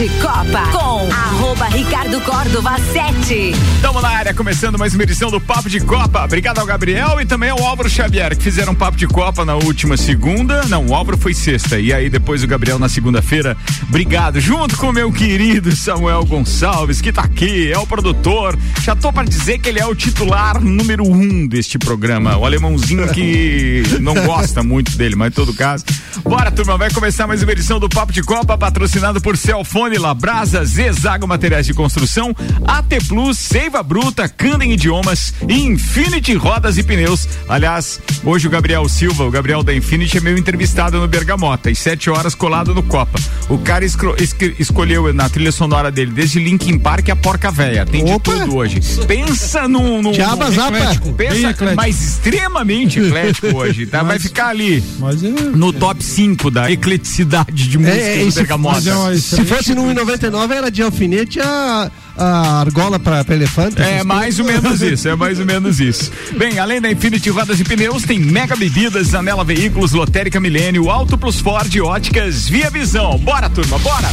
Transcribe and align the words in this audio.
de 0.00 0.08
Copa 0.18 0.62
com 0.72 1.12
arroba 1.12 1.66
Ricardo 1.66 2.22
Córdova 2.22 2.78
7. 2.78 3.50
Estamos 3.76 4.00
na 4.00 4.08
área, 4.08 4.32
começando 4.32 4.78
mais 4.78 4.94
uma 4.94 5.02
edição 5.02 5.30
do 5.30 5.38
Papo 5.38 5.68
de 5.68 5.78
Copa. 5.78 6.24
Obrigado 6.24 6.58
ao 6.58 6.64
Gabriel 6.64 7.20
e 7.20 7.26
também 7.26 7.50
ao 7.50 7.62
Álvaro 7.62 7.90
Xavier, 7.90 8.34
que 8.34 8.42
fizeram 8.42 8.74
Papo 8.74 8.96
de 8.96 9.06
Copa 9.06 9.44
na 9.44 9.56
última 9.56 9.98
segunda. 9.98 10.64
Não, 10.68 10.86
o 10.86 10.94
Álvaro 10.94 11.18
foi 11.18 11.34
sexta. 11.34 11.78
E 11.78 11.92
aí 11.92 12.08
depois 12.08 12.42
o 12.42 12.46
Gabriel 12.46 12.78
na 12.78 12.88
segunda-feira. 12.88 13.54
Obrigado. 13.90 14.40
Junto 14.40 14.74
com 14.78 14.88
o 14.88 14.92
meu 14.92 15.12
querido 15.12 15.76
Samuel 15.76 16.24
Gonçalves, 16.24 17.02
que 17.02 17.12
tá 17.12 17.20
aqui, 17.20 17.70
é 17.70 17.78
o 17.78 17.86
produtor. 17.86 18.58
Já 18.80 18.96
tô 18.96 19.12
para 19.12 19.28
dizer 19.28 19.58
que 19.58 19.68
ele 19.68 19.80
é 19.80 19.86
o 19.86 19.94
titular 19.94 20.62
número 20.62 21.04
um 21.06 21.46
deste 21.46 21.78
programa. 21.78 22.38
O 22.38 22.46
alemãozinho 22.46 23.06
que 23.08 23.82
não 24.00 24.14
gosta 24.14 24.62
muito 24.62 24.96
dele, 24.96 25.14
mas 25.14 25.28
em 25.28 25.34
todo 25.34 25.52
caso. 25.52 25.84
Bora, 26.24 26.50
turma, 26.50 26.78
vai 26.78 26.90
começar 26.90 27.26
mais 27.26 27.42
uma 27.42 27.52
edição 27.52 27.78
do 27.78 27.88
Papo 27.88 28.12
de 28.12 28.22
Copa, 28.22 28.56
patrocinado 28.56 29.20
por 29.20 29.36
Celfone, 29.36 29.89
Labrasa, 29.98 30.64
Zezago 30.64 31.26
Materiais 31.26 31.66
de 31.66 31.74
Construção, 31.74 32.34
AT 32.66 32.90
Plus, 33.08 33.38
Seiva 33.38 33.82
Bruta, 33.82 34.28
Candem 34.28 34.72
Idiomas 34.72 35.34
e 35.48 35.62
Infinity 35.62 36.34
Rodas 36.34 36.78
e 36.78 36.82
Pneus. 36.82 37.28
Aliás, 37.48 38.00
hoje 38.24 38.46
o 38.46 38.50
Gabriel 38.50 38.88
Silva, 38.88 39.24
o 39.24 39.30
Gabriel 39.30 39.62
da 39.62 39.74
Infinity, 39.74 40.18
é 40.18 40.20
meu 40.20 40.36
entrevistado 40.36 40.98
no 40.98 41.08
Bergamota, 41.08 41.70
às 41.70 41.78
7 41.78 42.10
horas 42.10 42.34
colado 42.34 42.74
no 42.74 42.82
Copa. 42.82 43.18
O 43.48 43.58
cara 43.58 43.84
esco 43.84 44.14
escolheu 44.58 45.12
na 45.12 45.28
trilha 45.28 45.52
sonora 45.52 45.90
dele, 45.90 46.12
desde 46.12 46.38
Linkin 46.38 46.78
Park 46.78 47.08
a 47.08 47.16
Porca 47.16 47.50
Véia. 47.50 47.84
Tem 47.84 48.02
Opa. 48.02 48.32
de 48.32 48.40
tudo 48.40 48.56
hoje. 48.56 48.80
Pensa 49.06 49.68
num. 49.68 50.00
num, 50.02 50.12
Diaba 50.12 50.50
num 50.50 50.66
eclético, 50.66 51.12
pensa, 51.12 51.74
mas 51.74 52.00
extremamente 52.00 53.00
eclético 53.00 53.48
hoje, 53.56 53.86
tá? 53.86 53.98
Mas, 53.98 54.08
Vai 54.10 54.18
ficar 54.18 54.48
ali 54.48 54.78
é, 54.78 55.56
no 55.56 55.72
top 55.72 56.02
5 56.02 56.50
da 56.50 56.70
ecleticidade 56.70 57.68
de 57.68 57.78
música 57.78 57.96
é, 57.96 58.24
do 58.24 58.32
Bergamota. 58.32 59.16
Se 59.18 59.44
fosse 59.44 59.69
no 59.74 59.82
1,99 59.82 60.50
era 60.50 60.70
de 60.70 60.82
alfinete 60.82 61.40
a 61.40 61.90
a 62.20 62.60
argola 62.60 62.98
para 62.98 63.24
elefante? 63.34 63.80
É 63.80 64.04
mais 64.04 64.38
ou 64.38 64.44
menos 64.44 64.82
isso, 64.82 65.08
é 65.08 65.16
mais 65.16 65.40
ou 65.40 65.46
menos 65.46 65.80
isso. 65.80 66.12
Bem, 66.36 66.58
além 66.58 66.80
da 66.80 66.90
Infinity 66.90 67.30
Rodas 67.30 67.58
e 67.58 67.64
Pneus, 67.64 68.02
tem 68.02 68.18
Mega 68.18 68.54
Bebidas, 68.54 69.14
Anela 69.14 69.42
Veículos, 69.42 69.92
Lotérica 69.92 70.38
Milênio, 70.38 70.90
Auto 70.90 71.16
Plus 71.16 71.40
Ford, 71.40 71.74
Óticas, 71.80 72.46
Via 72.46 72.68
Visão. 72.68 73.18
Bora, 73.18 73.48
turma, 73.48 73.78
bora! 73.78 74.10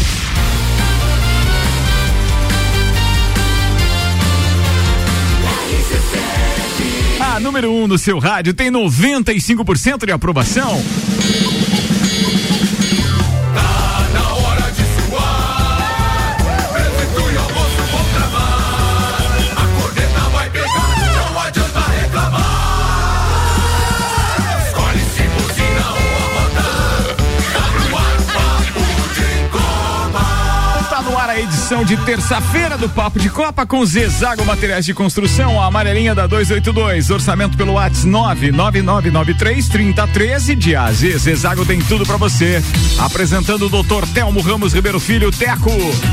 A 7.19 7.39
número 7.39 7.69
1 7.71 7.83
um 7.83 7.87
no 7.87 7.97
seu 7.97 8.19
rádio 8.19 8.53
tem 8.53 8.71
95% 8.71 10.05
de 10.05 10.11
aprovação. 10.11 10.81
Edição 31.77 31.83
de 31.83 31.97
terça-feira 31.97 32.77
do 32.77 32.87
Papo 32.89 33.19
de 33.19 33.29
Copa 33.29 33.65
com 33.65 33.85
Zezago 33.85 34.45
Materiais 34.45 34.85
de 34.85 34.93
Construção, 34.93 35.61
a 35.61 35.65
amarelinha 35.65 36.15
da 36.15 36.25
282, 36.25 37.09
orçamento 37.09 37.57
pelo 37.57 37.73
WhatsApp 37.73 38.07
99993 38.51 39.67
3013 39.67 40.55
de 40.55 40.75
AZ. 40.75 40.99
Zezago 41.19 41.65
tem 41.65 41.79
tudo 41.81 42.05
para 42.05 42.17
você. 42.17 42.63
Apresentando 42.99 43.65
o 43.65 43.69
Dr. 43.69 44.07
Telmo 44.13 44.39
Ramos 44.41 44.73
Ribeiro 44.73 44.99
Filho, 44.99 45.31
Teco, 45.31 45.71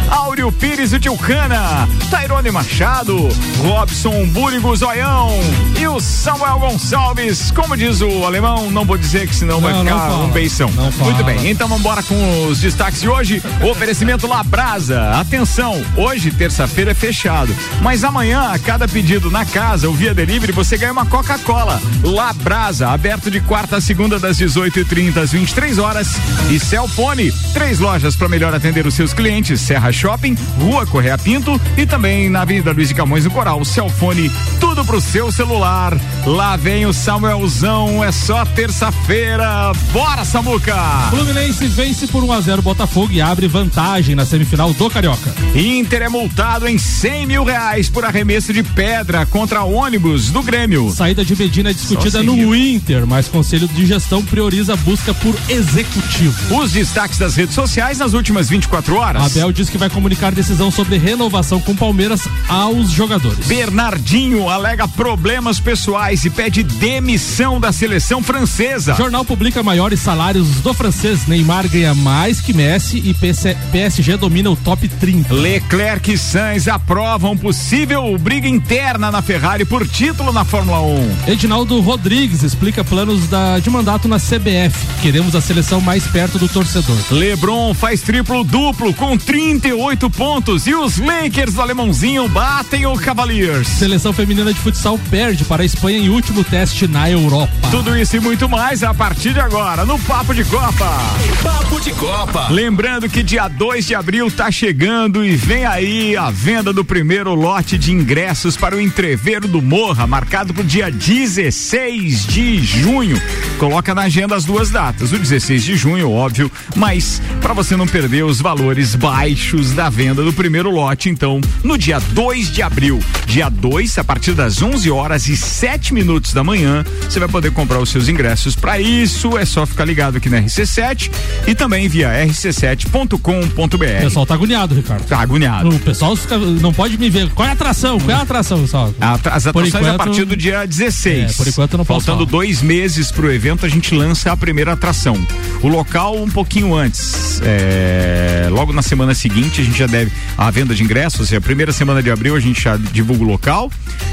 Áureo 0.08 0.50
Pires 0.50 0.92
e 0.92 0.98
Tilcana, 0.98 1.88
Tairone 2.10 2.50
Machado, 2.50 3.28
Robson 3.62 4.26
Búrigo 4.28 4.74
Zoião 4.74 5.30
e 5.78 5.86
o 5.86 6.00
Samuel 6.00 6.58
Gonçalves. 6.58 7.50
Como 7.50 7.76
diz 7.76 8.00
o 8.00 8.24
alemão, 8.24 8.70
não 8.70 8.84
vou 8.84 8.98
dizer 8.98 9.28
que 9.28 9.34
senão 9.34 9.60
não, 9.60 9.70
vai 9.70 9.78
ficar 9.78 10.14
um 10.16 10.30
beição. 10.30 10.70
Muito 10.70 11.24
bem, 11.24 11.50
então 11.50 11.68
vamos 11.68 11.80
embora 11.80 12.02
com 12.02 12.48
os 12.48 12.60
destaques 12.60 13.00
de 13.00 13.08
hoje. 13.08 13.42
Oferecimento 13.62 14.26
Labrasa. 14.26 15.12
Atenção 15.12 15.53
Hoje, 15.96 16.32
terça-feira, 16.32 16.90
é 16.90 16.94
fechado. 16.94 17.54
Mas 17.80 18.02
amanhã, 18.02 18.50
a 18.52 18.58
cada 18.58 18.88
pedido 18.88 19.30
na 19.30 19.44
casa 19.44 19.86
ou 19.86 19.94
via 19.94 20.12
delivery, 20.12 20.50
você 20.50 20.76
ganha 20.76 20.90
uma 20.90 21.06
Coca-Cola. 21.06 21.80
Labrasa, 22.02 22.88
aberto 22.88 23.30
de 23.30 23.40
quarta 23.40 23.76
a 23.76 23.80
segunda, 23.80 24.18
das 24.18 24.36
18h30 24.38 25.16
às 25.16 25.30
23 25.30 25.78
horas. 25.78 26.08
E 26.50 26.58
Celfone, 26.58 27.30
três 27.52 27.78
lojas 27.78 28.16
para 28.16 28.28
melhor 28.28 28.52
atender 28.52 28.84
os 28.84 28.94
seus 28.94 29.14
clientes: 29.14 29.60
Serra 29.60 29.92
Shopping, 29.92 30.36
Rua 30.58 30.86
Correia 30.86 31.16
Pinto 31.16 31.60
e 31.76 31.86
também 31.86 32.28
na 32.28 32.42
Avenida 32.42 32.72
Luiz 32.72 32.88
de 32.88 32.94
Camões 32.94 33.24
no 33.24 33.30
Coral. 33.30 33.64
Celfone, 33.64 34.32
tudo 34.58 34.84
pro 34.84 35.00
seu 35.00 35.30
celular. 35.30 35.96
Lá 36.26 36.56
vem 36.56 36.84
o 36.84 36.92
Samuelzão, 36.92 38.02
é 38.02 38.10
só 38.10 38.44
terça-feira. 38.44 39.72
Bora, 39.92 40.24
Samuca! 40.24 40.74
Fluminense 41.10 41.68
vence 41.68 42.08
por 42.08 42.24
1 42.24 42.32
a 42.32 42.40
0 42.40 42.62
Botafogo 42.62 43.12
e 43.12 43.20
abre 43.20 43.46
vantagem 43.46 44.16
na 44.16 44.26
semifinal 44.26 44.72
do 44.72 44.90
Carioca. 44.90 45.43
Inter 45.54 46.02
é 46.02 46.08
multado 46.08 46.66
em 46.66 46.76
100 46.76 47.26
mil 47.26 47.44
reais 47.44 47.88
por 47.88 48.04
arremesso 48.04 48.52
de 48.52 48.62
pedra 48.62 49.24
contra 49.26 49.62
ônibus 49.62 50.30
do 50.30 50.42
Grêmio. 50.42 50.90
Saída 50.90 51.24
de 51.24 51.36
Medina 51.36 51.70
é 51.70 51.72
discutida 51.72 52.22
no 52.22 52.54
Inter, 52.54 53.06
mas 53.06 53.28
Conselho 53.28 53.68
de 53.68 53.86
Gestão 53.86 54.24
prioriza 54.24 54.72
a 54.72 54.76
busca 54.76 55.14
por 55.14 55.34
executivo. 55.48 56.56
Os 56.56 56.72
destaques 56.72 57.18
das 57.18 57.36
redes 57.36 57.54
sociais 57.54 57.98
nas 57.98 58.14
últimas 58.14 58.48
24 58.48 58.96
horas. 58.96 59.24
Abel 59.24 59.52
diz 59.52 59.68
que 59.68 59.78
vai 59.78 59.88
comunicar 59.88 60.32
decisão 60.32 60.70
sobre 60.70 60.98
renovação 60.98 61.60
com 61.60 61.74
Palmeiras 61.76 62.22
aos 62.48 62.90
jogadores. 62.90 63.46
Bernardinho 63.46 64.48
alega 64.48 64.88
problemas 64.88 65.60
pessoais 65.60 66.24
e 66.24 66.30
pede 66.30 66.62
demissão 66.62 67.60
da 67.60 67.70
seleção 67.72 68.22
francesa. 68.22 68.94
Jornal 68.94 69.24
publica 69.24 69.62
maiores 69.62 70.00
salários 70.00 70.48
do 70.62 70.74
francês. 70.74 71.26
Neymar 71.26 71.68
ganha 71.68 71.94
mais 71.94 72.40
que 72.40 72.52
Messi 72.52 72.98
e 72.98 73.14
PSG 73.14 74.16
domina 74.16 74.50
o 74.50 74.56
top 74.56 74.88
30. 74.88 75.33
Leclerc 75.34 76.12
e 76.12 76.16
Sainz 76.16 76.68
aprovam 76.68 77.36
possível 77.36 78.16
briga 78.18 78.46
interna 78.46 79.10
na 79.10 79.20
Ferrari 79.20 79.64
por 79.64 79.86
título 79.86 80.32
na 80.32 80.44
Fórmula 80.44 80.80
1. 80.80 81.16
Edinaldo 81.26 81.80
Rodrigues 81.80 82.44
explica 82.44 82.84
planos 82.84 83.26
da, 83.26 83.58
de 83.58 83.68
mandato 83.68 84.06
na 84.06 84.18
CBF. 84.18 84.86
Queremos 85.02 85.34
a 85.34 85.40
seleção 85.40 85.80
mais 85.80 86.06
perto 86.06 86.38
do 86.38 86.48
torcedor. 86.48 86.96
LeBron 87.10 87.74
faz 87.74 88.00
triplo 88.00 88.44
duplo 88.44 88.94
com 88.94 89.18
38 89.18 90.08
pontos 90.08 90.68
e 90.68 90.74
os 90.74 90.98
Lakers 90.98 91.54
do 91.54 91.62
Alemãozinho 91.62 92.28
batem 92.28 92.86
o 92.86 92.96
Cavaliers. 92.96 93.66
Seleção 93.66 94.12
feminina 94.12 94.52
de 94.52 94.60
futsal 94.60 94.98
perde 95.10 95.44
para 95.44 95.62
a 95.62 95.66
Espanha 95.66 95.98
em 95.98 96.10
último 96.10 96.44
teste 96.44 96.86
na 96.86 97.10
Europa. 97.10 97.52
Tudo 97.72 97.96
isso 97.96 98.16
e 98.16 98.20
muito 98.20 98.48
mais 98.48 98.84
a 98.84 98.94
partir 98.94 99.32
de 99.32 99.40
agora 99.40 99.84
no 99.84 99.98
Papo 99.98 100.32
de 100.32 100.44
Copa. 100.44 100.96
Papo 101.42 101.80
de 101.80 101.90
Copa. 101.92 102.46
Lembrando 102.50 103.08
que 103.08 103.20
dia 103.20 103.48
2 103.48 103.84
de 103.84 103.96
abril 103.96 104.30
tá 104.30 104.48
chegando 104.48 105.23
e 105.24 105.36
vem 105.36 105.64
aí 105.64 106.16
a 106.16 106.30
venda 106.30 106.72
do 106.72 106.84
primeiro 106.84 107.34
lote 107.34 107.78
de 107.78 107.92
ingressos 107.92 108.56
para 108.56 108.76
o 108.76 108.80
Entreveiro 108.80 109.48
do 109.48 109.62
Morra, 109.62 110.06
marcado 110.06 110.52
para 110.52 110.62
o 110.62 110.66
dia 110.66 110.90
16 110.90 112.26
de 112.26 112.62
junho. 112.62 113.20
Coloca 113.58 113.94
na 113.94 114.02
agenda 114.02 114.34
as 114.34 114.44
duas 114.44 114.70
datas, 114.70 115.12
o 115.12 115.18
16 115.18 115.64
de 115.64 115.76
junho, 115.76 116.10
óbvio, 116.10 116.50
mas 116.76 117.22
para 117.40 117.54
você 117.54 117.74
não 117.76 117.86
perder 117.86 118.24
os 118.24 118.40
valores 118.40 118.94
baixos 118.94 119.72
da 119.72 119.88
venda 119.88 120.22
do 120.22 120.32
primeiro 120.32 120.70
lote, 120.70 121.08
então, 121.08 121.40
no 121.62 121.78
dia 121.78 121.98
2 121.98 122.50
de 122.50 122.60
abril, 122.60 123.00
dia 123.26 123.48
2, 123.48 123.98
a 123.98 124.04
partir 124.04 124.32
das 124.32 124.60
11 124.60 124.90
horas 124.90 125.28
e 125.28 125.36
7 125.36 125.94
minutos 125.94 126.34
da 126.34 126.44
manhã, 126.44 126.84
você 127.02 127.18
vai 127.18 127.28
poder 127.28 127.50
comprar 127.52 127.78
os 127.78 127.88
seus 127.88 128.08
ingressos. 128.08 128.54
Para 128.54 128.78
isso, 128.78 129.38
é 129.38 129.44
só 129.44 129.64
ficar 129.64 129.84
ligado 129.84 130.16
aqui 130.16 130.28
na 130.28 130.42
RC7 130.42 131.10
e 131.46 131.54
também 131.54 131.88
via 131.88 132.10
rc7.com.br. 132.26 133.56
O 133.56 134.02
pessoal 134.02 134.26
tá 134.26 134.34
agoniado, 134.34 134.74
Ricardo. 134.74 135.13
Tá 135.14 135.20
agoniado. 135.20 135.68
O 135.68 135.78
pessoal 135.78 136.18
não 136.60 136.72
pode 136.72 136.98
me 136.98 137.08
ver. 137.08 137.28
Qual 137.30 137.46
é 137.46 137.50
a 137.50 137.54
atração? 137.54 138.00
Qual 138.00 138.10
é 138.10 138.14
a 138.14 138.22
atração, 138.22 138.60
pessoal? 138.60 138.92
As 139.00 139.46
atrações 139.46 139.72
enquanto, 139.72 139.94
a 139.94 139.94
partir 139.96 140.24
do 140.24 140.36
dia 140.36 140.66
16. 140.66 141.30
É, 141.30 141.34
por 141.34 141.46
enquanto 141.46 141.78
não 141.78 141.84
posso 141.84 142.06
Faltando 142.06 142.26
falar. 142.26 142.42
dois 142.42 142.60
meses 142.62 143.12
pro 143.12 143.32
evento, 143.32 143.64
a 143.64 143.68
gente 143.68 143.94
lança 143.94 144.32
a 144.32 144.36
primeira 144.36 144.72
atração. 144.72 145.16
O 145.62 145.68
local 145.68 146.20
um 146.20 146.28
pouquinho 146.28 146.74
antes. 146.74 147.40
É, 147.44 148.48
logo 148.50 148.72
na 148.72 148.82
semana 148.82 149.14
seguinte, 149.14 149.60
a 149.60 149.64
gente 149.64 149.78
já 149.78 149.86
deve. 149.86 150.10
A 150.36 150.50
venda 150.50 150.74
de 150.74 150.82
ingressos, 150.82 151.20
ou 151.20 151.26
seja, 151.26 151.38
a 151.38 151.40
primeira 151.40 151.70
semana 151.70 152.02
de 152.02 152.10
abril 152.10 152.34
a 152.34 152.40
gente 152.40 152.60
já 152.60 152.76
divulga 152.76 153.22
o 153.22 153.26
local. 153.28 153.70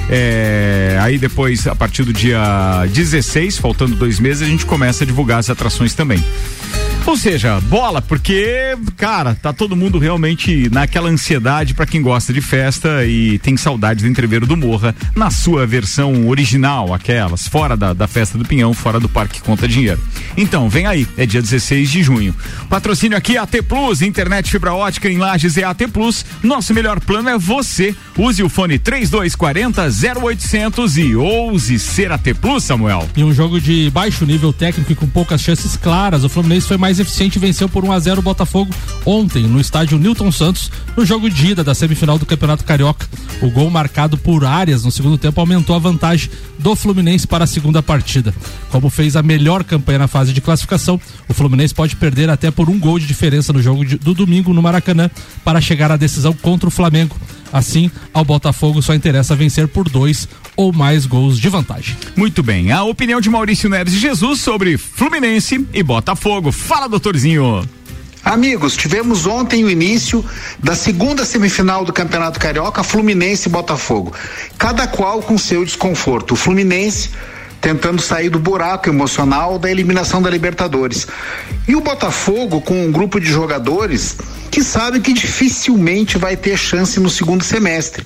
É, 0.07 0.99
aí 1.01 1.17
depois, 1.17 1.65
a 1.65 1.75
partir 1.75 2.03
do 2.03 2.13
dia 2.13 2.85
16, 2.93 3.57
faltando 3.57 3.95
dois 3.95 4.19
meses, 4.19 4.43
a 4.43 4.45
gente 4.45 4.67
começa 4.67 5.03
a 5.03 5.07
divulgar 5.07 5.39
as 5.39 5.49
atrações 5.49 5.95
também. 5.95 6.23
Ou 7.05 7.17
seja, 7.17 7.59
bola, 7.61 8.01
porque, 8.01 8.77
cara, 8.95 9.35
tá 9.35 9.51
todo 9.51 9.75
mundo 9.75 9.97
realmente 9.97 10.69
naquela 10.69 11.09
ansiedade 11.09 11.73
para 11.73 11.85
quem 11.85 12.01
gosta 12.01 12.31
de 12.31 12.39
festa 12.41 13.05
e 13.05 13.37
tem 13.39 13.57
saudade 13.57 14.03
do 14.03 14.07
entreveiro 14.07 14.45
do 14.45 14.55
Morra 14.55 14.95
na 15.15 15.29
sua 15.29 15.67
versão 15.67 16.27
original, 16.29 16.93
aquelas, 16.93 17.47
fora 17.47 17.75
da, 17.75 17.91
da 17.91 18.07
festa 18.07 18.37
do 18.37 18.45
Pinhão, 18.45 18.73
fora 18.73 18.99
do 18.99 19.09
Parque 19.09 19.41
Conta 19.41 19.67
Dinheiro. 19.67 19.99
Então, 20.37 20.69
vem 20.69 20.85
aí, 20.85 21.05
é 21.17 21.25
dia 21.25 21.41
16 21.41 21.91
de 21.91 22.03
junho. 22.03 22.35
Patrocínio 22.69 23.17
aqui 23.17 23.37
AT 23.37 23.61
Plus, 23.67 24.01
internet 24.01 24.49
fibra 24.49 24.73
ótica 24.73 25.09
em 25.09 25.17
Lages 25.17 25.57
é 25.57 25.63
AT 25.63 25.87
Plus. 25.91 26.25
Nosso 26.41 26.73
melhor 26.73 26.99
plano 26.99 27.29
é 27.29 27.37
você. 27.37 27.95
Use 28.17 28.41
o 28.41 28.47
fone 28.47 28.79
3240 28.79 29.89
0800 30.21 30.97
e 30.97 31.15
ouse 31.15 31.79
ser 31.79 32.11
AT 32.11 32.33
Plus, 32.39 32.63
Samuel. 32.63 33.09
Em 33.17 33.23
um 33.23 33.33
jogo 33.33 33.59
de 33.59 33.89
baixo 33.89 34.25
nível 34.25 34.53
técnico 34.53 34.91
e 34.91 34.95
com 34.95 35.07
poucas 35.07 35.41
chances 35.41 35.75
claras, 35.75 36.23
o 36.23 36.29
Fluminense 36.29 36.67
foi 36.67 36.77
mais 36.77 36.90
eficiente 36.99 37.37
e 37.37 37.39
venceu 37.39 37.67
por 37.67 37.83
1 37.83 37.91
a 37.91 37.99
0 37.99 38.19
o 38.19 38.23
Botafogo 38.23 38.73
ontem 39.05 39.43
no 39.43 39.59
estádio 39.59 39.97
Newton 39.97 40.31
Santos, 40.31 40.71
no 40.95 41.05
jogo 41.05 41.29
de 41.29 41.47
ida 41.47 41.63
da 41.63 41.73
semifinal 41.73 42.17
do 42.17 42.25
Campeonato 42.25 42.63
Carioca. 42.63 43.07
O 43.41 43.49
gol 43.49 43.69
marcado 43.69 44.17
por 44.17 44.45
Arias 44.45 44.83
no 44.83 44.91
segundo 44.91 45.17
tempo 45.17 45.39
aumentou 45.39 45.75
a 45.75 45.79
vantagem 45.79 46.29
do 46.59 46.75
Fluminense 46.75 47.27
para 47.27 47.43
a 47.43 47.47
segunda 47.47 47.81
partida. 47.81 48.33
Como 48.69 48.89
fez 48.89 49.15
a 49.15 49.23
melhor 49.23 49.63
campanha 49.63 49.99
na 49.99 50.07
fase 50.07 50.33
de 50.33 50.41
classificação, 50.41 50.99
o 51.27 51.33
Fluminense 51.33 51.73
pode 51.73 51.95
perder 51.95 52.29
até 52.29 52.51
por 52.51 52.69
um 52.69 52.79
gol 52.79 52.99
de 52.99 53.07
diferença 53.07 53.51
no 53.51 53.61
jogo 53.61 53.85
de, 53.85 53.97
do 53.97 54.13
domingo 54.13 54.53
no 54.53 54.61
Maracanã 54.61 55.09
para 55.43 55.61
chegar 55.61 55.91
à 55.91 55.97
decisão 55.97 56.33
contra 56.33 56.67
o 56.67 56.71
Flamengo. 56.71 57.15
Assim, 57.51 57.91
ao 58.13 58.23
Botafogo 58.23 58.81
só 58.81 58.93
interessa 58.93 59.35
vencer 59.35 59.67
por 59.67 59.89
dois 59.89 60.27
ou 60.55 60.71
mais 60.71 61.05
gols 61.05 61.39
de 61.39 61.49
vantagem. 61.49 61.95
Muito 62.15 62.41
bem. 62.41 62.71
A 62.71 62.83
opinião 62.83 63.19
de 63.19 63.29
Maurício 63.29 63.69
Neres 63.69 63.93
de 63.93 63.99
Jesus 63.99 64.39
sobre 64.39 64.77
Fluminense 64.77 65.65
e 65.73 65.83
Botafogo. 65.83 66.51
Fala, 66.51 66.87
doutorzinho. 66.87 67.67
Amigos, 68.23 68.77
tivemos 68.77 69.25
ontem 69.25 69.63
o 69.63 69.69
início 69.69 70.23
da 70.59 70.75
segunda 70.75 71.25
semifinal 71.25 71.83
do 71.83 71.91
Campeonato 71.91 72.39
Carioca, 72.39 72.83
Fluminense 72.83 73.49
e 73.49 73.51
Botafogo. 73.51 74.13
Cada 74.59 74.85
qual 74.87 75.23
com 75.23 75.37
seu 75.37 75.65
desconforto. 75.65 76.33
O 76.33 76.37
Fluminense 76.37 77.09
tentando 77.61 78.01
sair 78.01 78.29
do 78.29 78.39
buraco 78.39 78.89
emocional 78.89 79.59
da 79.59 79.69
eliminação 79.69 80.21
da 80.21 80.29
Libertadores. 80.29 81.07
E 81.67 81.75
o 81.75 81.81
Botafogo 81.81 82.59
com 82.59 82.85
um 82.85 82.91
grupo 82.91 83.19
de 83.19 83.27
jogadores 83.27 84.17
que 84.49 84.63
sabe 84.63 84.99
que 84.99 85.13
dificilmente 85.13 86.17
vai 86.17 86.35
ter 86.35 86.57
chance 86.57 86.99
no 86.99 87.09
segundo 87.09 87.43
semestre, 87.43 88.05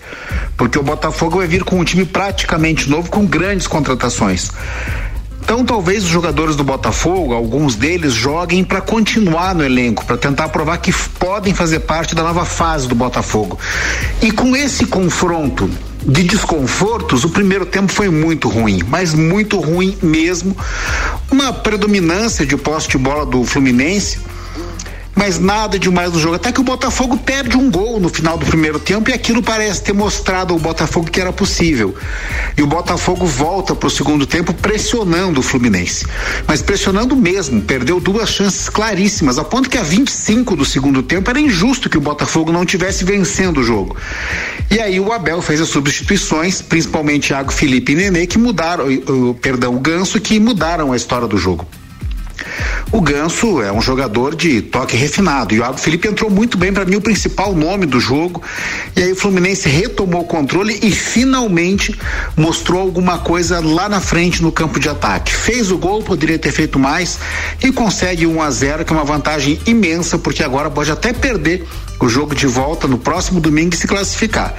porque 0.58 0.78
o 0.78 0.84
Botafogo 0.84 1.38
vai 1.38 1.48
vir 1.48 1.64
com 1.64 1.80
um 1.80 1.84
time 1.84 2.06
praticamente 2.06 2.90
novo 2.90 3.10
com 3.10 3.26
grandes 3.26 3.66
contratações. 3.66 4.52
Então, 5.42 5.64
talvez 5.64 6.04
os 6.04 6.10
jogadores 6.10 6.56
do 6.56 6.64
Botafogo, 6.64 7.32
alguns 7.32 7.76
deles, 7.76 8.14
joguem 8.14 8.64
para 8.64 8.82
continuar 8.82 9.54
no 9.54 9.64
elenco, 9.64 10.04
para 10.04 10.18
tentar 10.18 10.50
provar 10.50 10.80
que 10.80 10.92
podem 11.20 11.54
fazer 11.54 11.82
parte 11.82 12.16
da 12.16 12.24
nova 12.24 12.44
fase 12.44 12.88
do 12.88 12.96
Botafogo. 12.96 13.60
E 14.24 14.32
com 14.32 14.56
esse 14.56 14.88
confronto 14.88 15.70
de 16.06 16.24
desconfortos, 16.24 17.24
o 17.24 17.30
primeiro 17.30 17.66
tempo 17.66 17.92
foi 17.92 18.10
muito 18.10 18.48
ruim, 18.48 18.82
mas 18.88 19.14
muito 19.14 19.60
ruim 19.60 19.98
mesmo. 20.02 20.56
Uma 21.32 21.52
predominância 21.52 22.46
de 22.46 22.56
posse 22.56 22.88
de 22.90 22.98
bola 22.98 23.26
do 23.26 23.44
Fluminense 23.44 24.20
mas 25.16 25.40
nada 25.40 25.80
demais 25.80 26.12
no 26.12 26.20
jogo. 26.20 26.36
Até 26.36 26.52
que 26.52 26.60
o 26.60 26.64
Botafogo 26.64 27.18
perde 27.18 27.58
um 27.58 27.72
gol 27.72 28.00
no 28.00 28.10
final 28.10 28.38
do 28.38 28.46
primeiro 28.46 28.80
tempo 28.80 29.10
e 29.10 29.14
aquilo 29.14 29.42
parece 29.42 29.82
ter 29.82 29.94
mostrado 29.94 30.54
ao 30.54 30.60
Botafogo 30.60 31.10
que 31.10 31.22
era 31.22 31.32
possível. 31.32 31.96
E 32.58 32.62
o 32.62 32.68
Botafogo 32.68 33.26
volta 33.26 33.74
para 33.74 33.88
o 33.88 33.90
segundo 33.90 34.28
tempo 34.28 34.54
pressionando 34.54 35.40
o 35.40 35.44
Fluminense. 35.44 36.06
Mas 36.46 36.62
pressionando 36.62 37.16
mesmo, 37.16 37.62
perdeu 37.62 38.00
duas 38.00 38.30
chances 38.30 38.70
claríssimas, 38.70 39.40
a 39.40 39.44
ponto 39.44 39.70
que 39.70 39.78
a 39.78 39.84
25 39.84 40.56
do 40.56 40.66
segundo 40.66 41.02
tempo 41.02 41.30
era 41.30 41.40
injusto 41.40 41.90
que 41.90 41.98
o 41.98 42.02
Botafogo 42.02 42.52
não 42.52 42.66
tivesse 42.66 43.04
vencendo 43.06 43.62
o 43.62 43.64
jogo. 43.64 43.96
E 44.70 44.80
aí 44.80 45.00
o 45.00 45.14
Abel 45.14 45.42
fez 45.42 45.62
as 45.62 45.70
substituições, 45.70 46.62
principalmente 46.62 47.28
Thiago 47.28 47.52
Felipe 47.52 47.94
e 47.94 47.96
Nenê, 47.96 48.28
que 48.28 48.38
mudaram, 48.38 48.86
perdão, 49.42 49.76
o 49.76 49.80
Ganso, 49.80 50.20
que 50.20 50.40
mudaram 50.40 50.92
a 50.92 50.96
história 50.96 51.28
do 51.28 51.38
jogo. 51.38 51.66
O 52.92 53.02
Ganso 53.02 53.62
é 53.62 53.72
um 53.72 53.82
jogador 53.82 54.36
de 54.36 54.62
toque 54.62 54.96
refinado 54.96 55.54
e 55.54 55.60
o 55.60 55.64
Iago 55.64 55.78
Felipe 55.78 56.08
entrou 56.08 56.30
muito 56.30 56.58
bem 56.58 56.72
para 56.72 56.86
mim 56.86 56.96
o 56.96 57.02
principal 57.02 57.54
nome 57.54 57.86
do 57.86 58.00
jogo. 58.00 58.42
E 58.96 59.02
aí 59.02 59.12
o 59.12 59.16
Fluminense 59.16 59.68
retomou 59.68 60.22
o 60.22 60.26
controle 60.26 60.80
e 60.82 60.92
finalmente 60.92 61.98
mostrou 62.38 62.82
alguma 62.82 63.18
coisa 63.18 63.60
lá 63.60 63.90
na 63.90 64.00
frente 64.00 64.42
no 64.42 64.52
campo 64.52 64.80
de 64.80 64.88
ataque. 64.88 65.34
Fez 65.34 65.72
o 65.72 65.78
gol, 65.78 66.04
poderia 66.04 66.40
ter 66.40 66.52
feito 66.52 66.80
mais 66.80 67.20
e 67.64 67.72
consegue 67.72 68.26
1 68.26 68.42
a 68.42 68.50
0, 68.50 68.86
que 68.86 68.94
é 68.94 68.96
uma 68.96 69.06
vantagem 69.06 69.60
imensa 69.66 70.18
porque 70.18 70.44
agora 70.44 70.70
pode 70.70 70.92
até 70.92 71.12
perder 71.12 71.66
o 72.00 72.08
jogo 72.08 72.36
de 72.36 72.46
volta 72.46 72.88
no 72.88 72.98
próximo 72.98 73.40
domingo 73.40 73.74
e 73.74 73.78
se 73.78 73.88
classificar. 73.88 74.54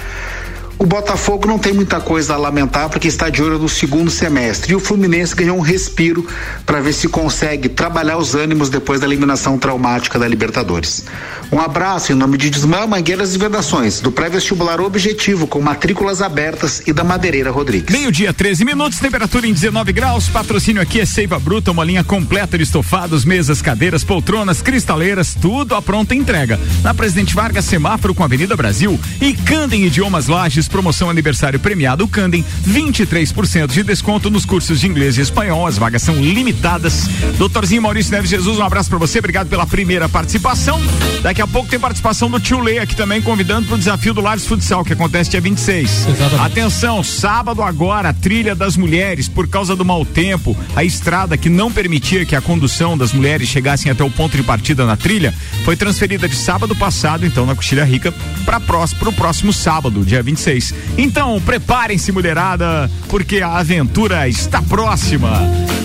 O 0.79 0.85
Botafogo 0.85 1.49
não 1.49 1.59
tem 1.59 1.73
muita 1.73 2.01
coisa 2.01 2.35
a 2.35 2.37
lamentar 2.37 2.91
porque 2.91 3.09
está 3.09 3.31
de 3.31 3.43
olho 3.43 3.59
no 3.59 3.69
segundo 3.69 4.11
semestre. 4.11 4.73
E 4.73 4.77
o 4.77 4.81
Fluminense 4.81 5.35
ganhou 5.35 5.57
um 5.57 5.63
respiro 5.63 6.27
para 6.67 6.81
ver 6.81 6.93
se 6.93 7.09
consegue 7.09 7.67
trabalhar 7.67 8.19
os 8.19 8.35
ânimos 8.35 8.69
depois 8.69 9.01
da 9.01 9.07
eliminação 9.07 9.59
traumática 9.59 10.19
da 10.19 10.29
Libertadores. 10.29 11.05
Um 11.51 11.59
abraço 11.61 12.13
em 12.13 12.15
nome 12.15 12.37
de 12.37 12.51
Desmã, 12.51 12.87
Mangueiras 12.87 13.35
e 13.35 13.39
Vedações, 13.39 14.01
do 14.01 14.13
pré-vestibular 14.13 14.79
Objetivo, 14.81 15.47
com 15.47 15.63
matrículas 15.63 16.21
abertas 16.21 16.83
e 16.87 16.93
da 16.93 17.03
Madeireira 17.03 17.51
Rodrigues. 17.51 17.91
Meio-dia, 17.91 18.35
13 18.35 18.65
minutos, 18.65 18.99
temperatura 18.99 19.47
em 19.47 19.55
19 19.55 19.93
graus. 19.93 20.29
Patrocínio 20.29 20.83
aqui 20.83 21.01
é 21.01 21.07
Seiva 21.07 21.39
Bruta, 21.39 21.71
uma 21.71 21.85
linha 21.85 22.05
completa 22.05 22.59
de 22.59 22.65
estofados, 22.65 23.25
mesas, 23.25 23.63
cadeiras, 23.63 24.05
poltronas, 24.05 24.61
cristaleiras, 24.61 25.35
tudo 25.41 25.75
à 25.75 25.81
pronta 25.81 26.15
entrega. 26.15 26.61
Na 26.83 26.93
Presidente 26.93 27.35
Vargas, 27.35 27.65
semáforo 27.65 28.15
com 28.15 28.23
Avenida 28.23 28.55
Brasil 28.55 29.01
e 29.23 29.33
Candem 29.33 29.87
Idiomas 29.87 30.27
Lages 30.27 30.66
promoção 30.69 31.11
aniversário 31.11 31.59
premiado 31.59 32.07
Candem, 32.09 32.45
23% 32.69 33.69
de 33.69 33.83
desconto 33.83 34.31
nos 34.31 34.45
cursos 34.45 34.81
de 34.81 34.87
inglês 34.87 35.19
e 35.19 35.21
espanhol. 35.21 35.67
As 35.67 35.79
vagas 35.79 36.03
são 36.03 36.17
limitadas. 36.17 37.09
Doutorzinho 37.39 37.83
Maurício 37.83 38.13
Neves 38.13 38.31
Jesus, 38.31 38.59
um 38.59 38.63
abraço 38.63 38.89
para 38.89 38.99
você. 38.99 39.19
Obrigado 39.19 39.49
pela 39.49 39.67
primeira 39.67 40.09
participação. 40.09 40.81
Daqui 41.23 41.43
a 41.43 41.47
pouco 41.47 41.69
tem 41.69 41.79
participação 41.79 42.31
do 42.31 42.39
Tio 42.41 42.61
Lê 42.61 42.79
aqui 42.79 42.95
também, 42.95 43.21
convidando 43.21 43.67
para 43.67 43.75
o 43.75 43.79
desafio 43.79 44.15
do 44.15 44.21
Lares 44.21 44.47
Futsal, 44.47 44.85
que 44.85 44.93
acontece 44.93 45.31
dia 45.31 45.41
26. 45.41 46.09
Exatamente. 46.09 46.41
Atenção, 46.41 47.03
sábado 47.03 47.63
agora, 47.63 48.13
trilha 48.13 48.55
das 48.55 48.77
mulheres, 48.77 49.29
por 49.29 49.49
causa 49.49 49.77
do 49.77 49.85
mau 49.85 50.05
tempo, 50.05 50.57
a 50.75 50.85
estrada 50.85 51.37
que 51.37 51.49
não 51.49 51.71
permitia 51.71 52.25
que 52.25 52.37
a 52.37 52.41
condução 52.41 52.97
das 52.97 53.13
mulheres 53.13 53.49
chegassem 53.49 53.91
até 53.91 54.03
o 54.05 54.11
ponto 54.11 54.37
de 54.37 54.43
partida 54.43 54.87
na 54.87 54.97
trilha, 54.97 55.35
foi 55.65 55.77
transferida 55.77 56.29
de 56.29 56.37
sábado 56.37 56.75
passado, 56.75 57.27
então, 57.27 57.45
na 57.47 57.55
Coxilha 57.55 57.85
Rica, 57.85 58.13
para 58.45 58.59
o 58.59 59.13
próximo 59.13 59.53
sábado, 59.53 60.05
dia 60.05 60.23
26. 60.23 60.56
Então, 60.97 61.41
preparem-se, 61.41 62.13
mulherada, 62.13 62.91
porque 63.09 63.41
a 63.41 63.59
aventura 63.59 64.29
está 64.29 64.63
próxima. 64.63 65.31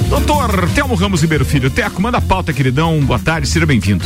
Doutor 0.10 0.70
Telmo 0.76 0.96
Ramos 0.96 1.22
Ribeiro 1.22 1.46
Filho, 1.46 1.70
Teco, 1.70 2.02
manda 2.02 2.18
a 2.18 2.22
pauta, 2.22 2.52
queridão. 2.52 3.00
Boa 3.00 3.20
tarde, 3.20 3.48
seja 3.48 3.66
bem-vindo. 3.66 4.04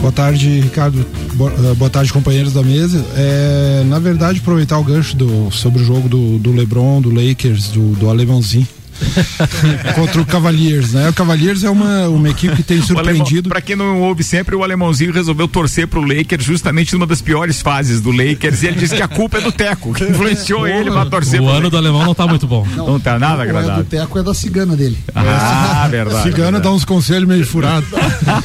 Boa 0.00 0.12
tarde, 0.12 0.60
Ricardo. 0.60 1.00
Eh, 1.00 1.74
boa 1.74 1.90
tarde, 1.90 2.12
companheiros 2.12 2.52
da 2.52 2.62
mesa. 2.62 3.04
É, 3.16 3.82
na 3.86 3.98
verdade, 3.98 4.40
aproveitar 4.40 4.78
o 4.78 4.84
gancho 4.84 5.16
do, 5.16 5.50
sobre 5.50 5.80
o 5.80 5.84
jogo 5.84 6.08
do, 6.08 6.38
do 6.38 6.52
Lebron, 6.52 7.00
do 7.00 7.10
Lakers, 7.10 7.68
do, 7.68 7.92
do 7.94 8.10
alemãozinho 8.10 8.68
contra 9.94 10.20
o 10.20 10.26
Cavaliers, 10.26 10.92
né? 10.92 11.08
O 11.08 11.12
Cavaliers 11.12 11.64
é 11.64 11.70
uma, 11.70 12.08
uma 12.08 12.28
equipe 12.28 12.56
que 12.56 12.62
tem 12.62 12.80
surpreendido. 12.80 13.48
Para 13.48 13.60
quem 13.60 13.76
não 13.76 14.00
ouve 14.00 14.22
sempre, 14.22 14.54
o 14.54 14.62
alemãozinho 14.62 15.12
resolveu 15.12 15.48
torcer 15.48 15.86
pro 15.86 16.00
Lakers 16.00 16.44
justamente 16.44 16.92
numa 16.92 17.06
das 17.06 17.20
piores 17.20 17.60
fases 17.60 18.00
do 18.00 18.10
Lakers 18.10 18.62
e 18.62 18.66
ele 18.66 18.76
disse 18.76 18.94
que 18.94 19.02
a 19.02 19.08
culpa 19.08 19.38
é 19.38 19.40
do 19.40 19.52
Teco, 19.52 19.92
que 19.92 20.04
influenciou 20.04 20.66
ele 20.66 20.90
para 20.90 21.06
torcer. 21.06 21.40
O 21.40 21.48
ano 21.48 21.70
do 21.70 21.76
alemão 21.76 22.04
não 22.04 22.14
tá 22.14 22.26
muito 22.26 22.46
bom. 22.46 22.66
Não, 22.76 22.86
não 22.86 23.00
tá 23.00 23.18
nada 23.18 23.42
agradável. 23.42 23.80
O 23.80 23.84
do 23.84 23.88
Teco 23.88 24.18
é 24.18 24.22
da 24.22 24.34
cigana 24.34 24.76
dele. 24.76 24.98
Ah, 25.14 25.88
verdade. 25.90 26.22
Cigana 26.22 26.42
verdade. 26.44 26.64
dá 26.64 26.72
uns 26.72 26.84
conselhos 26.84 27.28
meio 27.28 27.46
furados. 27.46 27.88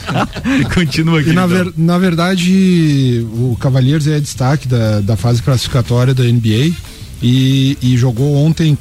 Continua 0.74 1.20
aqui. 1.20 1.30
E 1.30 1.34
na, 1.34 1.46
então. 1.46 1.66
ver, 1.66 1.74
na 1.78 1.98
verdade, 1.98 3.26
o 3.34 3.58
Cavaliers 3.60 4.08
é 4.08 4.20
destaque 4.20 4.68
da, 4.68 5.02
da 5.02 5.16
fase 5.16 5.42
classificatória 5.42 6.14
da 6.14 6.24
NBA 6.24 6.72
e, 7.22 7.78
e 7.82 7.98
jogou 7.98 8.36
ontem 8.36 8.78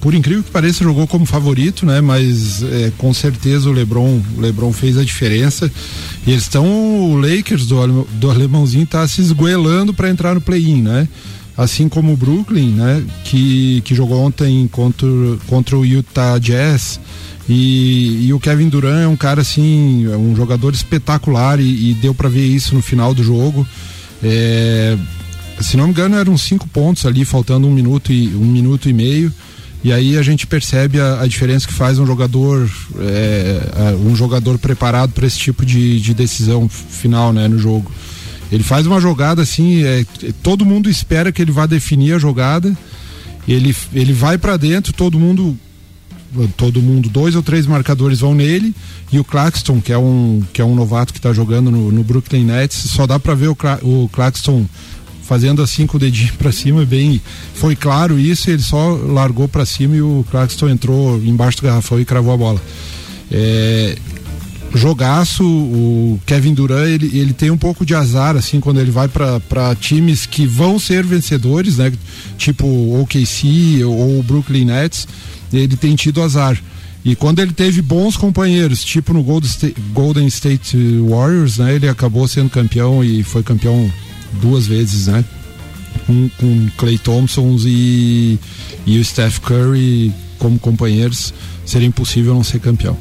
por 0.00 0.14
incrível 0.14 0.44
que 0.44 0.50
pareça, 0.50 0.84
jogou 0.84 1.06
como 1.06 1.26
favorito, 1.26 1.84
né? 1.84 2.00
Mas 2.00 2.62
é, 2.62 2.92
com 2.96 3.12
certeza 3.12 3.68
o 3.68 3.72
LeBron, 3.72 4.20
o 4.36 4.40
LeBron 4.40 4.72
fez 4.72 4.96
a 4.96 5.04
diferença. 5.04 5.70
E 6.26 6.30
eles 6.30 6.44
estão, 6.44 6.66
o 7.10 7.16
Lakers 7.16 7.66
do, 7.66 8.04
do 8.12 8.30
alemãozinho 8.30 8.84
está 8.84 9.06
se 9.08 9.20
esgoelando 9.20 9.92
para 9.92 10.08
entrar 10.08 10.34
no 10.34 10.40
play-in, 10.40 10.82
né? 10.82 11.08
Assim 11.56 11.88
como 11.88 12.12
o 12.12 12.16
Brooklyn, 12.16 12.70
né? 12.70 13.04
Que, 13.24 13.80
que 13.84 13.94
jogou 13.94 14.24
ontem 14.24 14.68
contra, 14.68 15.08
contra 15.48 15.76
o 15.76 15.84
Utah 15.84 16.38
Jazz. 16.38 17.00
E, 17.48 18.26
e 18.26 18.32
o 18.32 18.38
Kevin 18.38 18.68
Durant 18.68 19.02
é 19.02 19.08
um 19.08 19.16
cara 19.16 19.40
assim, 19.40 20.06
é 20.12 20.16
um 20.16 20.36
jogador 20.36 20.74
espetacular 20.74 21.58
e, 21.58 21.90
e 21.90 21.94
deu 21.94 22.14
para 22.14 22.28
ver 22.28 22.44
isso 22.44 22.74
no 22.74 22.82
final 22.82 23.12
do 23.12 23.24
jogo. 23.24 23.66
É, 24.22 24.96
se 25.60 25.76
não 25.76 25.84
me 25.84 25.90
engano, 25.90 26.16
eram 26.16 26.36
cinco 26.36 26.68
pontos 26.68 27.04
ali, 27.06 27.24
faltando 27.24 27.66
um 27.66 27.72
minuto 27.72 28.12
e 28.12 28.28
um 28.28 28.44
minuto 28.44 28.88
e 28.88 28.92
meio. 28.92 29.32
E 29.82 29.92
aí 29.92 30.18
a 30.18 30.22
gente 30.22 30.46
percebe 30.46 31.00
a, 31.00 31.20
a 31.20 31.26
diferença 31.26 31.66
que 31.66 31.72
faz 31.72 31.98
um 31.98 32.06
jogador, 32.06 32.68
é, 32.98 33.94
um 34.04 34.14
jogador 34.14 34.58
preparado 34.58 35.12
para 35.12 35.26
esse 35.26 35.38
tipo 35.38 35.64
de, 35.64 36.00
de 36.00 36.14
decisão 36.14 36.68
final, 36.68 37.32
né, 37.32 37.46
no 37.46 37.58
jogo. 37.58 37.90
Ele 38.50 38.62
faz 38.62 38.86
uma 38.86 39.00
jogada 39.00 39.42
assim, 39.42 39.84
é, 39.84 40.04
todo 40.42 40.64
mundo 40.64 40.88
espera 40.88 41.30
que 41.30 41.40
ele 41.40 41.52
vá 41.52 41.66
definir 41.66 42.14
a 42.14 42.18
jogada. 42.18 42.76
Ele, 43.46 43.74
ele 43.94 44.12
vai 44.12 44.36
para 44.36 44.56
dentro, 44.56 44.92
todo 44.92 45.18
mundo 45.18 45.56
todo 46.56 46.82
mundo, 46.82 47.08
dois 47.08 47.34
ou 47.34 47.42
três 47.42 47.66
marcadores 47.66 48.20
vão 48.20 48.34
nele 48.34 48.74
e 49.10 49.18
o 49.18 49.24
Claxton, 49.24 49.80
que 49.80 49.92
é 49.92 49.98
um, 49.98 50.42
que 50.52 50.60
é 50.60 50.64
um 50.64 50.74
novato 50.74 51.12
que 51.12 51.18
está 51.18 51.32
jogando 51.32 51.70
no, 51.70 51.90
no, 51.90 52.04
Brooklyn 52.04 52.44
Nets, 52.44 52.76
só 52.76 53.06
dá 53.06 53.18
para 53.18 53.34
ver 53.34 53.48
o, 53.48 53.56
o 53.82 54.08
Claxton 54.12 54.66
fazendo 55.28 55.60
assim 55.60 55.86
com 55.86 55.98
o 55.98 56.00
dedinho 56.00 56.32
para 56.38 56.50
cima, 56.50 56.86
bem, 56.86 57.20
foi 57.52 57.76
claro 57.76 58.18
isso, 58.18 58.50
ele 58.50 58.62
só 58.62 58.98
largou 59.06 59.46
para 59.46 59.66
cima 59.66 59.94
e 59.94 60.00
o 60.00 60.24
Claxton 60.30 60.70
entrou 60.70 61.22
embaixo 61.22 61.58
do 61.58 61.64
garrafão 61.64 62.00
e 62.00 62.04
cravou 62.06 62.32
a 62.32 62.36
bola. 62.36 62.62
É, 63.30 63.98
jogaço, 64.74 65.44
o 65.44 66.18
Kevin 66.24 66.54
Durant, 66.54 66.88
ele, 66.88 67.18
ele 67.18 67.34
tem 67.34 67.50
um 67.50 67.58
pouco 67.58 67.84
de 67.84 67.94
azar, 67.94 68.36
assim, 68.36 68.58
quando 68.58 68.80
ele 68.80 68.90
vai 68.90 69.06
para 69.06 69.74
times 69.78 70.24
que 70.24 70.46
vão 70.46 70.78
ser 70.78 71.04
vencedores, 71.04 71.76
né? 71.76 71.92
Tipo 72.38 72.66
o 72.66 73.02
OKC 73.02 73.84
ou 73.84 74.20
o 74.20 74.22
Brooklyn 74.22 74.64
Nets, 74.64 75.06
ele 75.52 75.76
tem 75.76 75.94
tido 75.94 76.22
azar. 76.22 76.58
E 77.04 77.14
quando 77.14 77.40
ele 77.40 77.52
teve 77.52 77.82
bons 77.82 78.16
companheiros, 78.16 78.82
tipo 78.82 79.12
no 79.12 79.22
Golden 79.22 80.26
State, 80.28 80.76
Warriors, 81.06 81.58
né? 81.58 81.74
Ele 81.74 81.86
acabou 81.86 82.26
sendo 82.26 82.48
campeão 82.48 83.04
e 83.04 83.22
foi 83.22 83.42
campeão 83.42 83.90
duas 84.34 84.66
vezes, 84.66 85.06
né? 85.06 85.24
Com, 86.06 86.28
com 86.38 86.68
Clay 86.76 86.98
Thompson 86.98 87.56
e, 87.64 88.38
e 88.86 88.98
o 88.98 89.04
Steph 89.04 89.38
Curry 89.40 90.12
como 90.38 90.58
companheiros, 90.58 91.34
seria 91.64 91.88
impossível 91.88 92.34
não 92.34 92.44
ser 92.44 92.60
campeão. 92.60 92.96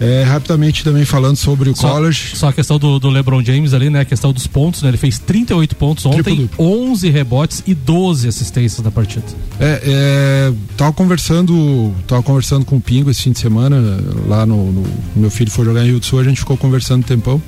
É, 0.00 0.24
rapidamente 0.24 0.82
também 0.82 1.04
falando 1.04 1.36
sobre 1.36 1.70
o 1.70 1.76
só, 1.76 1.92
college. 1.92 2.34
Só 2.34 2.48
a 2.48 2.52
questão 2.52 2.76
do, 2.76 2.98
do, 2.98 3.08
LeBron 3.08 3.40
James 3.44 3.72
ali, 3.72 3.88
né? 3.88 4.00
A 4.00 4.04
questão 4.04 4.32
dos 4.32 4.48
pontos, 4.48 4.82
né? 4.82 4.88
Ele 4.88 4.96
fez 4.96 5.16
38 5.16 5.76
pontos 5.76 6.04
ontem, 6.04 6.50
11 6.58 7.08
rebotes 7.08 7.62
e 7.68 7.72
12 7.72 8.26
assistências 8.26 8.84
na 8.84 8.90
partida. 8.90 9.24
É, 9.60 9.80
é, 9.84 10.52
tava 10.76 10.92
conversando, 10.92 11.94
tava 12.08 12.20
conversando 12.20 12.64
com 12.64 12.78
o 12.78 12.80
Pingo 12.80 13.10
esse 13.10 13.22
fim 13.22 13.30
de 13.30 13.38
semana, 13.38 13.76
lá 14.26 14.44
no, 14.44 14.72
no 14.72 14.84
meu 15.14 15.30
filho 15.30 15.52
foi 15.52 15.64
jogar 15.64 15.84
em 15.84 15.90
Rio 15.90 16.00
do 16.00 16.06
Sul, 16.06 16.18
a 16.18 16.24
gente 16.24 16.40
ficou 16.40 16.56
conversando 16.56 17.00
um 17.00 17.06
tempão. 17.06 17.40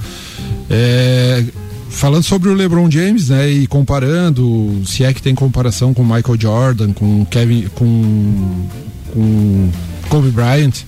É, 0.71 1.45
falando 1.95 2.25
sobre 2.25 2.49
o 2.49 2.55
LeBron 2.55 2.91
James, 2.91 3.29
né, 3.29 3.49
e 3.49 3.67
comparando, 3.67 4.83
se 4.85 5.05
é 5.05 5.13
que 5.15 5.23
tem 5.23 5.35
comparação 5.35 5.95
com 5.95 6.03
Michael 6.03 6.39
Jordan, 6.39 6.93
com 6.93 7.25
Kevin, 7.27 7.69
com, 7.75 8.67
com 9.13 9.71
Kobe 10.09 10.31
Bryant, 10.31 10.83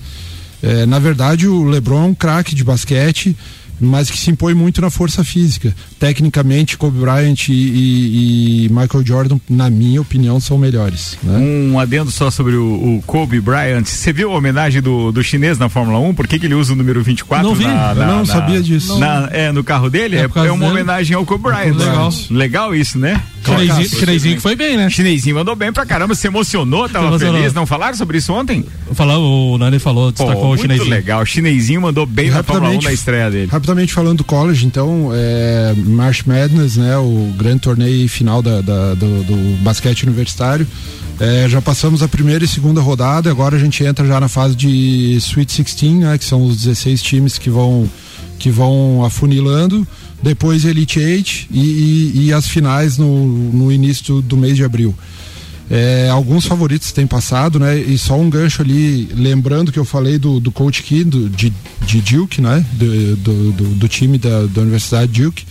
é, 0.61 0.85
na 0.85 0.99
verdade, 0.99 1.47
o 1.47 1.63
LeBron 1.63 2.03
é 2.03 2.07
um 2.07 2.13
craque 2.13 2.53
de 2.53 2.63
basquete, 2.63 3.35
mas 3.79 4.09
que 4.09 4.17
se 4.17 4.31
impõe 4.31 4.53
muito 4.53 4.81
na 4.81 4.89
força 4.89 5.23
física. 5.23 5.75
Tecnicamente, 5.99 6.77
Kobe 6.77 6.99
Bryant 6.99 7.49
e, 7.49 7.53
e, 7.53 8.65
e 8.65 8.69
Michael 8.69 9.05
Jordan, 9.05 9.39
na 9.49 9.69
minha 9.69 10.01
opinião, 10.01 10.39
são 10.39 10.57
melhores. 10.57 11.17
Né? 11.23 11.37
Um 11.37 11.79
adendo 11.79 12.11
só 12.11 12.29
sobre 12.31 12.55
o, 12.55 12.97
o, 12.97 13.03
Kobe 13.05 13.39
Bryant. 13.39 13.85
Você 13.85 14.11
viu 14.11 14.31
a 14.31 14.35
homenagem 14.35 14.81
do, 14.81 15.11
do 15.11 15.23
chinês 15.23 15.57
na 15.57 15.69
Fórmula 15.69 15.99
1? 15.99 16.13
Por 16.13 16.27
que, 16.27 16.39
que 16.39 16.45
ele 16.45 16.55
usa 16.55 16.73
o 16.73 16.75
número 16.75 17.01
24? 17.01 17.47
Não 17.47 17.55
vi, 17.55 17.65
na, 17.65 17.93
na, 17.93 18.05
não 18.05 18.19
na, 18.19 18.25
sabia 18.25 18.61
disso. 18.61 18.97
É, 19.31 19.51
no 19.51 19.63
carro 19.63 19.89
dele? 19.89 20.17
É, 20.17 20.21
é, 20.21 20.23
é 20.23 20.51
uma 20.51 20.65
dele. 20.65 20.71
homenagem 20.71 21.15
ao 21.15 21.25
Kobe 21.25 21.43
Bryant. 21.43 21.75
Legal. 21.75 22.09
Legal 22.29 22.75
isso, 22.75 22.97
né? 22.97 23.21
Chinesinho, 23.43 23.89
chinesinho 23.89 24.35
que 24.35 24.41
foi 24.41 24.55
bem, 24.55 24.75
né? 24.75 24.89
Chinesinho 24.89 25.35
mandou 25.35 25.55
bem 25.55 25.71
pra 25.71 25.85
caramba, 25.85 26.15
se 26.15 26.27
emocionou, 26.27 26.89
tava 26.89 27.07
emocionou. 27.07 27.35
feliz. 27.35 27.53
Não 27.53 27.65
falaram 27.65 27.95
sobre 27.95 28.17
isso 28.17 28.33
ontem? 28.33 28.65
Falou, 28.93 29.53
o 29.53 29.57
Nani 29.57 29.79
falou, 29.79 30.11
destacou 30.11 30.41
Pô, 30.41 30.49
o 30.49 30.57
chinesinho. 30.57 30.87
Muito 30.87 30.95
legal, 30.95 31.21
o 31.21 31.25
chinesinho 31.25 31.81
mandou 31.81 32.05
bem 32.05 32.29
na 32.29 32.43
Fórmula 32.43 32.73
1 32.73 32.81
na 32.81 32.91
estreia 32.91 33.29
dele. 33.29 33.47
Rapidamente 33.67 33.93
falando 33.93 34.19
do 34.19 34.23
college, 34.23 34.65
então, 34.65 35.09
é, 35.13 35.73
March 35.75 36.23
Madness, 36.25 36.77
né? 36.77 36.97
O 36.97 37.33
grande 37.37 37.59
torneio 37.59 38.07
final 38.07 38.41
da, 38.41 38.61
da 38.61 38.93
do, 38.93 39.23
do, 39.25 39.61
basquete 39.61 40.03
universitário. 40.03 40.65
É, 41.19 41.49
já 41.49 41.61
passamos 41.61 42.01
a 42.01 42.07
primeira 42.07 42.45
e 42.45 42.47
segunda 42.47 42.79
rodada, 42.79 43.29
agora 43.29 43.57
a 43.57 43.59
gente 43.59 43.83
entra 43.83 44.07
já 44.07 44.21
na 44.21 44.29
fase 44.29 44.55
de 44.55 45.15
Sweet 45.17 45.63
16, 45.63 45.93
né? 45.95 46.17
Que 46.17 46.23
são 46.23 46.45
os 46.45 46.55
16 46.63 47.01
times 47.01 47.37
que 47.37 47.49
vão, 47.49 47.89
que 48.39 48.49
vão 48.49 49.03
afunilando 49.03 49.85
depois 50.23 50.63
Elite 50.63 51.01
Eight 51.01 51.49
e, 51.51 51.59
e, 51.59 52.27
e, 52.27 52.33
as 52.33 52.47
finais 52.47 52.97
no, 52.97 53.27
no 53.27 53.69
início 53.69 54.05
do, 54.05 54.21
do 54.21 54.37
mês 54.37 54.55
de 54.55 54.63
abril. 54.63 54.95
É, 55.69 56.07
alguns 56.09 56.45
favoritos 56.45 56.91
têm 56.91 57.05
passado, 57.05 57.59
né? 57.59 57.77
E 57.77 57.97
só 57.97 58.17
um 58.17 58.29
gancho 58.29 58.61
ali, 58.61 59.09
lembrando 59.13 59.71
que 59.71 59.79
eu 59.79 59.83
falei 59.83 60.17
do, 60.17 60.39
do 60.39 60.51
coach 60.51 60.81
Key, 60.81 61.03
do, 61.03 61.29
de, 61.29 61.53
de 61.85 62.01
Duke, 62.01 62.41
né? 62.41 62.65
Do, 62.73 63.15
do, 63.17 63.51
do, 63.51 63.63
do 63.75 63.87
time 63.87 64.17
da, 64.17 64.45
da 64.45 64.61
Universidade 64.61 65.21
Duke. 65.21 65.45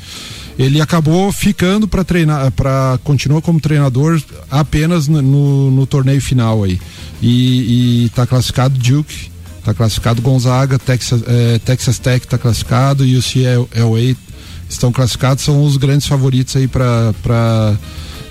Ele 0.59 0.81
acabou 0.81 1.31
ficando 1.33 1.87
para 1.87 2.03
treinar, 2.03 2.51
para 2.53 2.99
continuar 3.05 3.43
como 3.43 3.61
treinador 3.61 4.23
apenas 4.51 5.07
no, 5.07 5.21
no, 5.21 5.71
no 5.71 5.87
torneio 5.87 6.21
final 6.21 6.65
aí. 6.65 6.81
E, 7.21 8.07
está 8.07 8.27
classificado 8.27 8.79
Duke, 8.79 9.31
está 9.59 9.75
classificado 9.75 10.23
Gonzaga, 10.23 10.79
Texas, 10.79 11.23
é, 11.27 11.59
Texas 11.59 11.99
Tech 11.99 12.25
está 12.25 12.39
classificado, 12.39 13.05
UCLA 13.05 14.17
estão 14.69 14.91
classificados, 14.91 15.45
são 15.45 15.63
os 15.63 15.77
grandes 15.77 16.07
favoritos 16.07 16.57
aí 16.57 16.67
para 16.67 17.77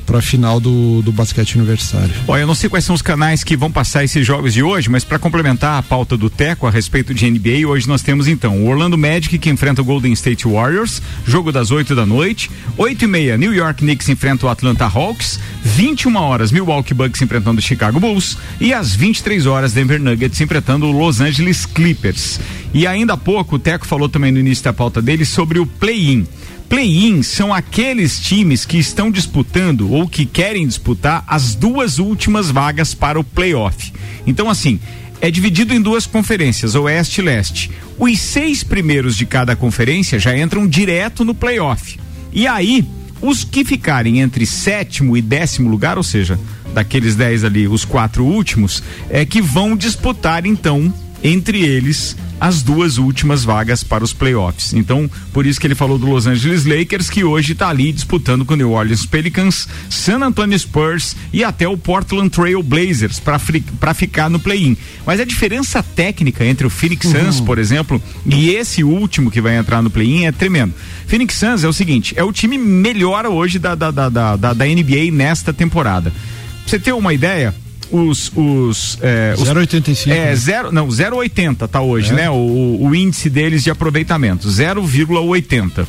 para 0.06 0.20
a 0.20 0.22
final 0.22 0.60
do, 0.60 1.02
do 1.02 1.12
basquete 1.12 1.56
universitário. 1.56 2.14
Olha, 2.28 2.42
eu 2.42 2.48
não 2.48 2.56
sei 2.56 2.70
quais 2.70 2.86
são 2.86 2.96
os 2.96 3.02
canais 3.02 3.44
que 3.44 3.58
vão 3.58 3.72
passar 3.72 4.04
esses 4.04 4.26
jogos 4.26 4.54
de 4.54 4.62
hoje, 4.62 4.90
mas 4.90 5.04
para 5.04 5.20
complementar 5.20 5.80
a 5.80 5.84
pauta 5.84 6.16
do 6.16 6.30
Teco 6.30 6.68
a 6.68 6.72
respeito 6.72 7.14
de 7.14 7.30
NBA, 7.30 7.68
hoje 7.68 7.88
nós 7.88 8.02
temos 8.02 8.28
então 8.28 8.58
o 8.58 8.70
Orlando 8.70 8.98
Magic 8.98 9.38
que 9.38 9.50
enfrenta 9.50 9.82
o 9.82 9.86
Golden 9.86 10.14
State 10.14 10.48
Warriors, 10.48 11.02
jogo 11.26 11.52
das 11.52 11.72
8 11.72 11.96
da 11.96 12.06
noite, 12.06 12.50
8 12.78 13.04
e 13.04 13.08
meia, 13.08 13.38
New 13.38 13.54
York 13.54 13.82
Knicks 13.82 14.08
enfrenta 14.10 14.46
o 14.46 14.50
Atlanta 14.50 14.86
Hawks, 14.86 15.40
21 15.64 16.16
horas, 16.16 16.52
Milwaukee 16.52 16.94
Bucks 16.94 17.22
enfrentando 17.22 17.60
o 17.60 17.64
Chicago 17.64 18.00
Bulls 18.00 18.38
e 18.60 18.74
às 18.74 18.96
23 18.96 19.46
horas, 19.46 19.74
Denver 19.74 20.00
Nuggets 20.00 20.40
enfrentando 20.40 20.86
o 20.86 20.92
Los 20.92 21.20
Angeles 21.20 21.66
Clippers. 21.66 22.40
E 22.74 22.86
ainda 22.86 23.14
há 23.14 23.18
pouco, 23.18 23.56
o 23.56 23.60
Teco 23.60 23.86
falou 23.86 24.10
também 24.10 24.32
no 24.32 24.40
início 24.40 24.64
da 24.64 24.74
pauta 24.74 25.02
dele 25.02 25.26
sobre 25.26 25.60
o 25.60 25.66
play-in. 25.66 26.28
Play-in 26.75 27.24
são 27.24 27.53
aqueles 27.53 28.20
times 28.20 28.65
que 28.65 28.77
estão 28.77 29.10
disputando 29.10 29.94
ou 29.94 30.10
que 30.10 30.25
querem 30.25 30.67
disputar 30.67 31.24
as 31.25 31.55
duas 31.55 32.00
últimas 32.00 32.51
vagas 32.51 32.94
para 32.94 33.17
o 33.17 33.24
playoff. 33.24 33.94
Então, 34.27 34.50
assim, 34.50 34.77
é 35.22 35.32
dividido 35.32 35.74
em 35.74 35.82
duas 35.82 36.05
conferências, 36.05 36.75
Oeste 36.75 37.22
e 37.22 37.24
Leste. 37.24 37.72
Os 37.98 38.20
seis 38.20 38.62
primeiros 38.62 39.15
de 39.15 39.25
cada 39.25 39.55
conferência 39.55 40.20
já 40.20 40.38
entram 40.38 40.67
direto 40.67 41.24
no 41.24 41.34
playoff. 41.34 41.98
E 42.34 42.46
aí, 42.46 42.86
os 43.22 43.46
que 43.46 43.63
ficarem 43.63 44.20
entre 44.20 44.46
sétimo 44.46 45.15
e 45.15 45.22
décimo 45.22 45.70
lugar, 45.70 45.98
ou 45.98 46.03
seja, 46.03 46.38
daqueles 46.74 47.15
dez 47.15 47.46
ali, 47.46 47.70
os 47.70 47.86
quatro 47.86 48.25
últimos, 48.25 48.84
é 49.10 49.25
que 49.25 49.41
vão 49.41 49.77
disputar 49.77 50.46
então 50.46 50.94
entre 51.25 51.65
eles 51.65 52.15
as 52.39 52.62
duas 52.62 52.98
últimas 52.98 53.44
vagas 53.44 53.84
para 53.84 54.03
os 54.03 54.13
playoffs. 54.13 54.74
Então, 54.74 55.10
por 55.34 55.46
isso 55.46 55.60
que 55.60 55.65
ele 55.65 55.74
falou 55.74 55.98
do 55.98 56.05
Los 56.05 56.27
Angeles 56.27 56.65
Lakers, 56.65 57.10
que 57.10 57.24
hoje 57.24 57.53
está 57.53 57.70
ali 57.70 57.91
disputando 57.91 58.46
com 58.46 58.53
o 58.53 58.58
New 58.58 58.72
Orleans 58.72 59.05
Pelicans, 59.05 59.67
San 59.89 60.20
Antonio 60.20 60.58
Spurs 60.60 61.15
e 61.34 61.44
até 61.44 61.67
o 61.67 61.77
Portland 61.77 62.29
Trail 62.29 62.62
Blazers 62.62 63.20
para 63.20 63.94
ficar 63.94 64.29
no 64.29 64.39
play-in. 64.39 64.77
Mas 65.05 65.20
a 65.20 65.25
diferença 65.25 65.82
técnica 65.82 66.46
entre 66.46 66.67
o 66.67 66.70
Phoenix 66.70 67.08
Suns, 67.08 67.39
uhum. 67.39 67.46
por 67.46 67.58
exemplo, 67.58 68.01
e 68.25 68.50
esse 68.50 68.84
último 68.84 69.32
que 69.32 69.41
vai 69.41 69.58
entrar 69.58 69.82
no 69.82 69.89
play-in 69.89 70.25
é 70.25 70.32
tremendo. 70.32 70.74
Phoenix 71.08 71.36
Suns 71.36 71.63
é 71.63 71.67
o 71.67 71.74
seguinte: 71.74 72.13
é 72.15 72.24
o 72.24 72.32
time 72.32 72.58
melhor 72.58 73.25
hoje 73.25 73.58
da, 73.58 73.74
da, 73.74 73.89
da, 73.89 74.10
da, 74.10 74.36
da 74.36 74.65
NBA 74.65 75.12
nesta 75.12 75.51
temporada. 75.51 76.12
Pra 76.12 76.70
você 76.70 76.79
ter 76.79 76.94
uma 76.94 77.13
ideia, 77.13 77.55
os. 77.92 78.32
os 78.36 78.98
é, 79.01 79.34
0,85. 79.38 80.12
É, 80.12 80.25
né? 80.25 80.36
zero, 80.36 80.72
não, 80.72 80.88
0,80 80.88 81.68
tá 81.68 81.82
hoje, 81.82 82.12
é. 82.12 82.15
né? 82.15 82.30
O, 82.30 82.77
o 82.82 82.96
índice 82.96 83.30
deles 83.30 83.63
de 83.63 83.70
aproveitamento, 83.70 84.48
0,80. 84.48 85.86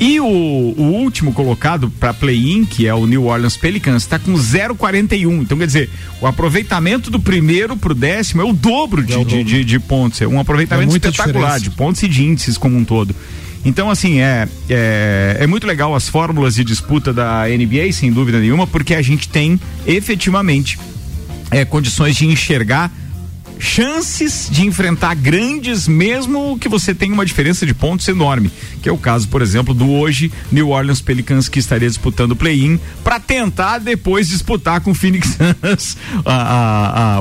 E 0.00 0.20
o, 0.20 0.24
o, 0.24 0.82
último 1.02 1.32
colocado 1.32 1.90
para 1.90 2.14
play-in, 2.14 2.64
que 2.64 2.86
é 2.86 2.94
o 2.94 3.04
New 3.04 3.24
Orleans 3.24 3.56
Pelicans, 3.56 4.02
está 4.02 4.16
com 4.16 4.32
0,41. 4.32 5.42
Então, 5.42 5.58
quer 5.58 5.66
dizer, 5.66 5.90
o 6.20 6.26
aproveitamento 6.26 7.10
do 7.10 7.18
primeiro 7.18 7.76
para 7.76 7.90
o 7.90 7.94
décimo 7.96 8.42
é 8.42 8.44
o 8.44 8.52
dobro 8.52 9.02
de, 9.02 9.12
é 9.12 9.16
o 9.16 9.24
dobro. 9.24 9.38
De, 9.38 9.44
de, 9.44 9.64
de, 9.64 9.78
pontos. 9.80 10.20
É 10.22 10.28
um 10.28 10.38
aproveitamento 10.38 10.92
é 10.92 10.96
espetacular 10.96 11.32
diferença. 11.32 11.60
de 11.60 11.70
pontos 11.70 12.02
e 12.04 12.08
de 12.08 12.22
índices 12.22 12.56
como 12.56 12.76
um 12.76 12.84
todo. 12.84 13.12
Então, 13.64 13.90
assim, 13.90 14.20
é, 14.20 14.48
é, 14.70 15.36
é, 15.40 15.46
muito 15.48 15.66
legal 15.66 15.92
as 15.92 16.08
fórmulas 16.08 16.54
de 16.54 16.62
disputa 16.62 17.12
da 17.12 17.44
NBA, 17.48 17.92
sem 17.92 18.12
dúvida 18.12 18.38
nenhuma, 18.38 18.68
porque 18.68 18.94
a 18.94 19.02
gente 19.02 19.28
tem 19.28 19.60
efetivamente 19.84 20.78
é, 21.50 21.64
condições 21.64 22.16
de 22.16 22.26
enxergar 22.26 22.92
chances 23.58 24.48
de 24.50 24.64
enfrentar 24.64 25.14
grandes, 25.14 25.88
mesmo 25.88 26.58
que 26.58 26.68
você 26.68 26.94
tenha 26.94 27.12
uma 27.12 27.26
diferença 27.26 27.66
de 27.66 27.74
pontos 27.74 28.06
enorme. 28.08 28.50
Que 28.82 28.88
é 28.88 28.92
o 28.92 28.98
caso, 28.98 29.28
por 29.28 29.42
exemplo, 29.42 29.74
do 29.74 29.90
hoje 29.90 30.32
New 30.50 30.70
Orleans 30.70 31.00
Pelicans, 31.00 31.48
que 31.48 31.58
estaria 31.58 31.88
disputando 31.88 32.32
o 32.32 32.36
play-in, 32.36 32.78
para 33.02 33.18
tentar 33.18 33.78
depois 33.78 34.28
disputar 34.28 34.80
com 34.80 34.92
o 34.92 34.94
Phoenix 34.94 35.36
Suns 35.36 35.96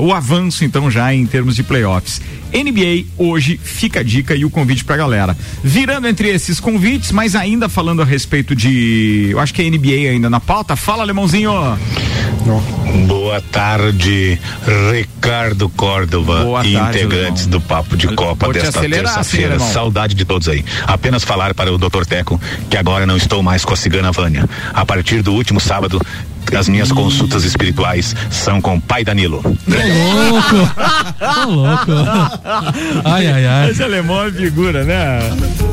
o 0.01 0.13
avanço, 0.13 0.63
então, 0.63 0.89
já 0.89 1.13
em 1.13 1.25
termos 1.25 1.55
de 1.55 1.63
playoffs. 1.63 2.21
NBA 2.53 3.05
hoje 3.17 3.59
fica 3.61 3.99
a 3.99 4.03
dica 4.03 4.35
e 4.35 4.45
o 4.45 4.49
convite 4.49 4.85
pra 4.85 4.95
galera. 4.95 5.35
Virando 5.63 6.07
entre 6.07 6.29
esses 6.29 6.59
convites, 6.59 7.11
mas 7.11 7.35
ainda 7.35 7.67
falando 7.67 8.01
a 8.01 8.05
respeito 8.05 8.55
de. 8.55 9.27
Eu 9.31 9.39
acho 9.39 9.53
que 9.53 9.61
é 9.61 9.69
NBA 9.69 10.11
ainda 10.11 10.29
na 10.29 10.39
pauta. 10.39 10.75
Fala, 10.75 11.03
Alemãozinho. 11.03 11.51
Boa 13.07 13.41
tarde, 13.41 14.39
Ricardo 14.91 15.67
Córdova 15.69 16.43
Boa 16.43 16.65
e 16.65 16.73
tarde, 16.73 16.99
integrantes 16.99 17.43
irmão. 17.43 17.59
do 17.59 17.65
Papo 17.65 17.97
de 17.97 18.07
Copa 18.15 18.51
desta 18.53 18.81
terça-feira. 18.81 19.55
assim. 19.55 19.73
Saudade 19.73 20.15
de 20.15 20.23
todos 20.23 20.47
aí. 20.47 20.63
Apenas 20.85 21.23
falar 21.23 21.53
para 21.53 21.71
o 21.73 21.77
Dr. 21.77 22.05
Teco 22.07 22.39
que 22.69 22.77
agora 22.77 23.05
não 23.05 23.17
estou 23.17 23.43
mais 23.43 23.65
com 23.65 23.73
a 23.73 23.77
cigana 23.77 24.11
Vânia. 24.11 24.47
A 24.73 24.85
partir 24.85 25.21
do 25.21 25.33
último 25.33 25.59
sábado, 25.59 26.01
as 26.55 26.69
minhas 26.69 26.91
consultas 26.91 27.43
espirituais 27.43 28.15
são 28.29 28.61
com 28.61 28.75
o 28.75 28.81
pai 28.81 29.03
Danilo. 29.03 29.41
louco! 29.43 30.73
Tô 31.19 31.49
louco! 31.49 31.91
Ai, 33.03 33.27
ai, 33.27 33.45
ai. 33.45 33.69
Esse 33.71 33.83
alemão 33.83 34.25
é 34.25 34.31
figura, 34.31 34.83
né? 34.83 35.19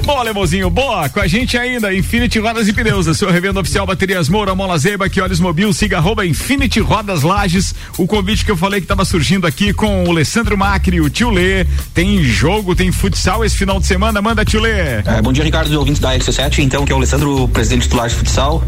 Bom, 0.04 0.18
alemãozinho, 0.18 0.68
boa. 0.68 1.08
Com 1.08 1.20
a 1.20 1.26
gente 1.26 1.56
ainda, 1.56 1.94
Infinity 1.94 2.38
Rodas 2.38 2.68
e 2.68 2.72
Pneus, 2.72 3.08
a 3.08 3.14
sua 3.14 3.32
revenda 3.32 3.60
oficial 3.60 3.86
Baterias 3.86 4.28
Moura, 4.28 4.54
Mola 4.54 4.76
Zeba, 4.78 5.08
que 5.08 5.20
olhos 5.20 5.40
mobil, 5.40 5.72
siga 5.72 5.98
arroba 5.98 6.26
Infinity 6.26 6.80
Rodas 6.80 7.22
Lages. 7.22 7.74
O 7.96 8.06
convite 8.06 8.44
que 8.44 8.50
eu 8.50 8.56
falei 8.56 8.80
que 8.80 8.84
estava 8.84 9.04
surgindo 9.04 9.46
aqui 9.46 9.72
com 9.72 10.04
o 10.04 10.10
Alessandro 10.10 10.58
Macri, 10.58 11.00
o 11.00 11.08
tio 11.08 11.30
Lê. 11.30 11.64
Tem 11.94 12.22
jogo, 12.22 12.74
tem 12.74 12.92
futsal 12.92 13.44
esse 13.44 13.56
final 13.56 13.80
de 13.80 13.86
semana. 13.86 14.20
Manda, 14.20 14.44
tio 14.44 14.60
Lê. 14.60 15.02
É, 15.04 15.22
bom 15.22 15.32
dia, 15.32 15.44
Ricardo, 15.44 15.72
ouvintes 15.78 16.00
da 16.00 16.14
RC7. 16.14 16.58
Então, 16.58 16.84
que 16.84 16.92
é 16.92 16.94
o 16.94 16.98
Alessandro, 16.98 17.48
presidente 17.48 17.82
titular 17.82 18.08
de 18.08 18.14
futsal, 18.14 18.62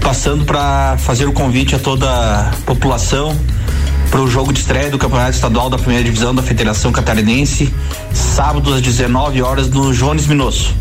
passando 0.00 0.44
para 0.44 0.96
fazer 0.98 1.26
o 1.26 1.32
convite 1.32 1.74
a 1.74 1.78
toda 1.78 2.08
a 2.08 2.50
população 2.64 3.36
para 4.10 4.20
o 4.20 4.28
jogo 4.28 4.52
de 4.52 4.60
estreia 4.60 4.90
do 4.90 4.98
Campeonato 4.98 5.32
Estadual 5.32 5.68
da 5.70 5.76
Primeira 5.76 6.04
Divisão 6.04 6.34
da 6.34 6.42
Federação 6.42 6.90
Catarinense, 6.92 7.72
sábado 8.12 8.72
às 8.72 8.80
19 8.80 9.42
horas 9.42 9.68
no 9.68 9.92
Jones 9.92 10.26
Minosso. 10.26 10.74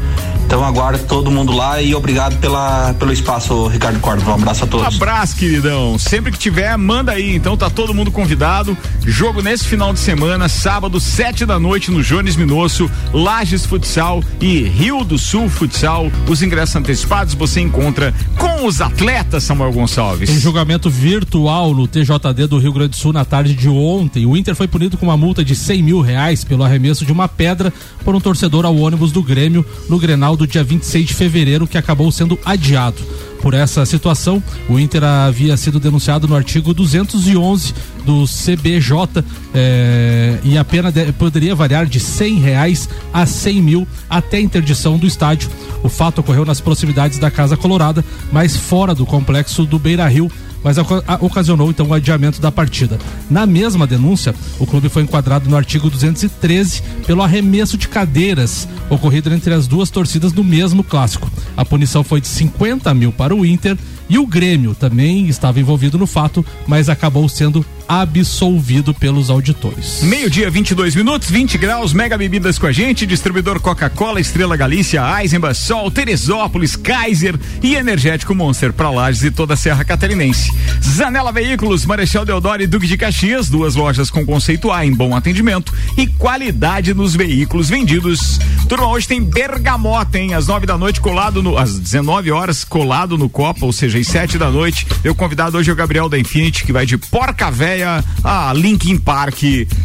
Então 0.48 0.64
aguardo 0.64 1.00
todo 1.00 1.30
mundo 1.30 1.52
lá 1.52 1.82
e 1.82 1.94
obrigado 1.94 2.40
pela, 2.40 2.94
pelo 2.94 3.12
espaço, 3.12 3.68
Ricardo 3.68 4.00
Córdova. 4.00 4.32
Um 4.32 4.36
abraço 4.36 4.64
a 4.64 4.68
todos. 4.68 4.96
Abraço, 4.96 5.36
queridão. 5.36 6.00
Sempre 6.00 6.32
que 6.32 6.40
tiver, 6.40 6.76
manda 6.78 7.12
aí. 7.12 7.36
Então 7.36 7.58
tá 7.58 7.70
todo 7.70 7.94
mundo 7.94 8.12
convidado. 8.12 8.76
Jogo 9.06 9.42
nesse 9.42 9.66
final 9.66 9.92
de 9.92 10.00
semana, 10.00 10.48
sábado, 10.48 11.02
sete 11.02 11.46
da 11.46 11.60
noite, 11.60 11.92
no 11.92 12.02
Jones 12.02 12.38
Minosso, 12.38 12.90
Lages 13.12 13.66
Futsal 13.66 14.24
e 14.40 14.62
Rio 14.64 15.04
do 15.04 15.18
Sul 15.18 15.50
Futsal. 15.50 16.10
Os 16.30 16.42
ingressos 16.42 16.78
antecipados 16.78 17.34
você 17.34 17.60
encontra 17.60 18.14
com 18.38 18.66
os 18.66 18.80
atletas, 18.80 19.44
Samuel 19.44 19.74
Gonçalves. 19.74 20.30
Em 20.30 20.40
julgamento 20.40 20.90
virtual 20.90 21.74
no 21.74 21.90
TJD 21.90 22.48
do 22.48 22.58
Rio 22.58 22.72
Grande 22.72 22.92
do 22.92 22.96
Sul 22.96 23.12
na 23.18 23.26
tarde 23.26 23.56
de 23.56 23.68
ontem, 23.68 24.28
o 24.28 24.38
Inter 24.38 24.54
foi 24.56 24.68
punido 24.68 24.96
com 24.96 25.08
uma 25.08 25.18
multa 25.18 25.44
de 25.44 25.56
100 25.56 25.82
mil 25.82 26.02
reais 26.02 26.44
pelo 26.44 26.64
arremesso 26.64 27.04
de 27.04 27.12
uma 27.12 27.28
pedra 27.28 27.74
por 28.06 28.14
um 28.14 28.20
torcedor 28.22 28.64
ao 28.64 28.78
ônibus 28.78 29.12
do 29.12 29.24
Grêmio 29.24 29.66
no 29.90 29.98
Grenal 29.98 30.38
do 30.38 30.46
dia 30.46 30.64
26 30.64 31.08
de 31.08 31.14
fevereiro, 31.16 31.66
que 31.66 31.80
acabou 31.80 32.12
sendo 32.12 32.38
adiado. 32.46 32.98
Por 33.42 33.56
essa 33.56 33.86
situação, 33.88 34.42
o 34.70 34.78
Inter 34.80 35.04
havia 35.04 35.58
sido 35.58 35.80
denunciado 35.80 36.28
no 36.28 36.36
artigo 36.36 36.76
211 36.76 37.74
do 38.06 38.26
CBJ 38.26 39.24
eh, 39.54 40.38
e 40.44 40.58
a 40.58 40.64
pena 40.64 40.92
de- 40.92 41.12
poderia 41.14 41.56
variar 41.56 41.86
de 41.88 42.00
100 42.00 42.36
reais 42.40 42.88
a 43.12 43.26
100 43.26 43.62
mil 43.62 43.88
até 44.10 44.38
a 44.38 44.42
interdição 44.42 44.98
do 44.98 45.08
estádio. 45.08 45.50
O 45.84 45.90
fato 45.90 46.20
ocorreu 46.20 46.46
nas 46.46 46.62
proximidades 46.62 47.18
da 47.18 47.32
Casa 47.32 47.58
Colorada, 47.58 48.04
mas 48.32 48.56
fora 48.56 48.94
do 48.94 49.06
complexo 49.06 49.66
do 49.66 49.80
Beira 49.80 50.08
Rio, 50.08 50.32
mas 50.64 50.78
ocasionou 51.20 51.70
então 51.70 51.88
o 51.88 51.94
adiamento 51.94 52.42
da 52.42 52.52
partida. 52.52 52.98
Na 53.30 53.46
mesma 53.46 53.88
denúncia, 53.88 54.34
o 54.60 54.66
clube 54.66 54.90
foi 54.90 55.04
enquadrado 55.04 55.50
no 55.50 55.56
artigo 55.56 55.90
213 55.90 56.82
pelo 57.06 57.22
arremesso 57.22 57.78
de 57.78 57.88
cadeiras 57.88 58.68
ocorrido 58.90 59.34
entre 59.34 59.54
as 59.54 59.68
duas 59.68 59.90
torcidas 59.90 60.34
no 60.34 60.44
mesmo 60.44 60.84
clássico. 60.84 61.30
A 61.56 61.66
punição 61.66 62.04
foi 62.04 62.22
de 62.22 62.28
50 62.28 62.94
mil 62.94 63.12
para 63.12 63.36
o 63.36 63.46
Inter 63.46 63.78
e 64.10 64.18
o 64.18 64.26
Grêmio 64.26 64.74
também 64.74 65.28
estava 65.28 65.60
envolvido 65.60 65.98
no 65.98 66.08
fato, 66.08 66.46
mas 66.66 66.88
acabou 66.88 67.28
sendo 67.28 67.66
absolvido 67.88 68.94
pelos 68.94 69.30
auditores. 69.30 70.02
Meio-dia, 70.04 70.50
22 70.50 70.96
minutos, 70.96 71.30
20 71.30 71.58
graus, 71.58 71.94
Mega 71.94 72.18
Bebidas 72.18 72.60
com 72.60 72.68
a 72.68 72.72
gente, 72.72 73.06
distribuidor 73.06 73.60
Coca-Cola, 73.60 74.20
Estrela 74.20 74.58
Galícia, 74.58 75.02
Eisenbach, 75.22 75.58
Sol, 75.58 75.90
Teresópolis, 75.90 76.76
Kaiser 76.76 77.38
e 77.62 77.76
Energético 77.76 78.36
Monster 78.36 78.74
para 78.74 78.90
Lages 78.90 79.24
e 79.24 79.32
toda 79.32 79.54
a 79.54 79.58
Serra 79.58 79.84
Catarinense. 79.84 80.47
Zanela 80.82 81.32
Veículos, 81.32 81.86
Marechal 81.86 82.26
Deodoro 82.26 82.62
e 82.62 82.68
Duque 82.68 82.88
de 82.88 82.98
Caxias, 82.98 83.50
duas 83.50 83.76
lojas 83.76 84.10
com 84.10 84.26
conceito 84.26 84.72
A 84.72 84.86
em 84.86 84.94
bom 84.94 85.16
atendimento 85.16 85.74
e 85.98 86.08
qualidade 86.08 86.94
nos 86.94 87.16
veículos 87.16 87.70
vendidos. 87.70 88.40
Turma, 88.68 88.88
hoje 88.88 89.08
tem 89.08 89.22
Bergamota, 89.24 90.18
hein? 90.18 90.34
Às 90.34 90.48
9 90.48 90.66
da 90.66 90.78
noite, 90.78 91.00
colado 91.02 91.42
no. 91.42 91.58
Às 91.58 91.78
19 91.80 92.32
horas, 92.32 92.64
colado 92.64 93.18
no 93.18 93.30
Copa, 93.30 93.66
ou 93.66 93.74
seja, 93.74 93.98
às 93.98 94.08
7 94.08 94.38
da 94.38 94.50
noite. 94.50 94.86
Meu 95.04 95.16
convidado 95.16 95.58
hoje 95.58 95.70
é 95.70 95.74
o 95.74 95.76
Gabriel 95.76 96.10
da 96.10 96.18
Infinity, 96.20 96.64
que 96.64 96.74
vai 96.74 96.86
de 96.86 96.98
Porca 96.98 97.50
Véia 97.52 98.04
a 98.24 98.52
Linkin 98.54 98.98
Park, 98.98 99.40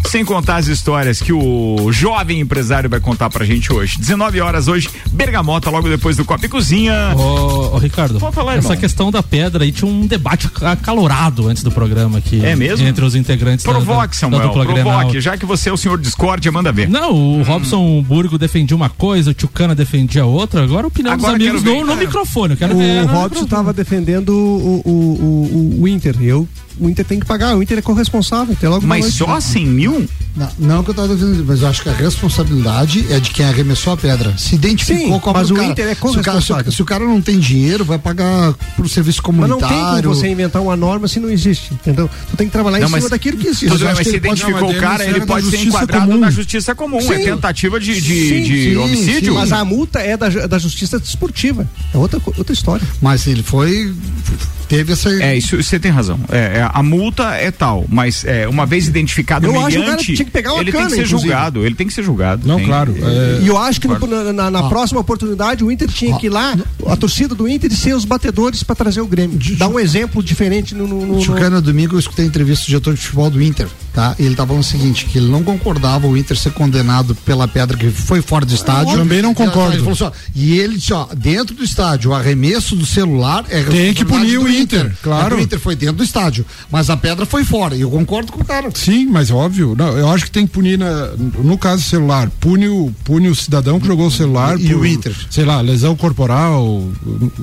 sem 0.08 0.24
contar 0.24 0.56
as 0.56 0.66
histórias 0.66 1.20
que 1.20 1.32
o 1.32 1.90
jovem 1.92 2.40
empresário 2.40 2.88
vai 2.90 3.00
contar 3.00 3.30
pra 3.30 3.44
gente 3.44 3.72
hoje. 3.72 3.98
19 3.98 4.40
horas 4.40 4.68
hoje, 4.68 4.88
Bergamota, 5.12 5.70
logo 5.70 5.88
depois 5.88 6.16
do 6.16 6.24
Copa 6.24 6.46
e 6.46 6.48
Cozinha. 6.48 7.14
Ô, 7.16 7.74
ô, 7.74 7.78
Ricardo, 7.78 8.18
Pode 8.18 8.34
falar, 8.34 8.56
essa 8.56 8.68
irmão. 8.68 8.80
questão 8.80 9.10
da 9.10 9.22
pedra 9.22 9.64
aí 9.64 9.72
tinha 9.72 9.90
um 9.90 10.06
debate 10.06 10.48
acalorado 10.60 11.48
antes 11.48 11.62
do 11.62 11.70
programa 11.70 12.18
aqui. 12.18 12.44
É 12.44 12.54
mesmo? 12.54 12.86
Entre 12.86 13.04
os 13.04 13.14
integrantes 13.14 13.64
Provoque, 13.64 13.92
da, 13.92 14.06
da, 14.06 14.12
Samuel, 14.12 14.50
provoque, 14.50 15.20
já 15.20 15.36
que 15.36 15.46
você 15.46 15.68
é 15.68 15.72
o 15.72 15.76
senhor 15.76 15.98
discórdia, 15.98 16.50
manda 16.52 16.72
ver. 16.72 16.88
Não, 16.88 17.12
o 17.12 17.42
Robson 17.42 18.02
Burgo 18.02 18.38
defendia 18.38 18.76
uma 18.76 18.88
coisa, 18.88 19.30
o 19.30 19.34
Tchucana 19.34 19.74
defendia 19.74 20.24
outra, 20.24 20.62
agora 20.62 20.86
a 20.86 20.88
opinião 20.88 21.14
Agora 21.14 21.38
dos 21.38 21.46
amigos 21.46 21.62
no, 21.62 21.84
no 21.84 21.96
microfone. 21.96 22.56
Quero 22.56 22.76
ver. 22.76 23.02
O 23.02 23.06
Robson 23.06 23.22
microfone. 23.22 23.44
estava 23.44 23.72
defendendo 23.72 24.30
o, 24.30 24.82
o, 24.84 24.90
o, 24.90 25.82
o 25.82 25.88
Inter. 25.88 26.16
Eu, 26.20 26.48
o 26.80 26.88
Inter 26.88 27.04
tem 27.04 27.18
que 27.20 27.26
pagar, 27.26 27.56
o 27.56 27.62
Inter 27.62 27.78
é 27.78 27.82
corresponsável. 27.82 28.54
Até 28.54 28.68
logo 28.68 28.86
Mas 28.86 29.06
só 29.14 29.40
100 29.40 29.66
mil? 29.66 30.08
Não, 30.34 30.48
não 30.58 30.82
que 30.84 30.90
eu 30.90 30.94
tava 30.94 31.14
dizendo, 31.14 31.44
mas 31.46 31.60
eu 31.60 31.68
acho 31.68 31.82
que 31.82 31.88
a 31.90 31.92
responsabilidade 31.92 33.04
é 33.12 33.20
de 33.20 33.30
quem 33.30 33.44
arremessou 33.44 33.92
a 33.92 33.96
pedra. 33.96 34.32
Se 34.38 34.54
identificou 34.54 35.14
Sim, 35.14 35.18
qual 35.20 35.34
mas 35.34 35.50
o 35.50 35.54
cara. 35.54 35.66
Inter 35.68 35.86
é 35.88 35.94
se, 35.94 36.00
o 36.00 36.00
cara, 36.00 36.12
se, 36.12 36.18
o- 36.18 36.22
corresponsável. 36.24 36.72
se 36.72 36.82
o 36.82 36.84
cara 36.84 37.04
não 37.04 37.20
tem 37.20 37.38
dinheiro, 37.38 37.84
vai 37.84 37.98
pagar 37.98 38.54
pro 38.76 38.88
serviço 38.88 39.20
Mas 39.26 39.48
não 39.48 39.58
comunitário. 39.58 39.94
tem 39.94 40.02
como 40.02 40.14
você 40.14 40.28
inventar 40.28 40.62
uma 40.62 40.74
norma 40.76 41.06
se 41.06 41.20
não 41.20 41.28
existe, 41.30 41.74
entendeu? 41.74 42.08
Tu 42.30 42.36
tem 42.36 42.46
que 42.46 42.52
trabalhar 42.52 42.78
Não, 42.80 42.88
em 42.88 42.90
mas 42.90 43.00
cima 43.04 43.10
daquilo 43.10 43.36
que 43.36 43.48
existe. 43.48 43.66
Tudo 43.68 43.84
mas 43.84 43.98
que 43.98 44.04
se 44.04 44.16
identificou 44.16 44.70
o 44.70 44.74
cara, 44.80 45.04
ele 45.04 45.20
pode 45.26 45.50
ser 45.50 45.58
enquadrado 45.66 46.06
comum. 46.06 46.18
na 46.20 46.30
justiça 46.30 46.74
comum. 46.74 46.98
É 46.98 47.02
Sim. 47.18 47.24
tentativa 47.24 47.78
de, 47.78 48.00
de, 48.00 48.28
Sim, 48.28 48.42
de 48.42 48.70
sim, 48.70 48.76
homicídio. 48.76 49.32
sim, 49.32 49.38
Mas 49.38 49.52
a 49.52 49.64
multa 49.64 49.98
é 50.00 50.16
da, 50.16 50.30
ju- 50.30 50.48
da 50.48 50.58
justiça 50.58 50.98
desportiva. 50.98 51.68
É 51.92 51.98
outra, 51.98 52.18
outra 52.38 52.52
história. 52.54 52.86
Mas 53.02 53.26
ele 53.26 53.42
foi. 53.42 53.92
Teve 54.68 54.94
essa. 54.94 55.10
É, 55.22 55.36
isso 55.36 55.62
você 55.62 55.78
tem 55.78 55.90
razão. 55.92 56.18
É, 56.30 56.58
é, 56.60 56.61
a 56.72 56.82
multa 56.82 57.34
é 57.34 57.50
tal, 57.50 57.84
mas 57.88 58.24
é, 58.24 58.46
uma 58.48 58.66
vez 58.66 58.86
identificado 58.88 59.46
Eu 59.46 59.52
o 59.54 59.60
acho 59.60 59.68
que 59.68 59.76
o 59.76 59.80
cara 59.80 59.82
humilhante, 59.92 60.14
tinha 60.14 60.24
que 60.24 60.30
pegar 60.30 60.52
uma 60.52 60.62
ele 60.62 60.72
tem 60.72 60.80
cana, 60.80 60.90
que 60.90 60.96
ser 60.96 61.02
inclusive. 61.06 61.28
julgado. 61.32 61.64
Ele 61.66 61.74
tem 61.74 61.86
que 61.86 61.92
ser 61.92 62.02
julgado. 62.02 62.46
Não, 62.46 62.56
Tem- 62.56 62.66
claro. 62.66 62.94
é, 63.00 63.40
E 63.42 63.46
eu 63.48 63.56
acho 63.58 63.80
que 63.80 63.88
no- 63.88 63.98
na, 64.06 64.32
na- 64.32 64.50
na 64.50 64.62
próxima 64.68 65.00
oportunidade 65.00 65.64
o 65.64 65.70
Inter 65.70 65.88
tinha 65.88 66.16
que 66.18 66.26
ir 66.26 66.30
lá, 66.30 66.54
a 66.86 66.96
torcida 66.96 67.34
do 67.34 67.48
Inter, 67.48 67.72
e 67.72 67.76
ser 67.76 67.94
os 67.94 68.04
batedores 68.04 68.62
para 68.62 68.74
trazer 68.76 69.00
o 69.00 69.06
Grêmio. 69.06 69.38
Dar 69.56 69.68
um 69.68 69.78
exemplo 69.78 70.22
diferente 70.22 70.74
no. 70.74 70.86
no, 70.86 71.06
no- 71.06 71.20
Chucana, 71.22 71.60
domingo 71.60 71.94
eu 71.94 71.98
escutei 72.00 72.24
a 72.24 72.28
entrevista 72.28 72.64
do 72.64 72.68
diretor 72.68 72.94
de 72.94 73.00
futebol 73.00 73.30
do 73.30 73.42
Inter, 73.42 73.66
tá? 73.92 74.14
E 74.18 74.24
ele 74.24 74.34
tá 74.34 74.46
falando 74.46 74.62
o 74.62 74.66
seguinte, 74.66 75.06
que 75.06 75.18
ele 75.18 75.28
não 75.28 75.42
concordava 75.42 76.06
o 76.06 76.16
Inter 76.16 76.36
ser 76.36 76.52
condenado 76.52 77.14
pela 77.14 77.46
pedra 77.46 77.76
que 77.76 77.90
foi 77.90 78.22
fora 78.22 78.44
do 78.44 78.54
estádio. 78.54 78.96
Também 78.96 79.20
não 79.22 79.30
ela- 79.30 79.34
concordo. 79.50 79.76
Ele 79.76 79.90
assim, 79.90 80.04
ó, 80.04 80.10
e 80.34 80.58
ele 80.58 80.76
disse, 80.76 80.92
ó, 80.92 81.06
dentro 81.16 81.54
do 81.54 81.62
estádio, 81.64 82.10
o 82.10 82.14
arremesso 82.14 82.74
do 82.76 82.86
celular 82.86 83.44
é 83.48 83.62
Tem 83.62 83.92
que 83.94 84.04
punir 84.04 84.38
o 84.38 84.42
do 84.44 84.50
Inter, 84.50 84.92
claro. 85.02 85.36
O 85.36 85.40
Inter 85.40 85.58
foi 85.60 85.74
dentro 85.76 85.96
do 85.96 86.04
estádio, 86.04 86.44
mas 86.70 86.90
a 86.90 86.96
pedra 86.96 87.26
foi 87.26 87.44
fora. 87.44 87.74
E 87.76 87.80
eu 87.82 87.90
concordo 87.90 88.32
com 88.32 88.40
o 88.40 88.44
cara. 88.44 88.70
Sim, 88.74 89.06
mas 89.06 89.30
óbvio. 89.30 89.74
Não, 89.76 89.96
eu 89.98 90.08
acho 90.10 90.24
que 90.24 90.30
tem 90.30 90.46
que 90.46 90.52
punir 90.52 90.78
na- 90.78 91.10
no 91.16 91.56
caso 91.58 91.82
celular, 91.82 92.30
pune 92.40 92.68
o, 92.68 92.92
pune 93.04 93.28
o 93.28 93.34
cidadão 93.34 93.78
que 93.80 93.86
jogou 93.86 94.06
o 94.06 94.10
celular 94.10 94.58
E 94.60 94.74
o 94.74 94.84
Inter? 94.86 95.14
Sei 95.30 95.44
lá, 95.44 95.60
lesão 95.60 95.94
corporal, 95.96 96.88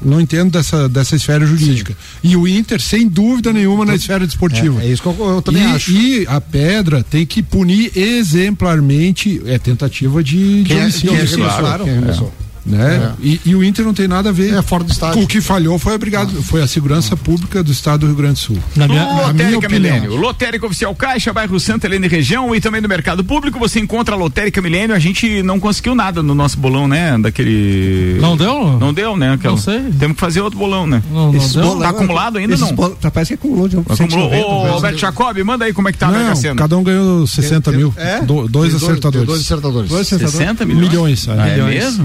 não 0.03 0.19
entendo 0.19 0.51
dessa, 0.51 0.87
dessa 0.89 1.15
esfera 1.15 1.45
jurídica. 1.45 1.95
E 2.23 2.35
o 2.35 2.47
Inter, 2.47 2.81
sem 2.81 3.07
dúvida 3.07 3.51
nenhuma, 3.53 3.85
na 3.85 3.95
esfera 3.95 4.25
desportiva. 4.25 4.81
É, 4.81 4.87
é 4.87 4.91
isso 4.91 5.01
que 5.01 5.07
eu, 5.07 5.29
eu 5.35 5.41
também 5.41 5.63
e, 5.63 5.65
acho. 5.65 5.91
E 5.91 6.27
a 6.27 6.38
pedra 6.41 7.03
tem 7.03 7.25
que 7.25 7.41
punir 7.41 7.91
exemplarmente, 7.95 9.41
é 9.45 9.57
tentativa 9.57 10.23
de, 10.23 10.63
de 10.63 10.73
é- 10.73 10.81
homicídio. 10.81 11.09
quem 11.09 11.19
é 11.19 11.25
claro. 11.59 11.85
Né? 12.69 13.13
E, 13.21 13.41
e 13.45 13.55
o 13.55 13.63
Inter 13.63 13.83
não 13.85 13.93
tem 13.93 14.07
nada 14.07 14.29
a 14.29 14.31
ver. 14.31 14.53
É 14.53 14.61
fora 14.61 14.83
do 14.83 14.91
estádio. 14.91 15.21
O 15.23 15.27
que 15.27 15.41
falhou 15.41 15.77
foi 15.79 15.93
obrigado, 15.95 16.41
foi 16.43 16.61
a 16.61 16.67
segurança 16.67 17.17
pública 17.17 17.63
do 17.63 17.71
estado 17.71 18.01
do 18.01 18.07
Rio 18.07 18.15
Grande 18.15 18.33
do 18.33 18.39
Sul. 18.39 18.57
Na 18.75 18.87
minha, 18.87 19.03
na 19.05 19.13
minha 19.13 19.27
Lotérica 19.27 19.57
opinião. 19.67 19.93
Milênio. 19.95 20.15
Lotérica 20.15 20.65
Oficial 20.65 20.95
Caixa, 20.95 21.33
bairro 21.33 21.59
Santa 21.59 21.87
Helena 21.87 22.05
e 22.05 22.09
região 22.09 22.53
e 22.55 22.61
também 22.61 22.81
no 22.81 22.87
mercado 22.87 23.23
público 23.23 23.57
você 23.59 23.79
encontra 23.79 24.15
a 24.15 24.17
Lotérica 24.17 24.61
Milênio. 24.61 24.95
A 24.95 24.99
gente 24.99 25.41
não 25.43 25.59
conseguiu 25.59 25.95
nada 25.95 26.21
no 26.23 26.33
nosso 26.35 26.57
bolão, 26.57 26.87
né? 26.87 27.17
Daquele. 27.17 28.17
Não 28.19 28.35
deu? 28.37 28.77
Não 28.79 28.93
deu, 28.93 29.15
né? 29.17 29.33
Aquela... 29.33 29.55
Não 29.55 29.61
sei. 29.61 29.81
Temos 29.99 30.15
que 30.15 30.19
fazer 30.21 30.41
outro 30.41 30.59
bolão, 30.59 30.85
né? 30.85 31.01
Não, 31.11 31.31
não 31.31 31.47
deu? 31.47 31.61
bolão- 31.63 31.79
Tá 31.79 31.89
acumulado 31.89 32.37
ainda 32.37 32.55
não? 32.57 32.71
bol- 32.73 32.91
tá, 32.91 33.09
Parece 33.09 33.29
que 33.29 33.33
acumulou 33.35 33.67
de 33.67 33.77
um 33.77 33.81
Acumulou. 33.81 34.29
190, 34.29 34.45
Ô, 34.47 34.61
velho. 34.63 34.73
Alberto 34.73 34.97
Jacob, 34.99 35.37
manda 35.43 35.65
aí 35.65 35.73
como 35.73 35.89
é 35.89 35.91
que 35.91 35.97
tá 35.97 36.07
a 36.07 36.11
Mega 36.11 36.29
Não, 36.29 36.35
Sena. 36.35 36.55
cada 36.55 36.77
um 36.77 36.83
ganhou 36.83 37.25
60 37.25 37.71
mil. 37.71 37.93
É? 37.97 38.21
Do- 38.21 38.47
dois 38.47 38.73
acertadores. 38.75 39.27
Dois 39.27 39.41
acertadores. 39.41 39.89
Dois 39.89 40.01
acertadores. 40.07 40.37
60 40.37 40.65
milhões? 40.65 40.89
Milhões. 40.89 41.27
é. 41.27 41.31
Ah, 41.39 41.47
é 41.47 41.51
Milhões. 41.53 41.97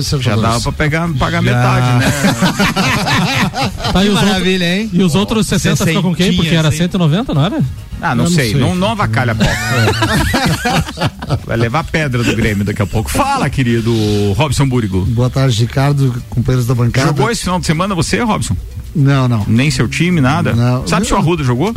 Já 0.00 0.36
dava 0.36 0.60
pra 0.60 0.72
pegar, 0.72 1.08
pagar 1.18 1.42
metade, 1.42 1.98
né? 1.98 2.12
Tá, 3.92 4.04
e 4.04 4.08
os 4.08 4.14
Maravilha, 4.14 4.64
hein? 4.64 4.90
E 4.92 5.02
os 5.02 5.14
outros 5.14 5.46
60 5.46 5.86
ficam 5.86 6.02
com 6.02 6.14
quem? 6.14 6.36
Porque 6.36 6.54
era 6.54 6.70
190, 6.70 7.32
não 7.32 7.44
era? 7.44 7.62
Ah, 8.00 8.14
não, 8.14 8.24
não 8.24 8.30
sei. 8.30 8.52
sei. 8.52 8.60
Não, 8.60 8.74
não 8.74 8.90
avacalha 8.90 9.32
a 9.32 9.34
pau. 9.34 9.48
Vai 11.46 11.56
levar 11.56 11.84
pedra 11.84 12.22
do 12.22 12.36
Grêmio 12.36 12.64
daqui 12.64 12.82
a 12.82 12.86
pouco. 12.86 13.10
Fala, 13.10 13.48
querido 13.50 13.92
Robson 14.34 14.68
Búrigo. 14.68 15.04
Boa 15.06 15.30
tarde, 15.30 15.62
Ricardo, 15.62 16.22
companheiros 16.30 16.66
da 16.66 16.74
bancada. 16.74 17.08
Jogou 17.08 17.30
esse 17.30 17.42
final 17.42 17.58
de 17.58 17.66
semana 17.66 17.94
você, 17.94 18.20
Robson? 18.20 18.56
Não, 18.98 19.28
não. 19.28 19.44
Nem 19.46 19.70
seu 19.70 19.86
time, 19.88 20.20
nada? 20.20 20.52
Não. 20.54 20.86
Sabe 20.86 21.06
se 21.06 21.14
o 21.14 21.16
Arruda 21.16 21.44
jogou? 21.44 21.72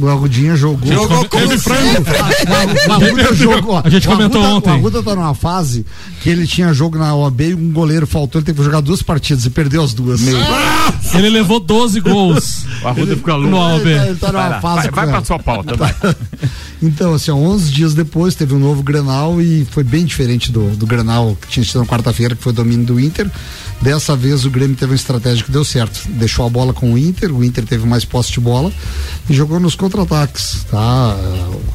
O 0.00 0.08
Arrudinha 0.08 0.56
jogou. 0.56 0.92
Jogou 0.92 1.24
como 1.28 1.46
Teve 1.48 1.58
frango. 1.58 2.04
O 2.88 2.92
Arruda 2.92 3.34
jogou. 3.34 3.80
A 3.84 3.88
gente 3.88 4.08
O 4.08 4.10
comentou 4.10 4.40
Arruda- 4.42 4.56
ontem. 4.56 4.70
O 4.70 4.72
Arruda 4.72 5.02
tá 5.02 5.14
numa 5.14 5.34
fase 5.34 5.86
que 6.22 6.28
ele 6.30 6.46
tinha 6.46 6.72
jogo 6.72 6.98
na 6.98 7.14
OAB 7.14 7.40
e 7.50 7.54
um 7.54 7.70
goleiro 7.70 8.06
faltou. 8.06 8.40
Ele 8.40 8.46
teve 8.46 8.58
que 8.58 8.64
jogar 8.64 8.80
duas 8.80 9.02
partidas 9.02 9.44
e 9.46 9.50
perdeu 9.50 9.82
as 9.84 9.94
duas. 9.94 10.20
Ele 11.14 11.30
levou 11.30 11.60
12 11.60 12.00
gols 12.00 12.64
O 12.82 12.88
Arruda 12.88 13.14
ficou 13.14 13.38
no 13.38 13.50
louco. 13.50 13.56
AOB. 13.66 13.88
Ele 13.88 13.98
tá- 13.98 14.06
ele 14.06 14.16
tá 14.16 14.32
Vai, 14.32 14.42
numa 14.42 14.48
lá, 14.56 14.60
fase 14.60 14.90
vai, 14.90 15.04
vai 15.06 15.14
pra 15.14 15.24
sua 15.24 15.38
pauta, 15.38 15.76
vai. 15.76 15.94
Então, 16.86 17.14
assim, 17.14 17.30
ó, 17.30 17.34
11 17.34 17.72
dias 17.72 17.94
depois 17.94 18.34
teve 18.34 18.54
um 18.54 18.58
novo 18.58 18.82
Grenal 18.82 19.40
e 19.40 19.64
foi 19.70 19.82
bem 19.82 20.04
diferente 20.04 20.52
do, 20.52 20.76
do 20.76 20.86
que 21.40 21.48
tinha 21.48 21.64
sido 21.64 21.80
na 21.80 21.86
quarta-feira, 21.86 22.36
que 22.36 22.42
foi 22.42 22.52
domínio 22.52 22.84
do 22.84 23.00
Inter. 23.00 23.30
Dessa 23.80 24.14
vez 24.14 24.44
o 24.44 24.50
Grêmio 24.50 24.76
teve 24.76 24.92
uma 24.92 24.96
estratégia 24.96 25.44
que 25.44 25.50
deu 25.50 25.64
certo. 25.64 26.06
Deixou 26.10 26.46
a 26.46 26.50
bola 26.50 26.72
com 26.72 26.92
o 26.92 26.98
Inter, 26.98 27.34
o 27.34 27.42
Inter 27.42 27.64
teve 27.64 27.86
mais 27.86 28.04
posse 28.04 28.32
de 28.32 28.40
bola 28.40 28.72
e 29.28 29.34
jogou 29.34 29.58
nos 29.58 29.74
contra-ataques, 29.74 30.64
tá? 30.70 31.16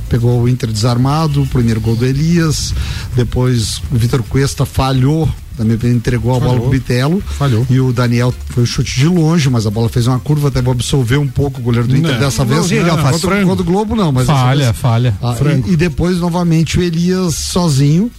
Pegou 0.07 0.41
o 0.41 0.47
Inter 0.47 0.71
desarmado, 0.71 1.41
o 1.41 1.47
primeiro 1.47 1.81
gol 1.81 1.95
do 1.95 2.05
Elias, 2.05 2.73
depois 3.15 3.81
o 3.91 3.95
Vitor 3.95 4.23
Cuesta 4.23 4.65
falhou, 4.65 5.27
também 5.65 5.91
entregou 5.93 6.31
a 6.35 6.39
bola 6.39 6.51
Falhou. 6.53 6.69
pro 6.69 6.79
Bitelo. 6.79 7.21
Falhou. 7.37 7.67
E 7.69 7.79
o 7.79 7.91
Daniel 7.91 8.33
foi 8.49 8.63
um 8.63 8.65
chute 8.65 8.95
de 8.99 9.05
longe, 9.07 9.49
mas 9.49 9.67
a 9.67 9.69
bola 9.69 9.89
fez 9.89 10.07
uma 10.07 10.19
curva, 10.19 10.47
até 10.47 10.59
absolver 10.59 11.17
um 11.17 11.27
pouco 11.27 11.59
o 11.59 11.63
goleiro 11.63 11.87
do 11.87 11.95
Inter 11.97 12.13
Não, 12.13 12.19
dessa 12.19 12.45
vez. 12.45 12.69
não, 12.71 12.83
Não, 12.87 12.97
faz 12.97 13.21
contra, 13.21 13.43
contra 13.45 13.61
o 13.61 13.65
Globo 13.65 13.95
não, 13.95 14.11
mas 14.11 14.25
Falha, 14.25 14.65
vez- 14.65 14.77
falha. 14.77 15.17
ah, 15.21 15.35
e, 15.67 15.73
e 15.73 15.75
depois, 15.75 16.17
novamente, 16.17 16.79
o 16.79 16.81
Elias 16.81 17.35
sozinho 17.35 18.09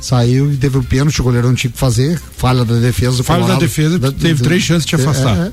saiu 0.00 0.52
e 0.52 0.56
teve 0.56 0.78
o 0.78 0.82
pênalti, 0.82 1.20
o 1.20 1.24
goleiro 1.24 1.48
não 1.48 1.54
tinha 1.54 1.70
que 1.70 1.78
fazer, 1.78 2.20
falha 2.36 2.64
da 2.64 2.74
defesa. 2.78 3.22
Falha 3.24 3.46
da 3.46 3.56
defesa, 3.56 3.98
teve 4.12 4.42
três 4.42 4.62
chances 4.62 4.86
de 4.86 4.94
afastar. 4.94 5.36
É, 5.36 5.40
é. 5.48 5.52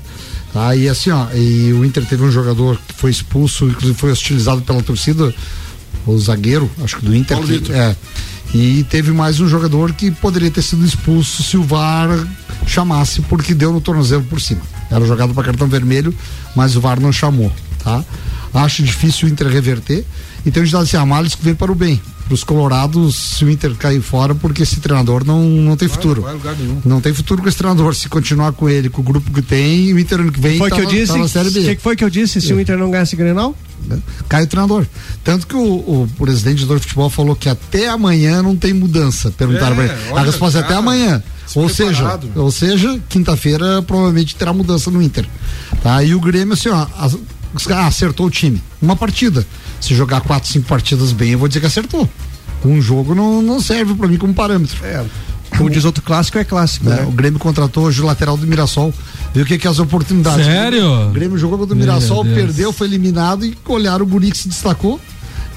Aí 0.54 0.88
assim, 0.88 1.10
ó, 1.10 1.26
e 1.34 1.72
o 1.72 1.84
Inter 1.84 2.04
teve 2.06 2.22
um 2.22 2.30
jogador 2.30 2.78
que 2.86 2.94
foi 2.94 3.10
expulso, 3.10 3.64
inclusive 3.66 3.94
foi 3.98 4.12
hostilizado 4.12 4.62
pela 4.62 4.82
torcida, 4.82 5.34
o 6.06 6.16
zagueiro, 6.18 6.70
acho 6.82 6.98
que 6.98 7.06
do 7.06 7.16
Inter. 7.16 7.36
Paulo 7.36 7.46
que- 7.50 7.58
Vitor. 7.58 7.74
é. 7.74 7.96
E 8.54 8.84
teve 8.84 9.10
mais 9.10 9.40
um 9.40 9.48
jogador 9.48 9.92
que 9.92 10.12
poderia 10.12 10.48
ter 10.48 10.62
sido 10.62 10.84
expulso 10.84 11.42
se 11.42 11.56
o 11.56 11.64
VAR 11.64 12.08
chamasse, 12.64 13.20
porque 13.22 13.52
deu 13.52 13.72
no 13.72 13.80
tornozelo 13.80 14.22
por 14.22 14.40
cima. 14.40 14.60
Era 14.88 15.04
jogado 15.04 15.34
para 15.34 15.42
cartão 15.42 15.66
vermelho, 15.66 16.14
mas 16.54 16.76
o 16.76 16.80
VAR 16.80 17.00
não 17.00 17.12
chamou, 17.12 17.52
tá? 17.82 18.04
Acho 18.54 18.84
difícil 18.84 19.26
o 19.26 19.30
Inter 19.30 19.48
reverter. 19.48 20.04
Então 20.46 20.62
a 20.62 20.64
gente 20.64 20.72
dá 20.72 20.80
assim, 20.80 20.96
a 20.96 21.04
males 21.04 21.34
que 21.34 21.42
vem 21.42 21.54
para 21.54 21.72
o 21.72 21.74
bem. 21.74 22.00
Para 22.26 22.32
os 22.34 22.42
colorados, 22.42 23.14
se 23.14 23.44
o 23.44 23.50
Inter 23.50 23.74
cair 23.74 24.00
fora, 24.00 24.34
porque 24.34 24.62
esse 24.62 24.80
treinador 24.80 25.24
não, 25.26 25.42
não 25.42 25.76
tem 25.76 25.86
futuro. 25.88 26.22
vai 26.22 26.54
nenhum. 26.56 26.80
Não 26.82 26.98
tem 27.00 27.12
futuro 27.12 27.42
com 27.42 27.48
esse 27.48 27.58
treinador. 27.58 27.94
Se 27.94 28.08
continuar 28.08 28.52
com 28.52 28.66
ele, 28.66 28.88
com 28.88 29.02
o 29.02 29.04
grupo 29.04 29.30
que 29.30 29.42
tem, 29.42 29.92
o 29.92 29.98
Inter 29.98 30.20
ano 30.20 30.32
que 30.32 30.40
vem 30.40 30.56
Foi 30.56 30.70
tá, 30.70 30.76
que 30.76 30.82
eu 30.82 30.86
disse? 30.86 31.12
tá 31.12 31.18
na 31.18 31.28
Série 31.28 31.48
O 31.48 31.52
B. 31.52 31.60
que, 31.60 31.76
que 31.76 31.82
foi 31.82 31.94
que 31.96 32.02
eu 32.02 32.08
disse? 32.08 32.40
Se 32.40 32.52
o 32.54 32.58
Inter 32.60 32.78
não 32.78 32.90
ganhasse 32.90 33.14
Grenal? 33.14 33.54
Cai 34.26 34.44
o 34.44 34.46
treinador. 34.46 34.86
Tanto 35.22 35.46
que 35.46 35.54
o, 35.54 35.62
o 35.62 36.08
presidente 36.16 36.64
do 36.64 36.80
futebol 36.80 37.10
falou 37.10 37.36
que 37.36 37.46
até 37.50 37.88
amanhã 37.90 38.42
não 38.42 38.56
tem 38.56 38.72
mudança. 38.72 39.30
Perguntaram 39.30 39.78
É, 39.82 39.86
pra 39.88 39.94
ele. 39.96 40.18
A 40.18 40.22
resposta 40.22 40.58
é 40.58 40.60
até 40.60 40.68
cara, 40.68 40.80
amanhã. 40.80 41.22
se 41.46 41.58
Ou 41.58 41.68
seja, 41.68 42.18
ou 42.36 42.50
seja, 42.50 42.98
quinta-feira 43.10 43.82
provavelmente 43.82 44.34
terá 44.34 44.54
mudança 44.54 44.90
no 44.90 45.02
Inter. 45.02 45.26
Tá? 45.82 46.02
E 46.02 46.14
o 46.14 46.20
Grêmio, 46.20 46.54
assim, 46.54 46.70
ó, 46.70 46.86
as- 46.98 47.18
ah, 47.70 47.86
acertou 47.86 48.26
o 48.26 48.30
time. 48.30 48.62
Uma 48.80 48.96
partida. 48.96 49.46
Se 49.80 49.94
jogar 49.94 50.20
quatro, 50.20 50.50
cinco 50.50 50.66
partidas 50.66 51.12
bem, 51.12 51.30
eu 51.30 51.38
vou 51.38 51.48
dizer 51.48 51.60
que 51.60 51.66
acertou. 51.66 52.08
Um 52.64 52.80
jogo 52.80 53.14
não, 53.14 53.42
não 53.42 53.60
serve 53.60 53.94
pra 53.94 54.08
mim 54.08 54.16
como 54.16 54.32
parâmetro. 54.32 54.76
Como 55.56 55.70
diz 55.70 55.84
outro 55.84 56.02
clássico, 56.02 56.38
é 56.38 56.44
clássico. 56.44 56.88
né? 56.88 56.96
né? 56.96 57.02
O 57.06 57.12
Grêmio 57.12 57.38
contratou 57.38 57.84
hoje 57.84 58.02
o 58.02 58.06
lateral 58.06 58.36
do 58.36 58.46
Mirassol. 58.46 58.92
Viu 59.32 59.44
o 59.44 59.46
que, 59.46 59.58
que 59.58 59.66
é 59.66 59.70
as 59.70 59.78
oportunidades? 59.78 60.44
Sério? 60.46 61.08
O 61.08 61.10
Grêmio 61.10 61.38
jogou 61.38 61.58
contra 61.58 61.74
o 61.74 61.78
Mirassol, 61.78 62.24
perdeu, 62.24 62.72
foi 62.72 62.86
eliminado 62.86 63.44
e 63.44 63.56
olharam 63.66 64.04
o 64.04 64.08
guri 64.08 64.30
que 64.30 64.38
se 64.38 64.48
destacou. 64.48 65.00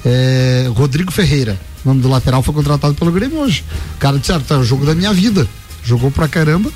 É, 0.04 0.70
Rodrigo 0.74 1.10
Ferreira, 1.10 1.58
o 1.84 1.88
nome 1.88 2.00
do 2.00 2.08
lateral, 2.08 2.42
foi 2.42 2.54
contratado 2.54 2.94
pelo 2.94 3.10
Grêmio 3.10 3.38
hoje. 3.38 3.64
O 3.96 3.98
cara 3.98 4.18
disse, 4.18 4.32
ah, 4.32 4.40
tá, 4.40 4.54
é 4.54 4.58
o 4.58 4.64
jogo 4.64 4.86
da 4.86 4.94
minha 4.94 5.12
vida. 5.12 5.48
Jogou 5.84 6.10
pra 6.10 6.28
caramba 6.28 6.70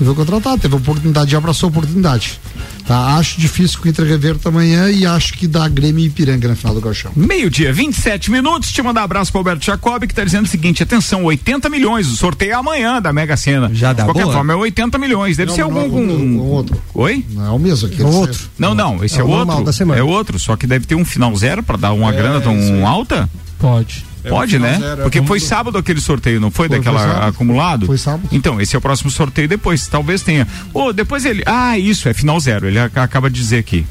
e 0.00 0.04
foi 0.04 0.14
contratado. 0.14 0.60
Teve 0.60 0.74
a 0.74 0.78
oportunidade 0.78 1.32
e 1.32 1.36
abraçou 1.36 1.68
a 1.68 1.70
oportunidade. 1.70 2.40
Tá? 2.86 3.16
Acho 3.16 3.40
difícil 3.40 3.80
que 3.80 3.88
o 3.88 3.90
Inter 3.90 4.06
reverta 4.06 4.48
amanhã 4.48 4.88
e 4.90 5.04
acho 5.04 5.32
que 5.34 5.48
dá 5.48 5.66
Grêmio 5.68 6.04
e 6.04 6.06
Ipiranga 6.06 6.46
na 6.46 6.54
final 6.54 6.72
do 6.72 6.80
Galchão. 6.80 7.10
Meio-dia, 7.16 7.72
27 7.72 8.30
minutos. 8.30 8.70
Te 8.70 8.80
mandar 8.80 9.00
um 9.00 9.04
abraço 9.04 9.32
pro 9.32 9.40
Alberto 9.40 9.64
Jacob, 9.66 10.04
que 10.06 10.14
tá 10.14 10.24
dizendo 10.24 10.44
o 10.44 10.48
seguinte: 10.48 10.82
atenção, 10.84 11.24
80 11.24 11.68
milhões. 11.68 12.06
O 12.06 12.16
sorteio 12.16 12.52
é 12.52 12.54
amanhã 12.54 13.02
da 13.02 13.12
Mega 13.12 13.36
Sena. 13.36 13.70
Já 13.74 13.92
dá 13.92 14.02
De 14.04 14.08
qualquer 14.08 14.22
boa? 14.22 14.34
forma, 14.34 14.52
é 14.52 14.56
80 14.56 14.98
milhões. 14.98 15.36
Deve 15.36 15.48
Não, 15.48 15.56
ser 15.56 15.62
não, 15.62 15.80
algum. 15.80 16.00
não, 16.06 16.16
com- 16.16 16.22
um 16.22 16.38
outro. 16.42 16.80
Oi? 16.94 17.24
Não 17.30 17.44
é 17.46 17.50
o 17.50 17.58
mesmo 17.58 17.88
aqui. 17.88 18.00
É 18.00 18.04
o 18.04 18.08
outro. 18.12 18.40
Não, 18.56 18.72
não, 18.74 19.04
esse 19.04 19.16
É 19.16 19.20
é, 19.20 19.24
outro. 19.24 19.64
da 19.64 19.72
semana. 19.72 20.00
É 20.00 20.04
outro, 20.04 20.38
só 20.38 20.56
que 20.56 20.66
deve 20.66 20.86
ter 20.86 20.94
um 20.94 21.04
final 21.04 21.34
zero 21.36 21.62
pra 21.64 21.76
dar 21.76 21.92
uma 21.92 22.12
grana 22.12 22.40
tão 22.40 22.86
alta? 22.86 23.28
Pode. 23.58 24.04
É 24.26 24.30
Pode, 24.30 24.58
né? 24.58 24.78
zero, 24.78 25.02
Porque 25.02 25.22
foi 25.22 25.38
do- 25.38 25.44
sábado 25.44 25.78
aquele 25.78 26.00
sorteio, 26.00 26.40
não 26.40 26.50
foi? 26.50 26.66
Foi, 26.68 26.78
Daquela 26.78 26.98
foi 27.00 27.28
acumulado? 27.28 27.86
Foi 27.86 27.96
sábado. 27.96 28.28
Então, 28.32 28.60
esse 28.60 28.74
é 28.74 28.78
o 28.78 28.82
próximo 28.82 29.10
sorteio 29.10 29.46
depois. 29.48 29.86
Talvez 29.86 30.20
tenha. 30.22 30.46
Ô, 30.74 30.92
depois 30.92 31.24
ele. 31.24 31.42
Ah, 31.46 31.78
isso, 31.78 32.08
é 32.08 32.14
final 32.14 32.38
zero. 32.40 32.66
Ele 32.66 32.78
ac- 32.78 32.98
acaba 32.98 33.30
de 33.30 33.36
dizer 33.40 33.58
aqui. 33.58 33.86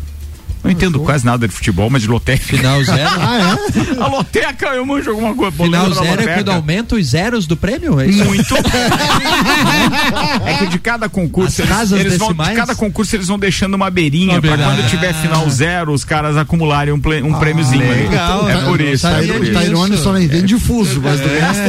Não 0.66 0.72
entendo 0.72 1.00
quase 1.02 1.24
nada 1.24 1.48
de 1.48 1.54
futebol, 1.54 1.92
mas 1.92 2.02
de 2.02 2.08
loteca. 2.08 2.44
Final 2.44 2.84
zero. 2.84 3.10
A 4.02 4.08
loteca, 4.08 4.66
eu 4.70 4.84
manjo 4.84 5.12
alguma 5.12 5.36
coisa. 5.36 5.56
Final 5.56 5.94
zero 5.94 6.22
é 6.28 6.34
quando 6.34 6.52
aumenta 6.52 6.96
os 6.96 7.06
zeros 7.06 7.46
do 7.46 7.56
prêmio? 7.56 8.00
É 8.00 8.08
isso? 8.08 8.26
Muito. 8.26 8.56
é 10.44 10.54
que 10.58 10.66
de 10.66 10.80
cada 10.80 11.08
concurso, 11.08 11.62
As 11.62 11.92
eles, 11.92 12.06
eles 12.06 12.18
vão, 12.18 12.34
de 12.34 12.54
cada 12.56 12.74
concurso 12.74 13.16
eles 13.16 13.28
vão 13.28 13.38
deixando 13.38 13.76
uma 13.76 13.92
beirinha 13.92 14.42
beirada. 14.42 14.64
quando 14.64 14.90
tiver 14.90 15.14
final 15.14 15.48
zero, 15.52 15.94
os 15.94 16.04
caras 16.04 16.36
acumularem 16.36 16.92
um, 16.92 16.98
um 16.98 17.34
prêmiozinho. 17.40 17.84
ali. 17.92 18.08
legal. 18.08 18.50
É 18.50 18.64
por 18.64 18.82
isso. 18.82 19.04
Tá, 19.04 19.24
É 19.24 19.28
por 19.28 19.44
isso. 19.44 19.98
só 19.98 20.12
não 20.14 20.20
entende 20.20 20.48
difuso, 20.48 21.00
mas 21.00 21.20
do 21.20 21.28
resto. 21.28 21.62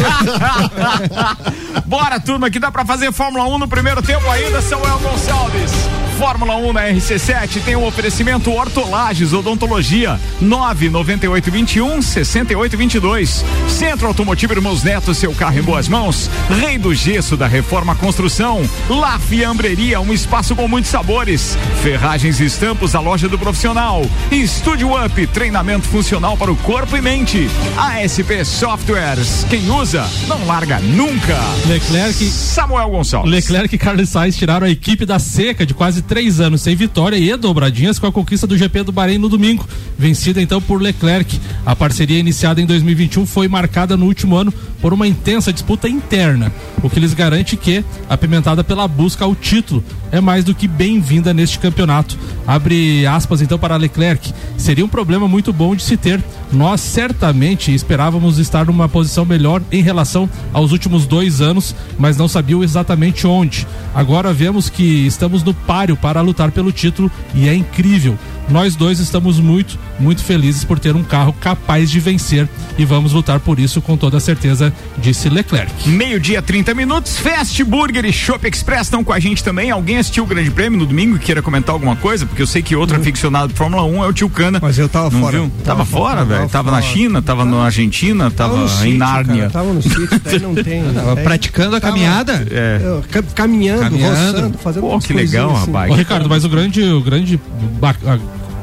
Bora, 1.84 2.18
turma, 2.18 2.48
que 2.50 2.58
dá 2.58 2.70
pra 2.72 2.86
fazer 2.86 3.12
Fórmula 3.12 3.46
1 3.46 3.58
no 3.58 3.68
primeiro 3.68 4.00
tempo 4.00 4.26
ainda, 4.30 4.62
Samuel 4.62 4.98
Gonçalves. 5.00 6.05
Fórmula 6.18 6.56
1 6.56 6.72
na 6.72 6.88
RC7 6.88 7.62
tem 7.62 7.76
um 7.76 7.84
oferecimento 7.84 8.50
Hortolages 8.50 9.34
Odontologia 9.34 10.18
99821 10.40 12.00
6822. 12.00 13.44
Centro 13.68 14.06
Automotivo 14.06 14.54
Irmãos 14.54 14.82
Neto, 14.82 15.14
seu 15.14 15.34
carro 15.34 15.58
em 15.58 15.62
boas 15.62 15.88
mãos. 15.88 16.30
Rei 16.58 16.78
do 16.78 16.94
Gesso 16.94 17.36
da 17.36 17.46
Reforma 17.46 17.94
Construção. 17.94 18.62
La 18.88 19.18
Fiambreria, 19.18 20.00
um 20.00 20.10
espaço 20.10 20.56
com 20.56 20.66
muitos 20.66 20.90
sabores. 20.90 21.56
Ferragens 21.82 22.40
e 22.40 22.46
Estampos, 22.46 22.94
a 22.94 23.00
loja 23.00 23.28
do 23.28 23.38
profissional. 23.38 24.02
Estúdio 24.32 24.92
Up, 25.04 25.26
treinamento 25.26 25.86
funcional 25.86 26.34
para 26.34 26.50
o 26.50 26.56
corpo 26.56 26.96
e 26.96 27.02
mente. 27.02 27.46
ASP 27.76 28.42
Softwares, 28.42 29.44
quem 29.50 29.70
usa 29.70 30.08
não 30.26 30.46
larga 30.46 30.78
nunca. 30.78 31.36
Leclerc 31.66 32.24
Samuel 32.24 32.88
Gonçalves. 32.88 33.30
Leclerc 33.30 33.74
e 33.74 33.78
Carlos 33.78 34.08
Sainz 34.08 34.34
tiraram 34.34 34.66
a 34.66 34.70
equipe 34.70 35.04
da 35.04 35.18
seca 35.18 35.66
de 35.66 35.74
quase 35.74 36.05
três 36.06 36.40
anos 36.40 36.62
sem 36.62 36.74
vitória 36.74 37.16
e 37.16 37.36
dobradinhas 37.36 37.98
com 37.98 38.06
a 38.06 38.12
conquista 38.12 38.46
do 38.46 38.56
GP 38.56 38.84
do 38.84 38.92
Bahrein 38.92 39.18
no 39.18 39.28
domingo, 39.28 39.66
vencida 39.98 40.40
então 40.40 40.60
por 40.60 40.80
Leclerc. 40.80 41.40
A 41.64 41.74
parceria 41.74 42.18
iniciada 42.18 42.60
em 42.60 42.66
2021 42.66 43.26
foi 43.26 43.48
marcada 43.48 43.96
no 43.96 44.06
último 44.06 44.36
ano 44.36 44.52
por 44.80 44.92
uma 44.92 45.06
intensa 45.06 45.52
disputa 45.52 45.88
interna, 45.88 46.52
o 46.82 46.88
que 46.88 47.00
lhes 47.00 47.14
garante 47.14 47.56
que, 47.56 47.84
apimentada 48.08 48.62
pela 48.62 48.86
busca 48.86 49.24
ao 49.24 49.34
título, 49.34 49.82
é 50.12 50.20
mais 50.20 50.44
do 50.44 50.54
que 50.54 50.68
bem-vinda 50.68 51.34
neste 51.34 51.58
campeonato. 51.58 52.16
Abre 52.46 53.06
aspas 53.06 53.42
então 53.42 53.58
para 53.58 53.76
Leclerc. 53.76 54.32
seria 54.56 54.84
um 54.84 54.88
problema 54.88 55.26
muito 55.26 55.52
bom 55.52 55.74
de 55.74 55.82
se 55.82 55.96
ter. 55.96 56.22
Nós 56.52 56.80
certamente 56.80 57.74
esperávamos 57.74 58.38
estar 58.38 58.66
numa 58.66 58.88
posição 58.88 59.24
melhor 59.24 59.60
em 59.72 59.82
relação 59.82 60.30
aos 60.52 60.70
últimos 60.70 61.06
dois 61.06 61.40
anos, 61.40 61.74
mas 61.98 62.16
não 62.16 62.28
sabiam 62.28 62.62
exatamente 62.62 63.26
onde. 63.26 63.66
Agora 63.94 64.32
vemos 64.32 64.70
que 64.70 65.06
estamos 65.06 65.42
no 65.42 65.52
páreo 65.52 65.95
para 65.96 66.20
lutar 66.20 66.50
pelo 66.52 66.72
título 66.72 67.10
e 67.34 67.48
é 67.48 67.54
incrível. 67.54 68.18
Nós 68.48 68.76
dois 68.76 69.00
estamos 69.00 69.40
muito, 69.40 69.78
muito 69.98 70.22
felizes 70.22 70.62
por 70.64 70.78
ter 70.78 70.94
um 70.94 71.02
carro 71.02 71.32
capaz 71.40 71.90
de 71.90 71.98
vencer 71.98 72.48
e 72.78 72.84
vamos 72.84 73.12
lutar 73.12 73.40
por 73.40 73.58
isso 73.58 73.80
com 73.82 73.96
toda 73.96 74.20
certeza, 74.20 74.72
disse 74.98 75.28
Leclerc. 75.28 75.88
Meio-dia, 75.88 76.40
30 76.40 76.72
minutos. 76.74 77.18
Fast 77.18 77.62
Burger 77.64 78.04
e 78.04 78.12
Shop 78.12 78.46
Express 78.46 78.82
estão 78.82 79.02
com 79.02 79.12
a 79.12 79.18
gente 79.18 79.42
também. 79.42 79.70
Alguém 79.70 79.98
assistiu 79.98 80.24
o 80.24 80.26
Grande 80.26 80.50
Prêmio 80.50 80.78
no 80.78 80.86
domingo 80.86 81.16
e 81.16 81.18
queira 81.18 81.42
comentar 81.42 81.72
alguma 81.72 81.96
coisa? 81.96 82.24
Porque 82.24 82.40
eu 82.40 82.46
sei 82.46 82.62
que 82.62 82.76
outro 82.76 82.96
aficionado 82.96 83.48
de 83.48 83.54
Fórmula 83.54 83.82
1 83.84 84.04
é 84.04 84.06
o 84.08 84.12
tio 84.12 84.28
Cana. 84.30 84.58
Mas 84.62 84.78
eu 84.78 84.88
tava 84.88 85.10
Não 85.10 85.20
fora. 85.20 85.38
viu? 85.38 85.50
Tava 85.64 85.64
Tava, 85.64 85.84
fora, 85.84 86.24
velho. 86.24 86.48
tava 86.48 86.70
Tava 86.70 86.70
na. 86.70 86.82
China, 86.82 87.20
tava 87.22 87.44
na 87.44 87.64
Argentina, 87.64 88.30
tava, 88.30 88.56
no 88.56 88.84
em 88.86 88.96
Nárnia. 88.96 89.36
cara, 89.36 89.50
Tava 89.50 89.72
no 89.72 89.82
sítio, 89.82 90.08
daí 90.24 90.38
não 90.38 90.54
tem. 90.62 90.84
Tava 90.92 91.14
daí- 91.16 91.24
praticando 91.24 91.76
a 91.76 91.80
tava- 91.80 91.92
caminhada? 91.92 92.46
É. 92.50 93.00
ca- 93.10 93.22
caminhando, 93.34 93.80
Caminhando. 93.80 94.32
roçando, 94.32 94.58
fazendo 94.58 94.82
Pô, 94.82 94.98
que 95.00 95.12
legal, 95.12 95.50
assim. 95.56 95.66
rapaz. 95.66 95.90
Ô, 95.90 95.94
Ricardo, 95.94 96.28
mas 96.28 96.44
o 96.44 96.48
grande, 96.48 96.82
o 96.82 97.00
grande 97.00 97.40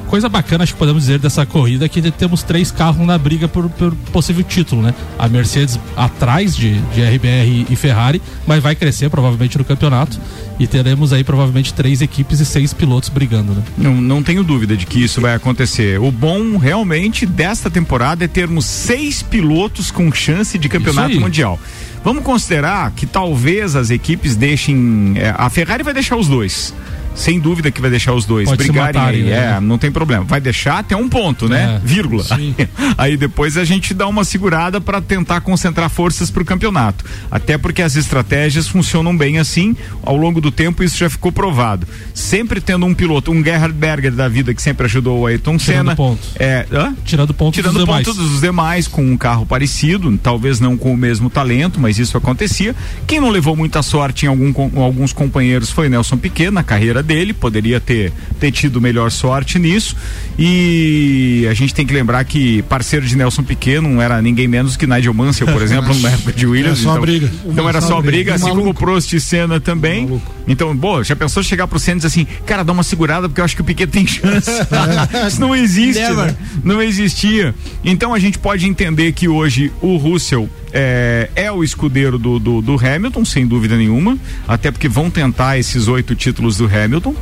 coisa 0.07 0.29
bacana, 0.29 0.63
acho 0.63 0.73
que 0.73 0.79
podemos 0.79 1.03
dizer 1.03 1.19
dessa 1.19 1.45
corrida 1.45 1.85
é 1.85 1.89
que 1.89 2.11
temos 2.11 2.43
três 2.43 2.71
carros 2.71 3.05
na 3.05 3.17
briga 3.17 3.47
por, 3.47 3.69
por 3.69 3.93
possível 4.11 4.43
título, 4.43 4.81
né? 4.81 4.93
A 5.17 5.27
Mercedes 5.27 5.79
atrás 5.95 6.55
de, 6.55 6.79
de 6.79 7.01
RBR 7.01 7.67
e 7.69 7.75
Ferrari, 7.75 8.21
mas 8.45 8.61
vai 8.61 8.75
crescer 8.75 9.09
provavelmente 9.09 9.57
no 9.57 9.65
campeonato 9.65 10.19
e 10.59 10.67
teremos 10.67 11.11
aí 11.11 11.23
provavelmente 11.23 11.73
três 11.73 12.01
equipes 12.01 12.39
e 12.39 12.45
seis 12.45 12.73
pilotos 12.73 13.09
brigando, 13.09 13.53
né? 13.53 13.63
Não, 13.77 13.99
não 13.99 14.23
tenho 14.23 14.43
dúvida 14.43 14.77
de 14.77 14.85
que 14.85 15.03
isso 15.03 15.19
vai 15.19 15.33
acontecer. 15.33 15.99
O 15.99 16.11
bom 16.11 16.57
realmente 16.57 17.25
desta 17.25 17.69
temporada 17.69 18.23
é 18.23 18.27
termos 18.27 18.65
seis 18.65 19.23
pilotos 19.23 19.91
com 19.91 20.11
chance 20.11 20.57
de 20.57 20.69
campeonato 20.69 21.19
mundial. 21.19 21.59
Vamos 22.03 22.23
considerar 22.23 22.91
que 22.91 23.05
talvez 23.05 23.75
as 23.75 23.89
equipes 23.89 24.35
deixem. 24.35 25.13
é, 25.15 25.33
a 25.37 25.49
Ferrari 25.49 25.83
vai 25.83 25.93
deixar 25.93 26.17
os 26.17 26.27
dois. 26.27 26.73
Sem 27.15 27.39
dúvida 27.39 27.69
que 27.71 27.79
vai 27.81 27.89
deixar 27.89 28.13
os 28.13 28.25
dois 28.25 28.49
Pode 28.49 28.57
brigarem 28.63 28.93
matarem, 28.93 29.21
aí. 29.23 29.29
né? 29.29 29.55
É, 29.57 29.59
não 29.59 29.77
tem 29.77 29.91
problema. 29.91 30.23
Vai 30.23 30.41
deixar 30.41 30.79
até 30.79 30.95
um 30.95 31.07
ponto, 31.07 31.47
né? 31.47 31.79
É, 31.83 31.87
Vírgula. 31.87 32.23
sim. 32.23 32.55
Aí 32.97 33.15
depois 33.17 33.57
a 33.57 33.63
gente 33.63 33.93
dá 33.93 34.07
uma 34.07 34.23
segurada 34.23 34.79
para 34.81 35.01
tentar 35.01 35.41
concentrar 35.41 35.89
forças 35.89 36.29
para 36.31 36.41
o 36.41 36.45
campeonato. 36.45 37.03
Até 37.29 37.57
porque 37.57 37.81
as 37.81 37.95
estratégias 37.95 38.67
funcionam 38.67 39.15
bem 39.15 39.37
assim. 39.39 39.75
Ao 40.03 40.15
longo 40.17 40.39
do 40.41 40.51
tempo 40.51 40.83
isso 40.83 40.97
já 40.97 41.09
ficou 41.09 41.31
provado. 41.31 41.87
Sempre 42.13 42.59
tendo 42.61 42.85
um 42.85 42.93
piloto, 42.93 43.31
um 43.31 43.43
Gerhard 43.43 43.73
Berger 43.73 44.11
da 44.11 44.27
vida 44.27 44.53
que 44.53 44.61
sempre 44.61 44.85
ajudou 44.85 45.21
o 45.21 45.27
Ayrton 45.27 45.57
Tirando 45.57 45.77
Senna. 45.85 45.95
ponto. 45.95 46.21
É, 46.39 46.65
hã? 46.71 46.95
Tirando 47.05 47.33
pontos 47.33 47.55
Tirando 47.55 47.73
dos 47.75 47.85
demais. 47.85 48.05
pontos 48.07 48.29
dos 48.31 48.41
demais 48.41 48.87
com 48.87 49.03
um 49.05 49.17
carro 49.17 49.45
parecido, 49.45 50.17
talvez 50.21 50.59
não 50.59 50.77
com 50.77 50.93
o 50.93 50.97
mesmo 50.97 51.29
talento, 51.29 51.79
mas 51.79 51.99
isso 51.99 52.17
acontecia. 52.17 52.75
Quem 53.05 53.19
não 53.19 53.29
levou 53.29 53.55
muita 53.55 53.81
sorte 53.81 54.25
em 54.25 54.29
algum 54.29 54.51
com- 54.53 54.71
alguns 54.81 55.13
companheiros 55.13 55.69
foi 55.69 55.89
Nelson 55.89 56.17
Piquet 56.17 56.49
na 56.51 56.63
carreira 56.63 57.02
dele, 57.03 57.33
poderia 57.33 57.79
ter, 57.79 58.11
ter 58.39 58.51
tido 58.51 58.81
melhor 58.81 59.11
sorte 59.11 59.59
nisso. 59.59 59.95
E 60.37 61.45
a 61.49 61.53
gente 61.53 61.73
tem 61.73 61.85
que 61.85 61.93
lembrar 61.93 62.23
que 62.23 62.61
parceiro 62.63 63.05
de 63.05 63.15
Nelson 63.15 63.43
Piquet 63.43 63.79
não 63.79 64.01
era 64.01 64.21
ninguém 64.21 64.47
menos 64.47 64.75
que 64.75 64.87
Nigel 64.87 65.13
Mansell, 65.13 65.47
por 65.47 65.61
exemplo, 65.61 65.93
na 65.99 66.09
época 66.09 66.33
de 66.33 66.45
Williams. 66.47 66.79
Só 66.79 66.91
então, 66.91 67.01
briga. 67.01 67.31
Então 67.45 67.69
era 67.69 67.81
só 67.81 68.01
briga, 68.01 68.31
Um 68.31 68.35
assim 68.35 68.49
como 68.49 68.69
o. 68.69 68.73
Prost 68.73 69.13
e 69.13 69.19
Senna 69.19 69.59
também. 69.59 70.21
Então, 70.47 70.75
boa, 70.75 71.03
já 71.03 71.15
pensou 71.15 71.43
chegar 71.43 71.67
pro 71.67 71.79
Senna 71.79 71.97
e 71.97 72.01
dizer 72.01 72.07
assim, 72.07 72.27
cara, 72.45 72.63
dá 72.63 72.73
uma 72.73 72.83
segurada 72.83 73.29
porque 73.29 73.39
eu 73.39 73.45
acho 73.45 73.55
que 73.55 73.61
o 73.61 73.65
Piquet 73.65 73.87
tem 73.87 74.07
chance. 74.07 74.49
Isso 75.27 75.39
não 75.39 75.55
existe, 75.55 76.01
né? 76.01 76.35
Não 76.63 76.81
existia. 76.81 77.53
Então 77.83 78.13
a 78.13 78.19
gente 78.19 78.39
pode 78.39 78.67
entender 78.67 79.11
que 79.13 79.27
hoje 79.27 79.71
o 79.81 79.97
Russell 79.97 80.49
é, 80.73 81.29
é 81.35 81.51
o 81.51 81.63
escudeiro 81.63 82.17
do, 82.17 82.39
do, 82.39 82.61
do 82.61 82.75
Hamilton, 82.75 83.23
sem 83.23 83.45
dúvida 83.45 83.77
nenhuma. 83.77 84.17
Até 84.47 84.71
porque 84.71 84.89
vão 84.89 85.09
tentar 85.09 85.57
esses 85.57 85.87
oito 85.87 86.15
títulos 86.15 86.57
do 86.57 86.65
Hamilton 86.65 87.15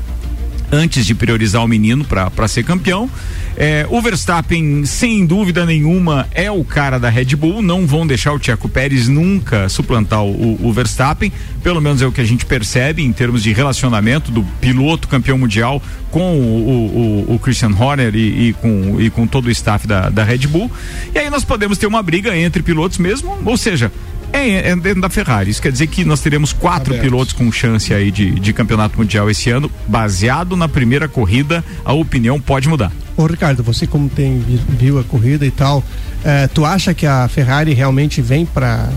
antes 0.72 1.06
de 1.06 1.14
priorizar 1.14 1.64
o 1.64 1.68
menino 1.68 2.06
para 2.06 2.48
ser 2.48 2.64
campeão. 2.64 3.10
É, 3.58 3.86
o 3.90 4.02
Verstappen, 4.02 4.86
sem 4.86 5.26
dúvida 5.26 5.66
nenhuma, 5.66 6.26
é 6.32 6.50
o 6.50 6.64
cara 6.64 6.98
da 6.98 7.10
Red 7.10 7.36
Bull. 7.36 7.62
Não 7.62 7.86
vão 7.86 8.08
deixar 8.08 8.32
o 8.34 8.40
Tcheco 8.40 8.70
Pérez 8.70 9.08
nunca 9.10 9.68
suplantar 9.68 10.24
o, 10.24 10.58
o 10.66 10.72
Verstappen. 10.72 11.32
Pelo 11.62 11.82
menos 11.82 12.02
é 12.02 12.08
o 12.08 12.12
que 12.12 12.22
a 12.22 12.26
gente 12.26 12.46
percebe 12.46 13.04
em 13.04 13.12
termos 13.12 13.44
de 13.44 13.52
relacionamento 13.52 14.32
do 14.32 14.44
piloto 14.62 15.08
campeão 15.08 15.38
mundial 15.38 15.82
com 16.10 16.38
o, 16.40 17.26
o- 17.30 17.36
o 17.36 17.40
Christian 17.40 17.72
Horner 17.78 18.16
e, 18.16 18.50
e 18.50 18.54
com, 18.54 19.00
e 19.02 19.10
com 19.10 19.28
todo 19.28 19.46
o 19.48 19.52
staff 19.52 19.86
da, 19.86 20.10
da 20.10 20.24
Red 20.24 20.48
Bull. 20.48 20.72
E 21.14 21.20
aí 21.20 21.30
nós 21.30 21.44
podemos 21.44 21.78
ter 21.78 21.88
uma 21.88 22.02
briga 22.02 22.36
entre 22.38 22.64
pilotos 22.64 22.98
mesmo, 22.98 23.38
ou 23.46 23.58
seja. 23.58 23.92
É, 24.34 24.70
é 24.70 24.76
dentro 24.76 25.02
da 25.02 25.10
Ferrari. 25.10 25.50
Isso 25.52 25.62
quer 25.62 25.72
dizer 25.72 25.88
que 25.88 26.04
nós 26.06 26.22
teremos 26.22 26.54
quatro 26.54 26.94
Abertos. 26.94 27.02
pilotos 27.10 27.34
com 27.34 27.52
chance 27.52 27.94
aí 27.94 28.12
de, 28.12 28.32
de 28.40 28.54
campeonato 28.54 28.98
mundial 28.98 29.30
esse 29.30 29.50
ano, 29.50 29.70
baseado 29.88 30.56
na 30.56 30.68
primeira 30.68 31.08
corrida, 31.08 31.64
a 31.84 31.94
opinião 31.94 32.40
pode 32.40 32.68
mudar. 32.70 32.92
Ô 33.18 33.26
Ricardo, 33.26 33.62
você 33.62 33.86
como 33.86 34.08
tem 34.10 34.40
vi- 34.40 34.60
viu 34.70 34.98
a 35.00 35.04
corrida 35.04 35.46
e 35.46 35.52
tal, 35.52 35.84
eh, 36.24 36.48
tu 36.54 36.66
acha 36.66 36.94
que 36.94 37.06
a 37.06 37.28
Ferrari 37.28 37.74
realmente 37.74 38.22
vem 38.22 38.46
pra 38.46 38.90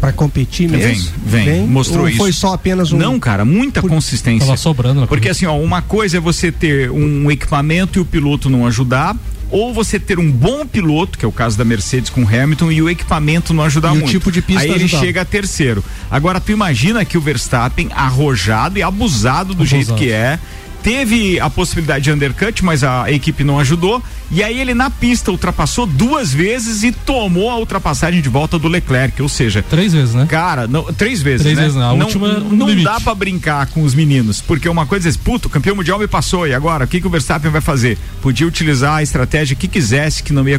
para 0.00 0.12
competir 0.12 0.68
mesmo? 0.68 1.10
Vem, 1.26 1.44
vem, 1.44 1.66
mostrou 1.66 2.02
Ou 2.02 2.08
isso. 2.08 2.18
foi 2.18 2.30
só 2.32 2.52
apenas 2.54 2.92
um 2.92 2.96
Não, 2.98 3.18
cara, 3.18 3.44
muita 3.44 3.82
consistência. 3.82 4.46
Tava 4.46 4.56
sobrando 4.56 5.00
na 5.00 5.06
Porque 5.08 5.28
assim, 5.28 5.44
ó, 5.44 5.56
uma 5.58 5.82
coisa 5.82 6.18
é 6.18 6.20
você 6.20 6.52
ter 6.52 6.88
um 6.88 7.28
equipamento 7.32 7.98
e 7.98 8.02
o 8.02 8.04
piloto 8.04 8.48
não 8.48 8.64
ajudar, 8.64 9.16
ou 9.50 9.72
você 9.72 9.98
ter 9.98 10.18
um 10.18 10.30
bom 10.30 10.66
piloto, 10.66 11.18
que 11.18 11.24
é 11.24 11.28
o 11.28 11.32
caso 11.32 11.56
da 11.56 11.64
Mercedes 11.64 12.10
com 12.10 12.22
o 12.22 12.28
Hamilton, 12.28 12.70
e 12.72 12.82
o 12.82 12.88
equipamento 12.90 13.54
não 13.54 13.64
ajudar 13.64 13.88
E 13.88 13.92
o 13.92 13.94
muito. 13.96 14.10
tipo 14.10 14.30
de 14.30 14.42
pista 14.42 14.62
Aí 14.62 14.70
ele 14.70 14.88
chega 14.88 15.22
a 15.22 15.24
terceiro. 15.24 15.82
Agora, 16.10 16.40
tu 16.40 16.52
imagina 16.52 17.04
que 17.04 17.16
o 17.16 17.20
Verstappen, 17.20 17.88
arrojado 17.94 18.78
e 18.78 18.82
abusado 18.82 19.54
do 19.54 19.62
Abusado. 19.62 19.66
jeito 19.68 19.94
que 19.94 20.10
é, 20.12 20.38
teve 20.88 21.38
a 21.38 21.50
possibilidade 21.50 22.04
de 22.04 22.10
undercut, 22.10 22.64
mas 22.64 22.82
a 22.82 23.12
equipe 23.12 23.44
não 23.44 23.60
ajudou. 23.60 24.02
E 24.30 24.42
aí 24.42 24.58
ele 24.58 24.72
na 24.72 24.88
pista 24.88 25.30
ultrapassou 25.30 25.86
duas 25.86 26.32
vezes 26.32 26.82
e 26.82 26.92
tomou 26.92 27.50
a 27.50 27.58
ultrapassagem 27.58 28.22
de 28.22 28.28
volta 28.30 28.58
do 28.58 28.68
Leclerc. 28.68 29.20
Ou 29.20 29.28
seja, 29.28 29.62
Três 29.62 29.92
vezes, 29.92 30.14
né? 30.14 30.26
Cara, 30.26 30.66
não, 30.66 30.84
três 30.84 31.20
vezes, 31.20 31.42
Três 31.42 31.58
né? 31.58 31.64
vezes, 31.64 31.76
não. 31.76 31.90
A 31.90 31.94
não, 31.94 32.06
última, 32.06 32.28
não 32.38 32.66
limite. 32.68 32.84
dá 32.84 32.98
pra 33.00 33.14
brincar 33.14 33.66
com 33.66 33.82
os 33.82 33.94
meninos, 33.94 34.40
porque 34.40 34.66
uma 34.66 34.86
coisa 34.86 35.10
é, 35.10 35.12
puto, 35.22 35.48
o 35.48 35.50
campeão 35.50 35.76
mundial 35.76 35.98
me 35.98 36.08
passou 36.08 36.46
e 36.46 36.54
agora, 36.54 36.86
o 36.86 36.88
que 36.88 37.02
que 37.02 37.06
o 37.06 37.10
Verstappen 37.10 37.50
vai 37.50 37.60
fazer? 37.60 37.98
Podia 38.22 38.46
utilizar 38.46 38.94
a 38.94 39.02
estratégia 39.02 39.54
que 39.54 39.68
quisesse, 39.68 40.22
que 40.22 40.32
não 40.32 40.48
ia 40.48 40.58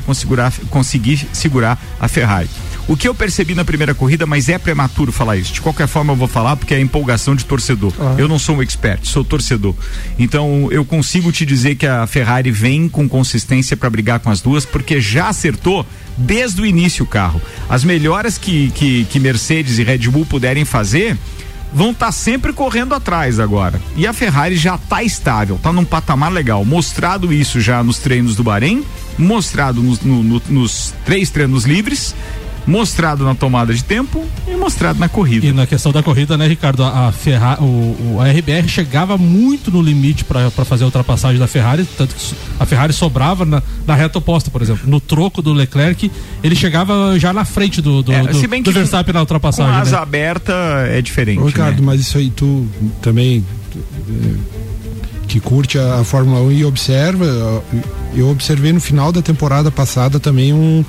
conseguir 0.70 1.28
segurar 1.34 1.82
a 2.00 2.08
Ferrari. 2.08 2.50
O 2.90 2.98
que 2.98 3.08
eu 3.08 3.14
percebi 3.14 3.54
na 3.54 3.64
primeira 3.64 3.94
corrida, 3.94 4.26
mas 4.26 4.50
é 4.50 4.58
prematuro 4.58 5.12
falar 5.12 5.38
isso. 5.38 5.54
De 5.54 5.62
qualquer 5.62 5.88
forma 5.88 6.12
eu 6.12 6.18
vou 6.18 6.28
falar 6.28 6.56
porque 6.56 6.74
é 6.74 6.82
empolgação 6.82 7.36
de 7.36 7.46
torcedor. 7.46 7.94
Eu 8.18 8.28
não 8.28 8.40
sou 8.40 8.58
um 8.58 8.62
expert, 8.64 9.06
sou 9.06 9.24
torcedor. 9.24 9.76
Então 10.18 10.68
eu 10.72 10.84
consigo 10.84 11.32
te 11.32 11.46
dizer 11.46 11.76
que 11.76 11.86
a 11.86 12.08
Ferrari 12.08 12.50
vem 12.52 12.90
com 12.90 13.08
consistência 13.08 13.78
para 13.78 13.90
brigar 13.92 14.20
com 14.20 14.32
as 14.32 14.42
duas, 14.42 14.66
porque 14.66 15.00
já 15.00 15.30
acertou 15.30 15.86
desde 16.18 16.62
o 16.62 16.66
início 16.66 17.06
o 17.06 17.08
carro. 17.08 17.40
As 17.70 17.84
melhoras 17.84 18.40
que, 18.40 18.72
que, 18.72 19.06
que 19.06 19.20
Mercedes 19.20 19.78
e 19.78 19.84
Red 19.84 20.00
Bull 20.10 20.26
puderem 20.26 20.66
fazer 20.66 21.16
vão 21.72 21.92
estar 21.92 22.12
sempre 22.12 22.52
correndo 22.52 22.96
atrás 22.96 23.40
agora. 23.40 23.80
E 23.96 24.08
a 24.08 24.14
Ferrari 24.14 24.58
já 24.58 24.74
está 24.74 25.04
estável, 25.04 25.58
está 25.58 25.72
num 25.72 25.86
patamar 25.86 26.32
legal. 26.32 26.66
Mostrado 26.66 27.32
isso 27.32 27.62
já 27.62 27.84
nos 27.84 28.00
treinos 28.00 28.36
do 28.36 28.44
Bahrein, 28.44 28.84
mostrado 29.16 29.80
nos, 29.84 30.02
no- 30.02 30.24
no- 30.24 30.42
nos 30.50 30.96
três 31.06 31.30
treinos 31.30 31.66
livres, 31.66 32.16
mostrado 32.68 33.24
na 33.26 33.34
tomada 33.34 33.74
de 33.74 33.84
tempo 33.84 34.24
e 34.48 34.56
mostrado 34.56 35.00
na 35.00 35.10
corrida. 35.10 35.46
E 35.48 35.52
na 35.52 35.66
questão 35.66 35.92
da 35.92 36.04
corrida, 36.04 36.38
né, 36.38 36.48
Ricardo? 36.48 36.84
A, 36.84 37.08
a 37.08 37.12
Ferra- 37.12 37.58
o, 37.60 37.66
o- 37.66 38.18
a 38.22 38.28
RBR 38.30 38.68
chegava 38.68 39.18
muito 39.18 39.72
no 39.72 39.82
limite 39.82 40.24
para 40.24 40.50
fazer 40.52 40.84
a 40.84 40.88
ultrapassagem 40.88 41.40
da 41.40 41.48
Ferrari, 41.48 41.86
tanto 41.98 42.14
que 42.16 42.36
a 42.60 42.66
Ferrari 42.66 42.94
sobrava 42.94 43.44
na, 43.46 43.64
na 43.88 43.96
reta 43.96 44.18
oposta, 44.20 44.52
por 44.52 44.62
exemplo. 44.62 44.88
No 44.90 45.00
troco 45.00 45.42
do 45.42 45.52
Leclerc, 45.54 46.12
ele 46.44 46.56
chegava 46.56 47.18
já 47.18 47.34
na 47.34 47.46
frente 47.46 47.82
do, 47.82 48.04
do, 48.04 48.12
É, 48.12 48.22
do, 48.22 48.62
do 48.62 48.72
Verstappen 48.72 49.14
na 49.14 49.20
Com 49.20 49.24
ultrapassagem. 49.24 49.74
asa 49.82 49.96
né? 49.98 50.02
aberta 50.04 50.54
é 50.90 51.02
diferente. 51.02 51.40
Ô, 51.40 51.46
Ricardo, 51.48 51.80
né? 51.80 51.86
mas 51.86 52.02
isso 52.02 52.18
aí 52.18 52.30
tu 52.30 52.68
também 53.02 53.44
que 55.28 55.40
curte 55.40 55.78
a, 55.78 56.00
a 56.00 56.04
Fórmula 56.04 56.40
1 56.42 56.52
e 56.52 56.66
observa, 56.66 57.64
eu 58.16 58.30
observei 58.30 58.74
no 58.74 58.82
final 58.82 59.12
da 59.12 59.22
temporada 59.22 59.70
passada 59.70 60.20
também 60.20 60.52
um, 60.54 60.84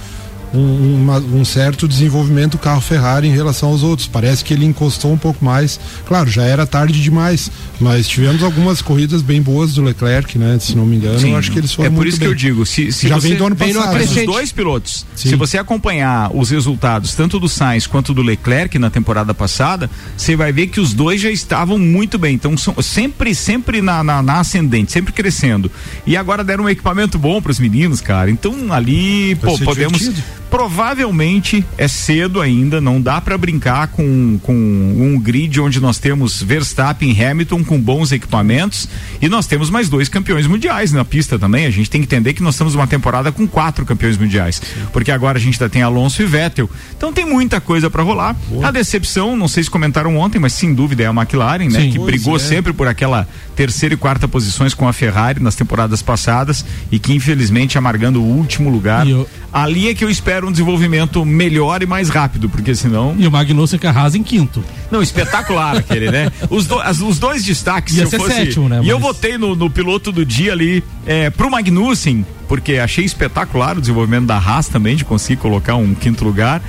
um, 0.52 1.00
uma- 1.02 1.18
um 1.18 1.44
certo 1.44 1.86
desenvolvimento 1.86 2.52
do 2.52 2.58
carro 2.58 2.80
Ferrari 2.80 3.28
em 3.28 3.32
relação 3.32 3.68
aos 3.68 3.82
outros. 3.82 4.08
Parece 4.08 4.44
que 4.44 4.52
ele 4.52 4.64
encostou 4.64 5.12
um 5.12 5.18
pouco 5.18 5.44
mais. 5.44 5.78
Claro, 6.06 6.28
já 6.30 6.42
era 6.42 6.66
tarde 6.66 7.00
demais, 7.00 7.50
mas 7.80 8.08
tivemos 8.08 8.42
algumas 8.42 8.82
corridas 8.82 9.22
bem 9.22 9.40
boas 9.40 9.74
do 9.74 9.82
Leclerc, 9.82 10.38
né? 10.38 10.58
Se 10.60 10.76
não 10.76 10.84
me 10.84 10.96
engano, 10.96 11.18
Sim, 11.20 11.30
eu 11.32 11.36
acho 11.36 11.50
que 11.52 11.58
eles 11.58 11.72
foram 11.72 11.86
É 11.86 11.90
por 11.90 11.96
muito 11.98 12.08
isso 12.08 12.18
que 12.18 12.24
bem. 12.24 12.32
eu 12.32 12.34
digo, 12.34 12.66
se, 12.66 12.90
se 12.92 13.08
já 13.08 13.14
você 13.20 13.28
vem 13.28 13.36
do 13.36 13.46
ano 13.46 13.54
vem 13.56 13.72
no 13.72 13.80
passado. 13.80 13.92
Os 13.96 14.02
crescente. 14.06 14.26
dois 14.26 14.52
pilotos, 14.52 15.06
Sim. 15.14 15.28
se 15.30 15.36
você 15.36 15.58
acompanhar 15.58 16.30
os 16.34 16.50
resultados 16.50 17.14
tanto 17.14 17.38
do 17.38 17.48
Sainz 17.48 17.86
quanto 17.86 18.12
do 18.12 18.22
Leclerc 18.22 18.78
na 18.78 18.90
temporada 18.90 19.32
passada, 19.32 19.88
você 20.16 20.34
vai 20.34 20.52
ver 20.52 20.66
que 20.68 20.80
os 20.80 20.92
dois 20.92 21.20
já 21.20 21.30
estavam 21.30 21.78
muito 21.78 22.18
bem. 22.18 22.34
Então, 22.34 22.56
são 22.56 22.74
sempre, 22.82 23.34
sempre 23.34 23.80
na, 23.80 24.02
na, 24.02 24.22
na 24.22 24.40
ascendente, 24.40 24.90
sempre 24.92 25.12
crescendo. 25.12 25.70
E 26.06 26.16
agora 26.16 26.42
deram 26.42 26.64
um 26.64 26.68
equipamento 26.68 27.18
bom 27.18 27.40
para 27.40 27.52
os 27.52 27.58
meninos, 27.60 28.00
cara. 28.00 28.30
Então, 28.30 28.72
ali, 28.72 29.34
Vai 29.34 29.50
pô, 29.52 29.58
podemos. 29.64 29.98
divertido. 30.00 30.39
Provavelmente 30.50 31.64
é 31.76 31.88
cedo 31.88 32.40
ainda, 32.40 32.80
não 32.80 33.00
dá 33.00 33.20
para 33.20 33.36
brincar 33.36 33.88
com, 33.88 34.38
com 34.42 34.52
um 34.54 35.18
grid 35.20 35.60
onde 35.60 35.80
nós 35.80 35.98
temos 35.98 36.42
Verstappen 36.42 37.10
e 37.12 37.24
Hamilton 37.24 37.64
com 37.64 37.80
bons 37.80 38.12
equipamentos 38.12 38.88
e 39.20 39.28
nós 39.28 39.46
temos 39.46 39.68
mais 39.68 39.88
dois 39.88 40.08
campeões 40.08 40.46
mundiais 40.46 40.92
na 40.92 41.04
pista 41.04 41.38
também. 41.38 41.66
A 41.66 41.70
gente 41.70 41.90
tem 41.90 42.00
que 42.00 42.06
entender 42.06 42.34
que 42.34 42.42
nós 42.42 42.54
estamos 42.54 42.74
uma 42.74 42.86
temporada 42.86 43.32
com 43.32 43.46
quatro 43.48 43.84
campeões 43.84 44.16
mundiais, 44.16 44.62
porque 44.92 45.10
agora 45.10 45.38
a 45.38 45.40
gente 45.40 45.54
ainda 45.60 45.68
tem 45.68 45.82
Alonso 45.82 46.22
e 46.22 46.26
Vettel. 46.26 46.70
Então 46.96 47.12
tem 47.12 47.24
muita 47.24 47.60
coisa 47.60 47.90
para 47.90 48.02
rolar. 48.02 48.36
A 48.62 48.70
decepção, 48.70 49.36
não 49.36 49.48
sei 49.48 49.64
se 49.64 49.70
comentaram 49.70 50.16
ontem, 50.16 50.38
mas 50.38 50.52
sem 50.52 50.72
dúvida 50.72 51.02
é 51.02 51.06
a 51.06 51.10
McLaren, 51.10 51.68
né? 51.68 51.80
Sim. 51.82 51.90
que 51.90 51.96
Pois 51.98 52.06
brigou 52.06 52.36
é. 52.36 52.38
sempre 52.38 52.72
por 52.72 52.86
aquela 52.86 53.28
terceira 53.56 53.94
e 53.94 53.98
quarta 53.98 54.28
posições 54.28 54.72
com 54.72 54.86
a 54.86 54.92
Ferrari 54.92 55.40
nas 55.42 55.54
temporadas 55.54 56.00
passadas 56.00 56.64
e 56.92 56.98
que 56.98 57.12
infelizmente 57.12 57.76
amargando 57.76 58.22
o 58.22 58.24
último 58.24 58.70
lugar. 58.70 59.06
Eu- 59.06 59.28
Ali 59.52 59.88
é 59.88 59.94
que 59.94 60.04
eu 60.04 60.08
espero 60.08 60.39
um 60.44 60.50
desenvolvimento 60.52 61.24
melhor 61.24 61.82
e 61.82 61.86
mais 61.86 62.08
rápido, 62.08 62.48
porque 62.48 62.74
senão. 62.74 63.14
E 63.18 63.26
o 63.26 63.30
Magnussen 63.30 63.78
que 63.78 63.86
arrasa 63.86 64.16
em 64.18 64.22
quinto. 64.22 64.62
Não, 64.90 65.02
espetacular 65.02 65.76
aquele, 65.76 66.10
né? 66.10 66.30
Os, 66.48 66.66
do- 66.66 66.80
as- 66.80 67.00
os 67.00 67.18
dois 67.18 67.44
destaques, 67.44 67.96
Ia 67.96 68.06
se 68.06 68.16
eu 68.16 68.20
fosse. 68.20 68.34
sétimo, 68.34 68.68
né, 68.68 68.80
E 68.82 68.88
eu 68.88 68.98
votei 68.98 69.36
no, 69.38 69.54
no 69.54 69.70
piloto 69.70 70.10
do 70.12 70.24
dia 70.24 70.52
ali 70.52 70.82
é, 71.06 71.30
pro 71.30 71.50
Magnussen, 71.50 72.24
porque 72.48 72.74
achei 72.78 73.04
espetacular 73.04 73.76
o 73.78 73.80
desenvolvimento 73.80 74.26
da 74.26 74.36
Haas 74.36 74.68
também, 74.68 74.96
de 74.96 75.04
conseguir 75.04 75.40
colocar 75.40 75.76
um 75.76 75.94
quinto 75.94 76.24
lugar. 76.24 76.60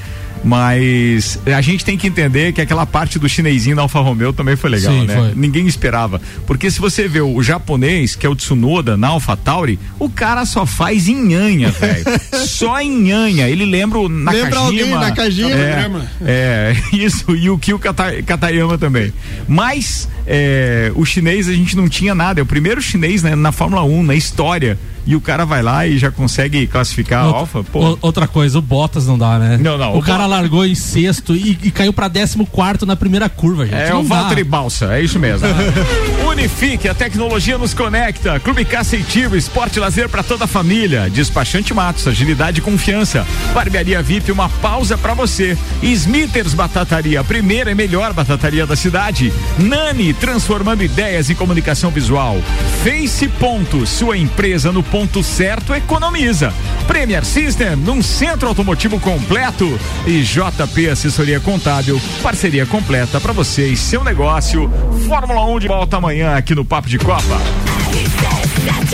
Mas 0.44 1.40
a 1.46 1.62
gente 1.62 1.86
tem 1.86 1.98
que 1.98 2.08
entender 2.08 2.52
que 2.54 2.62
aquela 2.62 2.86
parte 2.86 3.20
do 3.20 3.30
chinesinho 3.30 3.76
da 3.76 3.84
Alfa 3.84 4.00
Romeo 4.00 4.34
também 4.34 4.56
foi 4.56 4.70
legal, 4.72 4.94
Sim, 4.94 5.06
né? 5.06 5.16
foi. 5.16 5.34
Ninguém 5.36 5.68
esperava. 5.68 6.20
Porque 6.48 6.70
se 6.72 6.80
você 6.80 7.08
vê 7.08 7.22
o 7.22 7.42
japonês, 7.44 8.16
que 8.16 8.26
é 8.26 8.30
o 8.30 8.36
Tsunoda 8.36 8.98
na 8.98 9.10
Alpha 9.10 9.38
Tauri, 9.38 9.80
o 10.00 10.10
cara 10.10 10.46
só 10.46 10.66
faz 10.66 11.08
nhanha, 11.08 11.70
velho. 11.80 12.04
só 12.48 12.80
nhanha. 12.82 13.48
Ele 13.50 13.66
lembra 13.66 14.00
o 14.00 14.10
Nakajima. 14.10 14.44
Lembra 14.44 14.60
alguém, 14.60 14.90
Nakajima. 14.90 15.52
É, 15.52 15.92
é, 16.26 16.76
isso, 16.96 17.36
e 17.36 17.50
o 17.50 17.58
Kyo 17.58 17.78
Kata- 17.78 18.22
Katayama 18.24 18.78
também. 18.78 19.14
Mas 19.48 20.10
é, 20.26 20.92
o 20.96 21.06
chinês 21.06 21.48
a 21.48 21.54
gente 21.54 21.76
não 21.76 21.88
tinha 21.88 22.16
nada. 22.16 22.40
É 22.40 22.44
o 22.44 22.46
primeiro 22.48 22.82
chinês 22.82 23.22
né, 23.22 23.36
na 23.36 23.52
Fórmula 23.52 23.84
1, 23.84 24.04
na 24.04 24.16
história. 24.16 24.78
E 25.06 25.16
o 25.16 25.22
cara 25.22 25.46
vai 25.46 25.62
lá 25.62 25.86
e 25.88 25.98
já 25.98 26.12
consegue 26.12 26.66
classificar 26.68 27.24
a 27.24 27.28
Alfa. 27.28 27.64
Pô, 27.64 27.98
outra 28.02 28.28
coisa, 28.28 28.60
o 28.60 28.62
Bottas 28.62 29.08
não 29.08 29.18
dá, 29.18 29.40
né? 29.40 29.58
Não, 29.58 29.78
não, 29.78 29.94
O, 29.96 29.98
o 30.00 30.02
cara 30.02 30.20
Bottas- 30.24 30.30
largou 30.40 30.66
em 30.66 30.76
sexto 30.76 31.36
e, 31.36 31.58
e 31.64 31.72
caiu 31.72 31.92
pra 31.94 32.08
décimo 32.08 32.46
quarto 32.46 32.86
na 32.86 32.96
primeira 32.96 33.28
curva, 33.30 33.66
gente. 33.66 33.76
É 33.76 33.90
não 33.90 34.02
o. 34.02 34.04
Valtteri 34.04 34.44
Balsa, 34.44 34.94
é 34.94 35.02
isso 35.02 35.18
mesmo. 35.20 35.48
Unifique, 36.30 36.88
a 36.88 36.94
tecnologia 36.94 37.58
nos 37.58 37.74
conecta. 37.74 38.40
Clube 38.40 38.64
Caceitivo, 38.66 39.36
esporte 39.36 39.78
e 39.78 39.80
lazer 39.80 40.08
para 40.10 40.24
toda 40.24 40.46
a 40.46 40.48
família. 40.48 41.10
Despachante 41.10 41.74
Matos, 41.74 42.08
agilidade 42.08 42.60
e 42.60 42.62
confiança. 42.62 43.26
Barbearia 43.54 44.02
VIP, 44.02 44.32
uma 44.32 44.50
pausa 44.50 44.98
para 44.98 45.14
você. 45.14 45.58
Smithers 45.82 46.54
Batataria, 46.54 47.20
a 47.20 47.24
primeira 47.24 47.72
e 47.72 47.76
melhor 47.76 48.14
batataria 48.14 48.66
da 48.66 48.76
cidade. 48.76 49.32
Nani, 49.58 50.14
transformando 50.14 50.84
ideias 50.84 51.30
em 51.30 51.36
comunicação 51.36 51.90
visual. 51.92 52.38
Face 52.84 53.28
Ponto, 53.40 53.86
sua 53.88 54.18
empresa 54.18 54.72
no 54.72 54.84
ponto 54.92 55.24
certo 55.24 55.74
economiza. 55.74 56.54
Premier 56.86 57.24
System, 57.24 57.78
num 57.78 58.04
centro 58.04 58.50
automotivo 58.50 59.00
completo. 59.00 59.80
E 60.06 60.22
JP 60.22 60.90
Assessoria 60.90 61.40
Contábil, 61.40 62.00
parceria 62.22 62.66
completa 62.66 63.20
para 63.20 63.32
você 63.32 63.68
e 63.70 63.78
seu 63.78 64.04
negócio. 64.04 64.70
Fórmula 65.08 65.46
1 65.46 65.60
de 65.60 65.68
volta 65.70 65.96
amanhã 65.98 66.36
aqui 66.36 66.54
no 66.54 66.66
Papo 66.66 66.90
de 66.90 67.00
Copa. 67.00 67.42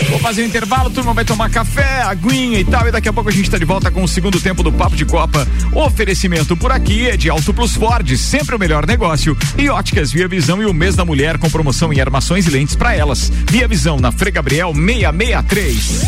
Vou 0.09 0.19
fazer 0.19 0.43
um 0.43 0.45
intervalo, 0.45 0.89
turma 0.89 1.13
vai 1.13 1.25
tomar 1.25 1.49
café, 1.49 2.01
aguinha 2.03 2.59
e 2.59 2.63
tal, 2.63 2.87
e 2.87 2.91
daqui 2.91 3.09
a 3.09 3.13
pouco 3.13 3.29
a 3.29 3.33
gente 3.33 3.49
tá 3.49 3.57
de 3.57 3.65
volta 3.65 3.89
com 3.89 4.03
o 4.03 4.07
segundo 4.07 4.39
tempo 4.39 4.61
do 4.61 4.71
Papo 4.71 4.95
de 4.95 5.05
Copa. 5.05 5.47
Oferecimento 5.73 6.55
por 6.55 6.71
aqui 6.71 7.07
é 7.07 7.17
de 7.17 7.29
Auto 7.29 7.53
Plus 7.53 7.75
Ford, 7.75 8.15
sempre 8.15 8.55
o 8.55 8.59
melhor 8.59 8.85
negócio. 8.85 9.35
E 9.57 9.69
óticas 9.69 10.11
Via 10.11 10.27
Visão 10.27 10.61
e 10.61 10.65
o 10.65 10.73
mês 10.73 10.95
da 10.95 11.03
mulher 11.03 11.37
com 11.37 11.49
promoção 11.49 11.91
em 11.91 11.99
armações 11.99 12.45
e 12.45 12.49
lentes 12.49 12.75
para 12.75 12.95
elas. 12.95 13.31
Via 13.49 13.67
Visão 13.67 13.97
na 13.97 14.11
Frei 14.11 14.31
Gabriel 14.31 14.73
663. 14.73 16.05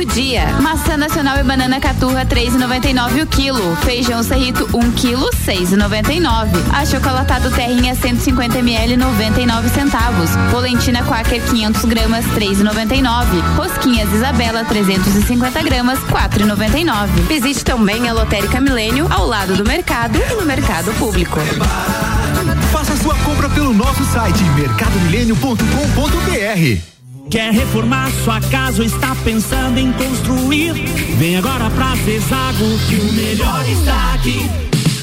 do 0.00 0.06
dia. 0.06 0.46
Maçã 0.60 0.96
nacional 0.96 1.38
e 1.38 1.42
banana 1.42 1.78
caturra 1.78 2.24
3,99 2.24 3.22
o 3.22 3.26
quilo. 3.26 3.76
Feijão 3.76 4.22
serrito 4.22 4.66
1 4.72 4.92
quilo 4.92 5.28
6,99. 5.46 6.48
Achocolatado 6.72 7.50
terrinha 7.50 7.94
150 7.94 8.60
ml 8.60 8.96
99 8.96 9.68
centavos. 9.68 10.30
Polentina 10.50 11.04
Quaker 11.04 11.42
500 11.42 11.84
gramas 11.84 12.24
3,99. 12.26 13.56
Rosquinhas 13.56 14.10
Isabela 14.12 14.64
350 14.64 15.62
gramas 15.62 15.98
4,99. 16.00 17.08
Visite 17.28 17.62
também 17.62 18.08
a 18.08 18.14
Lotérica 18.14 18.58
Milênio 18.60 19.06
ao 19.10 19.26
lado 19.26 19.54
do 19.54 19.64
mercado 19.64 20.18
e 20.18 20.34
no 20.34 20.46
mercado 20.46 20.94
público. 20.94 21.38
Faça 22.72 22.96
sua 22.96 23.14
compra 23.16 23.50
pelo 23.50 23.74
nosso 23.74 24.02
site 24.04 24.42
mercadomilênio.com.br. 24.44 26.99
Quer 27.30 27.52
reformar 27.52 28.10
sua 28.24 28.40
casa 28.40 28.82
ou 28.82 28.84
está 28.84 29.14
pensando 29.24 29.78
em 29.78 29.92
construir? 29.92 30.72
Vem 31.16 31.36
agora 31.36 31.70
pra 31.70 31.94
Zezago 32.04 32.78
que 32.88 32.96
o 32.96 33.12
melhor 33.12 33.64
está 33.68 34.14
aqui. 34.14 34.50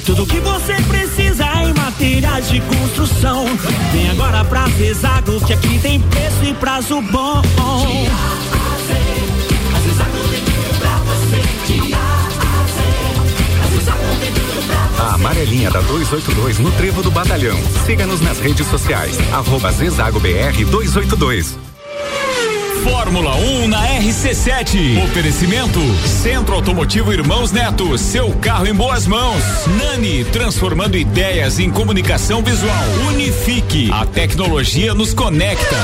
Tudo 0.05 0.25
que 0.25 0.41
você 0.41 0.73
precisa 0.89 1.45
em 1.63 1.73
materiais 1.73 2.49
de 2.49 2.59
construção. 2.59 3.45
Vem 3.93 4.09
agora 4.09 4.43
pra 4.43 4.67
Zezago 4.71 5.39
que 5.45 5.53
aqui 5.53 5.79
tem 5.79 6.01
preço 6.01 6.43
e 6.43 6.53
prazo 6.55 7.01
bom. 7.01 7.41
A 14.99 15.13
amarelinha 15.13 15.71
da 15.71 15.79
282 15.79 16.59
no 16.59 16.71
Trevo 16.73 17.01
do 17.01 17.09
Batalhão. 17.09 17.57
Siga-nos 17.85 18.19
nas 18.19 18.39
redes 18.39 18.67
sociais. 18.67 19.17
Arroba 19.31 19.71
Zezago 19.71 20.19
BR 20.19 20.65
282. 20.69 21.66
Fórmula 22.83 23.35
1 23.35 23.67
na 23.67 23.87
RC7. 23.99 25.03
Oferecimento 25.03 25.79
Centro 26.05 26.55
Automotivo 26.55 27.11
Irmãos 27.11 27.51
Neto. 27.51 27.97
Seu 27.97 28.31
carro 28.33 28.67
em 28.67 28.73
boas 28.73 29.07
mãos. 29.07 29.43
Nani, 29.77 30.25
transformando 30.25 30.97
ideias 30.97 31.59
em 31.59 31.69
comunicação 31.69 32.41
visual. 32.41 32.85
Unifique. 33.07 33.89
A 33.91 34.05
tecnologia 34.05 34.93
nos 34.93 35.13
conecta. 35.13 35.77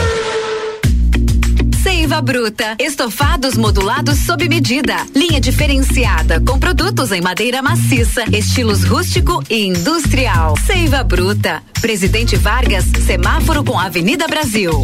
Seiva 1.82 2.22
Bruta, 2.22 2.76
estofados 2.80 3.56
modulados 3.56 4.20
sob 4.20 4.48
medida, 4.48 4.96
linha 5.16 5.40
diferenciada 5.40 6.40
com 6.42 6.60
produtos 6.60 7.12
em 7.12 7.22
madeira 7.22 7.62
maciça, 7.62 8.24
estilos 8.32 8.84
rústico 8.84 9.44
e 9.50 9.66
industrial. 9.66 10.56
Seiva 10.66 11.04
Bruta, 11.04 11.64
Presidente 11.82 12.36
Vargas, 12.36 12.86
semáforo 13.06 13.64
com 13.64 13.80
Avenida 13.80 14.28
Brasil. 14.28 14.84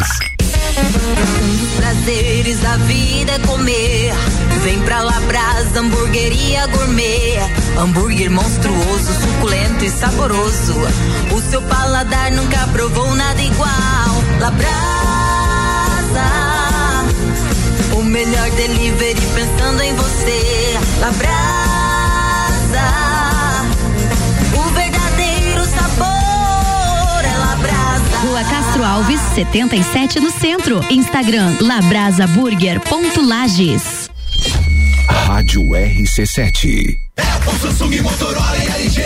Um 0.00 1.56
dos 1.56 1.70
prazeres 1.76 2.58
da 2.60 2.76
vida 2.78 3.32
é 3.32 3.38
comer. 3.40 4.14
Vem 4.62 4.80
pra 4.80 5.02
Labrasa, 5.02 5.80
hamburgueria 5.80 6.66
gourmet. 6.68 7.38
Hambúrguer 7.78 8.30
monstruoso, 8.30 9.12
suculento 9.20 9.84
e 9.84 9.90
saboroso. 9.90 10.74
O 11.34 11.40
seu 11.50 11.60
paladar 11.62 12.30
nunca 12.32 12.66
provou 12.68 13.14
nada 13.14 13.42
igual. 13.42 13.68
Labrasa, 14.40 14.70
o 17.92 18.02
melhor 18.02 18.50
delivery 18.52 19.20
pensando 19.34 19.82
em 19.82 19.94
você. 19.94 20.78
Labrasa, 20.98 21.30
Rua 28.40 28.48
Castro 28.48 28.82
Alves, 28.82 29.20
77 29.34 30.18
no 30.18 30.30
centro. 30.30 30.80
Instagram 30.88 31.58
labrasaburger.lages. 31.60 34.08
Rádio 35.06 35.60
RC7. 35.62 36.96
Apple, 37.18 37.58
Samsung, 37.60 38.00
Motorola 38.00 38.56
e 38.56 38.66
LG. 38.82 39.02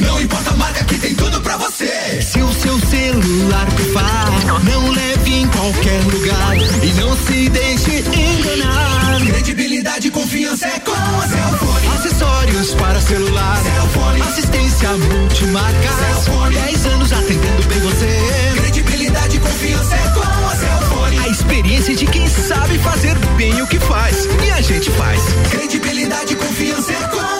Não 0.00 0.18
importa 0.22 0.52
a 0.52 0.56
marca 0.56 0.82
que 0.84 0.98
tem 0.98 1.14
tudo 1.14 1.38
pra 1.42 1.58
você. 1.58 2.22
Se 2.22 2.40
o 2.40 2.50
seu 2.54 2.78
celular 2.78 3.70
pifar, 3.72 4.30
não 4.64 4.90
leve 4.90 5.34
em 5.34 5.46
qualquer 5.48 6.02
lugar 6.04 6.56
e 6.82 6.94
não 6.94 7.14
se 7.14 7.50
deixe 7.50 7.98
enganar. 8.00 9.20
Credibilidade 9.20 10.08
e 10.08 10.10
confiança 10.10 10.66
é 10.66 10.80
com 10.80 10.92
a 10.92 11.28
Cellfone. 11.28 11.88
Acessórios 11.88 12.72
para 12.74 12.98
celular, 13.02 13.62
Cellfone. 13.62 14.22
assistência 14.22 14.96
multimarca. 14.96 15.92
Cellfone. 15.92 16.54
10 16.54 16.86
anos 16.86 17.12
atendendo 17.12 17.62
bem 17.68 17.80
você. 17.80 18.67
Credibilidade 19.08 19.36
e 19.36 19.40
confiança 19.40 19.94
é 19.94 20.08
com 20.10 20.20
a 20.20 20.56
Cellfone. 20.56 21.18
A 21.18 21.28
experiência 21.28 21.96
de 21.96 22.06
quem 22.06 22.28
sabe 22.28 22.78
fazer 22.78 23.18
bem 23.38 23.62
o 23.62 23.66
que 23.66 23.80
faz. 23.80 24.26
E 24.44 24.50
a 24.50 24.60
gente 24.60 24.90
faz. 24.90 25.22
Credibilidade 25.50 26.34
e 26.34 26.36
confiança 26.36 26.92
é 26.92 27.08
com 27.08 27.37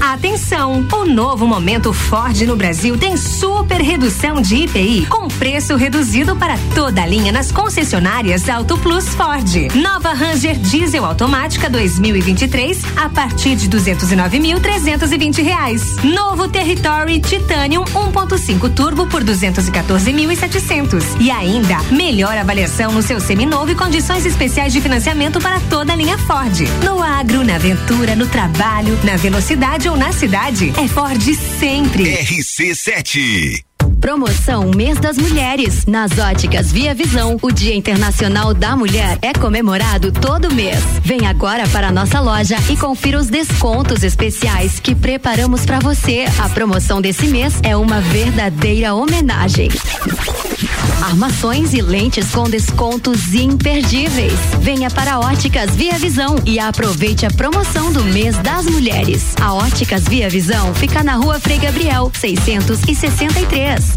Atenção! 0.00 0.84
O 0.92 1.04
novo 1.04 1.46
momento 1.46 1.92
Ford 1.92 2.40
no 2.42 2.56
Brasil 2.56 2.98
tem 2.98 3.16
super 3.16 3.80
redução 3.80 4.42
de 4.42 4.64
IPI 4.64 5.06
com 5.06 5.28
preço 5.28 5.76
reduzido 5.76 6.34
para 6.34 6.58
toda 6.74 7.02
a 7.02 7.06
linha 7.06 7.30
nas 7.30 7.52
concessionárias 7.52 8.48
Auto 8.48 8.76
Plus 8.78 9.06
Ford. 9.10 9.48
Nova 9.76 10.12
Ranger 10.12 10.58
Diesel 10.58 11.04
automática 11.04 11.70
2023 11.70 12.82
a 12.96 13.08
partir 13.08 13.54
de 13.54 13.68
209.320 13.68 15.44
reais. 15.44 16.02
Novo 16.02 16.48
Territory 16.48 17.20
Titanium 17.20 17.84
1.5 17.84 18.74
Turbo 18.74 19.06
por 19.06 19.22
214.700 19.22 21.20
e 21.20 21.30
ainda 21.30 21.78
melhor 21.92 22.36
avaliação 22.36 22.90
no 22.90 23.02
seu 23.02 23.20
seminovo 23.20 23.70
e 23.70 23.76
condições 23.76 24.26
especiais 24.26 24.72
de 24.72 24.80
financiamento 24.80 25.40
para 25.40 25.60
toda 25.70 25.92
a 25.92 25.96
linha 25.96 26.18
Ford. 26.18 26.60
No 26.84 27.00
agro, 27.00 27.44
na 27.44 27.54
aventura, 27.54 28.16
no 28.16 28.26
trabalho, 28.26 28.98
na 29.04 29.16
velocidade 29.16 29.43
ou 29.90 29.96
na 29.96 30.10
cidade, 30.10 30.72
é 30.82 30.88
Ford 30.88 31.22
sempre. 31.58 32.16
RC7. 32.16 33.73
Promoção 34.04 34.70
Mês 34.76 34.98
das 35.00 35.16
Mulheres. 35.16 35.86
Nas 35.86 36.18
óticas 36.18 36.70
Via 36.70 36.94
Visão, 36.94 37.38
o 37.40 37.50
Dia 37.50 37.74
Internacional 37.74 38.52
da 38.52 38.76
Mulher 38.76 39.18
é 39.22 39.32
comemorado 39.32 40.12
todo 40.12 40.54
mês. 40.54 40.78
Vem 41.02 41.26
agora 41.26 41.66
para 41.68 41.88
a 41.88 41.90
nossa 41.90 42.20
loja 42.20 42.58
e 42.68 42.76
confira 42.76 43.18
os 43.18 43.28
descontos 43.28 44.02
especiais 44.02 44.78
que 44.78 44.94
preparamos 44.94 45.64
para 45.64 45.78
você. 45.78 46.26
A 46.38 46.50
promoção 46.50 47.00
desse 47.00 47.28
mês 47.28 47.58
é 47.62 47.74
uma 47.74 48.02
verdadeira 48.02 48.94
homenagem. 48.94 49.70
Armações 51.02 51.72
e 51.72 51.80
lentes 51.80 52.30
com 52.30 52.44
descontos 52.44 53.34
imperdíveis. 53.34 54.38
Venha 54.60 54.90
para 54.90 55.18
Óticas 55.18 55.74
Via 55.76 55.98
Visão 55.98 56.36
e 56.44 56.58
aproveite 56.58 57.24
a 57.26 57.30
promoção 57.30 57.92
do 57.92 58.04
mês 58.04 58.36
das 58.38 58.66
mulheres. 58.66 59.34
A 59.40 59.54
Óticas 59.54 60.04
Via 60.04 60.28
Visão 60.28 60.74
fica 60.74 61.02
na 61.02 61.14
rua 61.16 61.40
Frei 61.40 61.58
Gabriel, 61.58 62.10
663. 62.14 63.93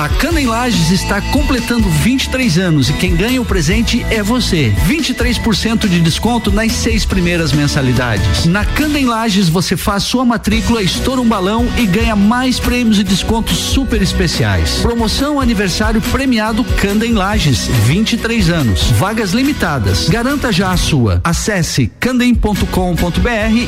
A 0.00 0.08
Cana 0.08 0.40
em 0.40 0.46
Lages 0.46 0.90
está 0.90 1.20
completando 1.20 1.86
23 1.86 2.56
anos 2.56 2.88
e 2.88 2.94
quem 2.94 3.14
ganha 3.14 3.38
o 3.38 3.44
presente 3.44 4.02
é 4.08 4.22
você. 4.22 4.72
23% 4.88 5.86
de 5.86 6.00
desconto 6.00 6.50
nas 6.50 6.72
seis 6.72 7.04
primeiras 7.04 7.52
mensalidades. 7.52 8.46
Na 8.46 8.64
Cana 8.64 8.98
em 8.98 9.04
Lages 9.04 9.50
você 9.50 9.76
faz 9.76 10.04
sua 10.04 10.24
matrícula, 10.24 10.82
estoura 10.82 11.20
um 11.20 11.28
balão 11.28 11.68
e 11.76 11.84
ganha 11.84 12.16
mais 12.16 12.58
prêmios 12.58 12.98
e 12.98 13.04
descontos 13.04 13.58
super 13.58 14.00
especiais. 14.00 14.76
Promoção 14.76 15.38
aniversário 15.38 16.00
premiado 16.00 16.64
Canda 16.80 17.06
em 17.06 17.12
Lages, 17.12 17.66
23 17.84 18.48
anos. 18.48 18.84
Vagas 18.92 19.32
limitadas. 19.32 20.08
Garanta 20.08 20.50
já 20.50 20.72
a 20.72 20.78
sua. 20.78 21.20
Acesse 21.22 21.92
candem.com.br 22.00 22.64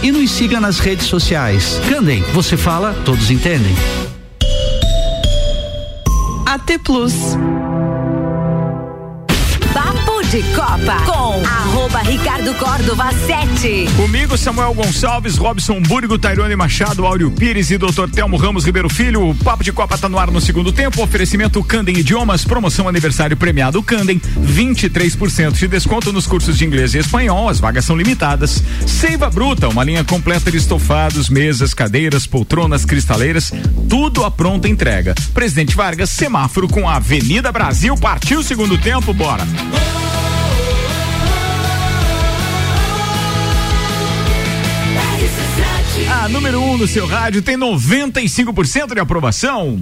e 0.02 0.10
nos 0.10 0.30
siga 0.30 0.58
nas 0.58 0.78
redes 0.78 1.08
sociais. 1.08 1.78
Candem, 1.90 2.22
você 2.32 2.56
fala, 2.56 2.94
todos 3.04 3.30
entendem. 3.30 3.76
AT 6.52 6.76
Plus. 6.84 7.71
De 10.32 10.42
Copa 10.54 10.96
com 11.04 11.46
arroba 11.46 11.98
Ricardo 11.98 12.54
Córdova 12.54 13.10
7. 13.12 13.86
Comigo, 13.94 14.38
Samuel 14.38 14.72
Gonçalves, 14.72 15.36
Robson 15.36 15.82
Burgo, 15.82 16.18
Tairone 16.18 16.56
Machado, 16.56 17.04
Áureo 17.04 17.30
Pires 17.30 17.70
e 17.70 17.76
Dr. 17.76 18.08
Telmo 18.10 18.38
Ramos 18.38 18.64
Ribeiro 18.64 18.88
Filho. 18.88 19.28
O 19.28 19.34
Papo 19.34 19.62
de 19.62 19.70
Copa 19.70 19.98
tá 19.98 20.08
no 20.08 20.18
ar 20.18 20.30
no 20.30 20.40
segundo 20.40 20.72
tempo. 20.72 21.02
Oferecimento 21.02 21.62
Candem 21.62 21.98
Idiomas, 21.98 22.46
promoção 22.46 22.88
aniversário 22.88 23.36
premiado 23.36 23.82
Candem, 23.82 24.18
23% 24.18 25.52
de 25.52 25.68
desconto 25.68 26.10
nos 26.10 26.26
cursos 26.26 26.56
de 26.56 26.64
inglês 26.64 26.94
e 26.94 26.98
espanhol. 26.98 27.50
As 27.50 27.60
vagas 27.60 27.84
são 27.84 27.94
limitadas. 27.94 28.62
Seiva 28.86 29.28
Bruta, 29.28 29.68
uma 29.68 29.84
linha 29.84 30.02
completa 30.02 30.50
de 30.50 30.56
estofados, 30.56 31.28
mesas, 31.28 31.74
cadeiras, 31.74 32.26
poltronas, 32.26 32.86
cristaleiras, 32.86 33.52
tudo 33.86 34.24
à 34.24 34.30
pronta 34.30 34.66
entrega. 34.66 35.14
Presidente 35.34 35.76
Vargas, 35.76 36.08
semáforo 36.08 36.68
com 36.68 36.88
a 36.88 36.96
Avenida 36.96 37.52
Brasil. 37.52 37.94
Partiu 37.98 38.40
o 38.40 38.42
segundo 38.42 38.78
tempo, 38.78 39.12
bora. 39.12 39.46
A 46.20 46.28
número 46.28 46.60
1 46.60 46.70
um 46.72 46.78
no 46.78 46.86
seu 46.86 47.06
rádio 47.06 47.42
tem 47.42 47.56
95% 47.56 48.94
de 48.94 49.00
aprovação. 49.00 49.78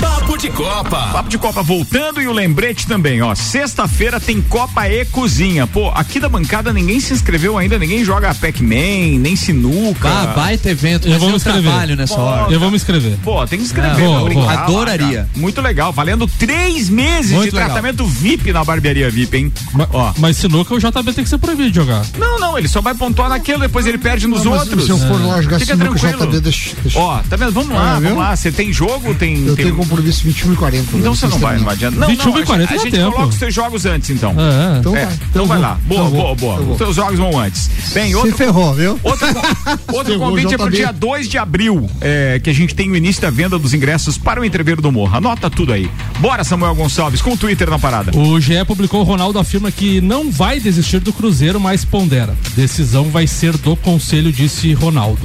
Papo 0.00 0.38
de 0.38 0.48
Copa. 0.50 1.08
Papo 1.12 1.28
de 1.28 1.36
Copa 1.36 1.62
voltando 1.62 2.22
e 2.22 2.28
o 2.28 2.32
lembrete 2.32 2.86
também, 2.86 3.20
ó. 3.22 3.34
Sexta-feira 3.34 4.20
tem 4.20 4.40
Copa 4.40 4.88
e 4.88 5.04
Cozinha. 5.06 5.66
Pô, 5.66 5.90
aqui 5.90 6.20
da 6.20 6.28
bancada 6.28 6.72
ninguém 6.72 7.00
se 7.00 7.12
inscreveu 7.12 7.58
ainda, 7.58 7.76
ninguém 7.78 8.04
joga 8.04 8.32
Pac-Man, 8.34 9.18
nem 9.18 9.34
sinuca. 9.34 10.08
Ah, 10.08 10.26
baita 10.36 10.70
evento, 10.70 11.08
Eu 11.08 11.18
vou 11.18 11.28
me 11.28 11.34
um 11.34 11.36
inscrever. 11.36 11.62
trabalho 11.62 11.96
nessa 11.96 12.14
Pô, 12.14 12.20
hora. 12.22 12.52
Eu 12.52 12.60
vou 12.60 12.70
me 12.70 12.76
inscrever. 12.76 13.16
Pô, 13.24 13.44
tem 13.46 13.58
que. 13.58 13.80
Ah, 13.80 13.94
boa, 13.98 14.24
brincar 14.24 14.40
boa. 14.42 14.52
lá, 14.54 14.62
Adoraria. 14.64 15.16
cara. 15.16 15.30
Muito 15.36 15.60
legal, 15.60 15.92
valendo 15.92 16.26
três 16.38 16.88
meses 16.88 17.32
Muito 17.32 17.50
de 17.50 17.56
legal. 17.56 17.70
tratamento 17.70 18.04
VIP 18.06 18.52
na 18.52 18.62
barbearia 18.62 19.10
VIP, 19.10 19.36
hein? 19.38 19.52
Ma- 19.72 19.88
Ó. 19.92 20.12
Mas 20.18 20.36
sinuca 20.36 20.72
o 20.74 20.78
JB 20.78 21.12
tem 21.12 21.24
que 21.24 21.30
ser 21.30 21.38
proibido 21.38 21.70
de 21.70 21.74
jogar. 21.76 22.04
Não, 22.16 22.38
não, 22.38 22.56
ele 22.56 22.68
só 22.68 22.80
vai 22.80 22.94
pontuar 22.94 23.28
naquele, 23.28 23.58
depois 23.60 23.86
ele 23.86 23.98
perde 23.98 24.26
nos 24.28 24.44
Mas 24.44 24.60
outros. 24.60 24.84
Se 24.84 24.90
eu 24.90 24.98
for 24.98 25.20
lá 25.26 25.40
jogar 25.42 25.53
jogar 25.58 25.74
Fica 25.74 25.76
sinuca 25.76 25.98
tranquilo. 26.00 26.26
JB, 26.32 26.40
deixa- 26.40 26.70
deixa- 26.82 26.98
Ó, 26.98 27.18
tá 27.28 27.36
vendo? 27.36 27.52
Vamos 27.52 27.70
lá, 27.70 27.96
Ah, 27.96 28.00
vamos 28.00 28.18
lá. 28.18 28.36
Você 28.36 28.50
tem 28.52 28.72
jogo, 28.72 29.14
tem. 29.14 29.46
Eu 29.46 29.54
tem... 29.56 29.64
tenho 29.66 29.76
compromisso 29.76 30.22
21 30.24 30.52
e 30.52 30.56
40. 30.56 30.96
Então 30.96 31.14
você 31.14 31.26
não 31.26 31.38
vai, 31.38 31.58
não 31.58 31.68
adianta. 31.68 31.96
Não, 31.98 32.08
21 32.08 32.32
não, 32.32 32.40
e 32.40 32.44
40 32.44 32.72
a, 32.72 32.76
dá 32.76 32.82
gente 32.82 32.92
tempo. 32.92 33.12
coloca 33.12 33.28
os 33.30 33.34
seus 33.36 33.54
jogos 33.54 33.86
antes, 33.86 34.10
então. 34.10 34.30
É. 34.32 34.78
Então 34.78 34.96
É, 34.96 35.04
vai. 35.06 35.18
então 35.30 35.46
vai 35.46 35.58
lá. 35.58 35.78
Boa, 35.86 36.02
vou. 36.04 36.10
boa, 36.10 36.34
boa. 36.34 36.56
Eu 36.56 36.62
vou. 36.64 36.72
Os 36.72 36.78
seus 36.78 36.96
jogos 36.96 37.18
vão 37.18 37.38
antes. 37.38 37.70
Bem, 37.92 38.08
Se 38.10 38.16
outro, 38.16 38.36
ferrou, 38.36 38.74
viu? 38.74 38.98
outro, 39.02 39.26
outro 39.92 40.12
Ferrou, 40.12 40.30
convite 40.30 40.54
é 40.54 40.58
pro 40.58 40.70
dia 40.70 40.92
2 40.92 41.28
de 41.28 41.38
abril, 41.38 41.88
é, 42.00 42.40
que 42.42 42.50
a 42.50 42.52
gente 42.52 42.74
tem 42.74 42.90
o 42.90 42.96
início 42.96 43.22
da 43.22 43.30
venda 43.30 43.58
dos 43.58 43.72
ingressos 43.74 44.18
para 44.18 44.40
o 44.40 44.44
Entreveiro 44.44 44.80
do 44.82 44.90
Morro. 44.90 45.16
Anota 45.16 45.48
tudo 45.50 45.72
aí. 45.72 45.90
Bora, 46.18 46.44
Samuel 46.44 46.74
Gonçalves, 46.74 47.20
com 47.22 47.32
o 47.32 47.36
Twitter 47.36 47.68
na 47.70 47.78
parada. 47.78 48.16
O 48.16 48.40
GE 48.40 48.64
publicou, 48.66 49.00
o 49.00 49.04
Ronaldo 49.04 49.38
afirma 49.38 49.70
que 49.70 50.00
não 50.00 50.30
vai 50.30 50.58
desistir 50.60 51.00
do 51.00 51.12
Cruzeiro, 51.12 51.60
mas 51.60 51.84
pondera. 51.84 52.34
Decisão 52.56 53.04
vai 53.10 53.26
ser 53.26 53.56
do 53.58 53.76
conselho, 53.76 54.32
disse 54.32 54.72
Ronaldo. 54.72 55.20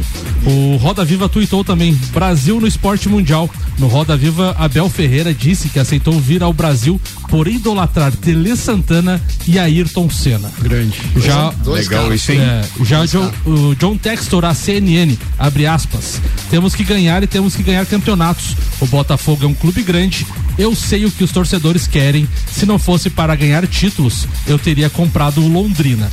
O 0.45 0.77
Roda 0.77 1.03
Viva 1.03 1.27
tuitou 1.27 1.63
também, 1.63 1.93
Brasil 2.13 2.59
no 2.59 2.67
esporte 2.67 3.09
mundial. 3.09 3.49
No 3.77 3.87
Roda 3.87 4.15
Viva, 4.17 4.55
Abel 4.57 4.89
Ferreira 4.89 5.33
disse 5.33 5.69
que 5.69 5.79
aceitou 5.79 6.19
vir 6.19 6.41
ao 6.43 6.51
Brasil 6.53 6.99
por 7.29 7.47
idolatrar 7.47 8.11
Tele 8.13 8.55
Santana 8.55 9.21
e 9.47 9.59
Ayrton 9.59 10.09
Senna. 10.09 10.51
Grande. 10.59 10.99
Já, 11.17 11.51
Dois 11.63 11.87
Legal 11.87 12.03
caras. 12.05 12.21
isso, 12.21 12.31
hein? 12.31 12.39
é, 12.41 12.65
já 12.83 13.05
John, 13.05 13.31
o 13.45 13.75
John 13.75 13.97
Textor, 13.97 14.43
a 14.45 14.53
CNN, 14.53 15.15
abre 15.37 15.65
aspas. 15.65 16.21
Temos 16.49 16.73
que 16.73 16.83
ganhar 16.83 17.21
e 17.23 17.27
temos 17.27 17.55
que 17.55 17.63
ganhar 17.63 17.85
campeonatos. 17.85 18.55
O 18.81 18.85
Botafogo 18.87 19.45
é 19.45 19.47
um 19.47 19.53
clube 19.53 19.83
grande. 19.83 20.25
Eu 20.57 20.75
sei 20.75 21.05
o 21.05 21.11
que 21.11 21.23
os 21.23 21.31
torcedores 21.31 21.87
querem. 21.87 22.27
Se 22.51 22.65
não 22.65 22.79
fosse 22.79 23.09
para 23.09 23.35
ganhar 23.35 23.65
títulos, 23.67 24.27
eu 24.47 24.57
teria 24.59 24.89
comprado 24.89 25.41
o 25.41 25.47
Londrina. 25.47 26.09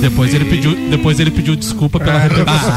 Depois 0.00 0.34
ele 0.34 0.44
pediu, 0.44 0.74
depois 0.90 1.20
ele 1.20 1.30
pediu 1.30 1.54
desculpa 1.56 1.98
pela 2.00 2.18
repercussão. 2.18 2.72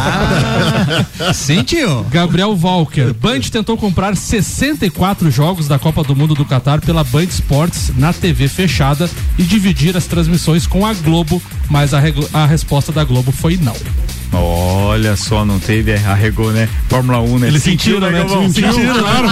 Sentiu? 1.34 2.04
Gabriel 2.06 2.58
Walker. 2.62 3.14
Band 3.14 3.42
tentou 3.52 3.78
comprar 3.78 4.16
64 4.16 5.30
jogos 5.32 5.68
da 5.68 5.80
Copa 5.80 6.04
do 6.04 6.16
Mundo 6.16 6.34
do 6.34 6.46
Catar 6.46 6.82
pela 6.82 7.04
Band 7.04 7.24
Sports 7.26 7.92
na 7.98 8.14
TV 8.14 8.48
fechada 8.48 9.10
e 9.38 9.44
dividir 9.44 9.96
as 9.98 10.06
transmissões 10.06 10.68
com 10.68 10.86
a 10.86 10.94
Globo, 10.94 11.42
mas 11.70 11.94
a, 11.94 12.02
a 12.34 12.46
resposta 12.46 12.92
da 12.92 13.04
Globo 13.04 13.32
foi 13.32 13.58
não. 13.58 13.76
Olha 14.38 15.16
só, 15.16 15.46
não 15.46 15.60
teve, 15.60 15.94
arregou, 15.94 16.52
né? 16.52 16.68
Fórmula 16.90 17.20
1, 17.22 17.40
né? 17.40 17.48
Eles 17.48 17.64
sentiram, 17.64 18.12
né? 18.12 18.20
Galvão? 18.20 18.52
Sentiram, 18.52 19.00
claro. 19.00 19.28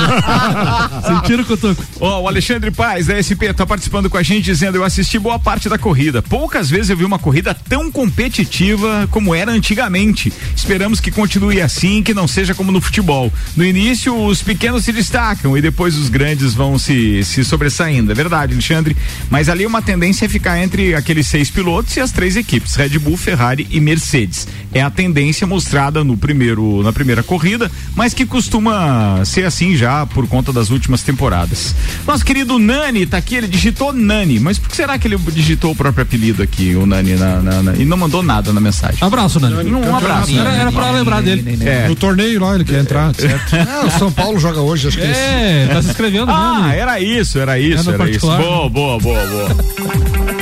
Sentiram, 1.07 1.43
Cotoco. 1.43 1.83
Ó, 1.99 2.21
o 2.21 2.27
Alexandre 2.27 2.71
Paz, 2.71 3.07
da 3.07 3.21
SP, 3.21 3.51
tá 3.53 3.65
participando 3.65 4.09
com 4.09 4.17
a 4.17 4.23
gente 4.23 4.45
dizendo: 4.45 4.77
eu 4.77 4.83
assisti 4.83 5.19
boa 5.19 5.37
parte 5.37 5.67
da 5.67 5.77
corrida. 5.77 6.21
Poucas 6.21 6.69
vezes 6.69 6.89
eu 6.89 6.97
vi 6.97 7.03
uma 7.03 7.19
corrida 7.19 7.32
tão 7.53 7.91
competitiva 7.91 9.07
como 9.09 9.33
era 9.33 9.51
antigamente. 9.51 10.31
Esperamos 10.55 10.99
que 10.99 11.09
continue 11.09 11.61
assim, 11.61 12.03
que 12.03 12.13
não 12.13 12.27
seja 12.27 12.53
como 12.53 12.71
no 12.71 12.81
futebol. 12.81 13.31
No 13.55 13.65
início, 13.65 14.15
os 14.15 14.41
pequenos 14.41 14.83
se 14.83 14.91
destacam 14.91 15.57
e 15.57 15.61
depois 15.61 15.95
os 15.95 16.09
grandes 16.09 16.53
vão 16.53 16.77
se, 16.77 17.23
se 17.23 17.43
sobressaindo. 17.43 18.11
É 18.11 18.15
verdade, 18.15 18.53
Alexandre. 18.53 18.95
Mas 19.29 19.49
ali 19.49 19.65
uma 19.65 19.81
tendência 19.81 20.25
é 20.25 20.29
ficar 20.29 20.61
entre 20.61 20.93
aqueles 20.93 21.27
seis 21.27 21.49
pilotos 21.49 21.95
e 21.95 22.01
as 22.01 22.11
três 22.11 22.35
equipes: 22.35 22.75
Red 22.75 22.99
Bull, 22.99 23.17
Ferrari 23.17 23.67
e 23.71 23.79
Mercedes. 23.79 24.47
É 24.73 24.81
a 24.81 24.89
tendência 24.89 25.45
mostrada 25.45 26.03
no 26.03 26.17
primeiro, 26.17 26.81
na 26.81 26.91
primeira 26.91 27.21
corrida, 27.21 27.69
mas 27.95 28.13
que 28.13 28.25
costuma 28.25 29.23
ser 29.23 29.45
assim 29.45 29.75
já 29.75 30.05
por 30.05 30.27
conta 30.27 30.51
das 30.51 30.69
últimas 30.71 31.03
temporadas. 31.03 31.75
Nosso 32.07 32.25
querido 32.25 32.57
Nani 32.57 33.05
tá 33.05 33.17
aqui, 33.17 33.35
ele 33.35 33.47
digitou 33.47 33.93
Nani, 33.93 34.39
mas 34.39 34.57
por 34.57 34.69
que 34.69 34.75
será 34.75 34.97
que 34.97 35.07
ele 35.07 35.17
digitou 35.31 35.71
o 35.71 35.75
próprio 35.75 36.01
apelido 36.03 36.41
aqui, 36.41 36.75
o 36.75 36.85
Nani, 36.87 37.13
na, 37.15 37.39
na- 37.41 37.61
na- 37.63 37.75
e 37.75 37.85
não 37.85 37.97
mandou 37.97 38.23
nada 38.23 38.51
na 38.51 38.59
mensagem? 38.59 38.97
Abraço, 39.01 39.39
Nani. 39.39 39.71
Um 39.71 39.95
abraço. 39.95 40.35
Era, 40.37 40.51
era 40.53 40.71
pra 40.71 40.89
lembrar 40.91 41.21
dele. 41.21 41.59
É. 41.63 41.87
No 41.87 41.95
torneio 41.95 42.41
lá, 42.41 42.55
ele 42.55 42.63
quer 42.65 42.79
entrar, 42.81 43.13
certo? 43.15 43.53
É, 43.73 43.85
o 43.85 43.91
São 43.91 44.11
Paulo 44.11 44.39
joga 44.39 44.59
hoje, 44.61 44.87
acho 44.87 44.97
que 44.97 45.03
eles- 45.03 45.17
É, 45.17 45.67
tá 45.71 45.81
se 45.81 45.89
inscrevendo, 45.89 46.29
Ah, 46.33 46.59
Nani. 46.61 46.75
era 46.77 46.99
isso, 46.99 47.37
era 47.37 47.59
isso, 47.59 47.89
É 47.89 47.97
no 47.97 48.01
era 48.03 48.09
isso. 48.11 48.25
Boa, 48.25 48.69
boa, 48.69 48.99
boa, 48.99 49.25
boa. 49.27 50.32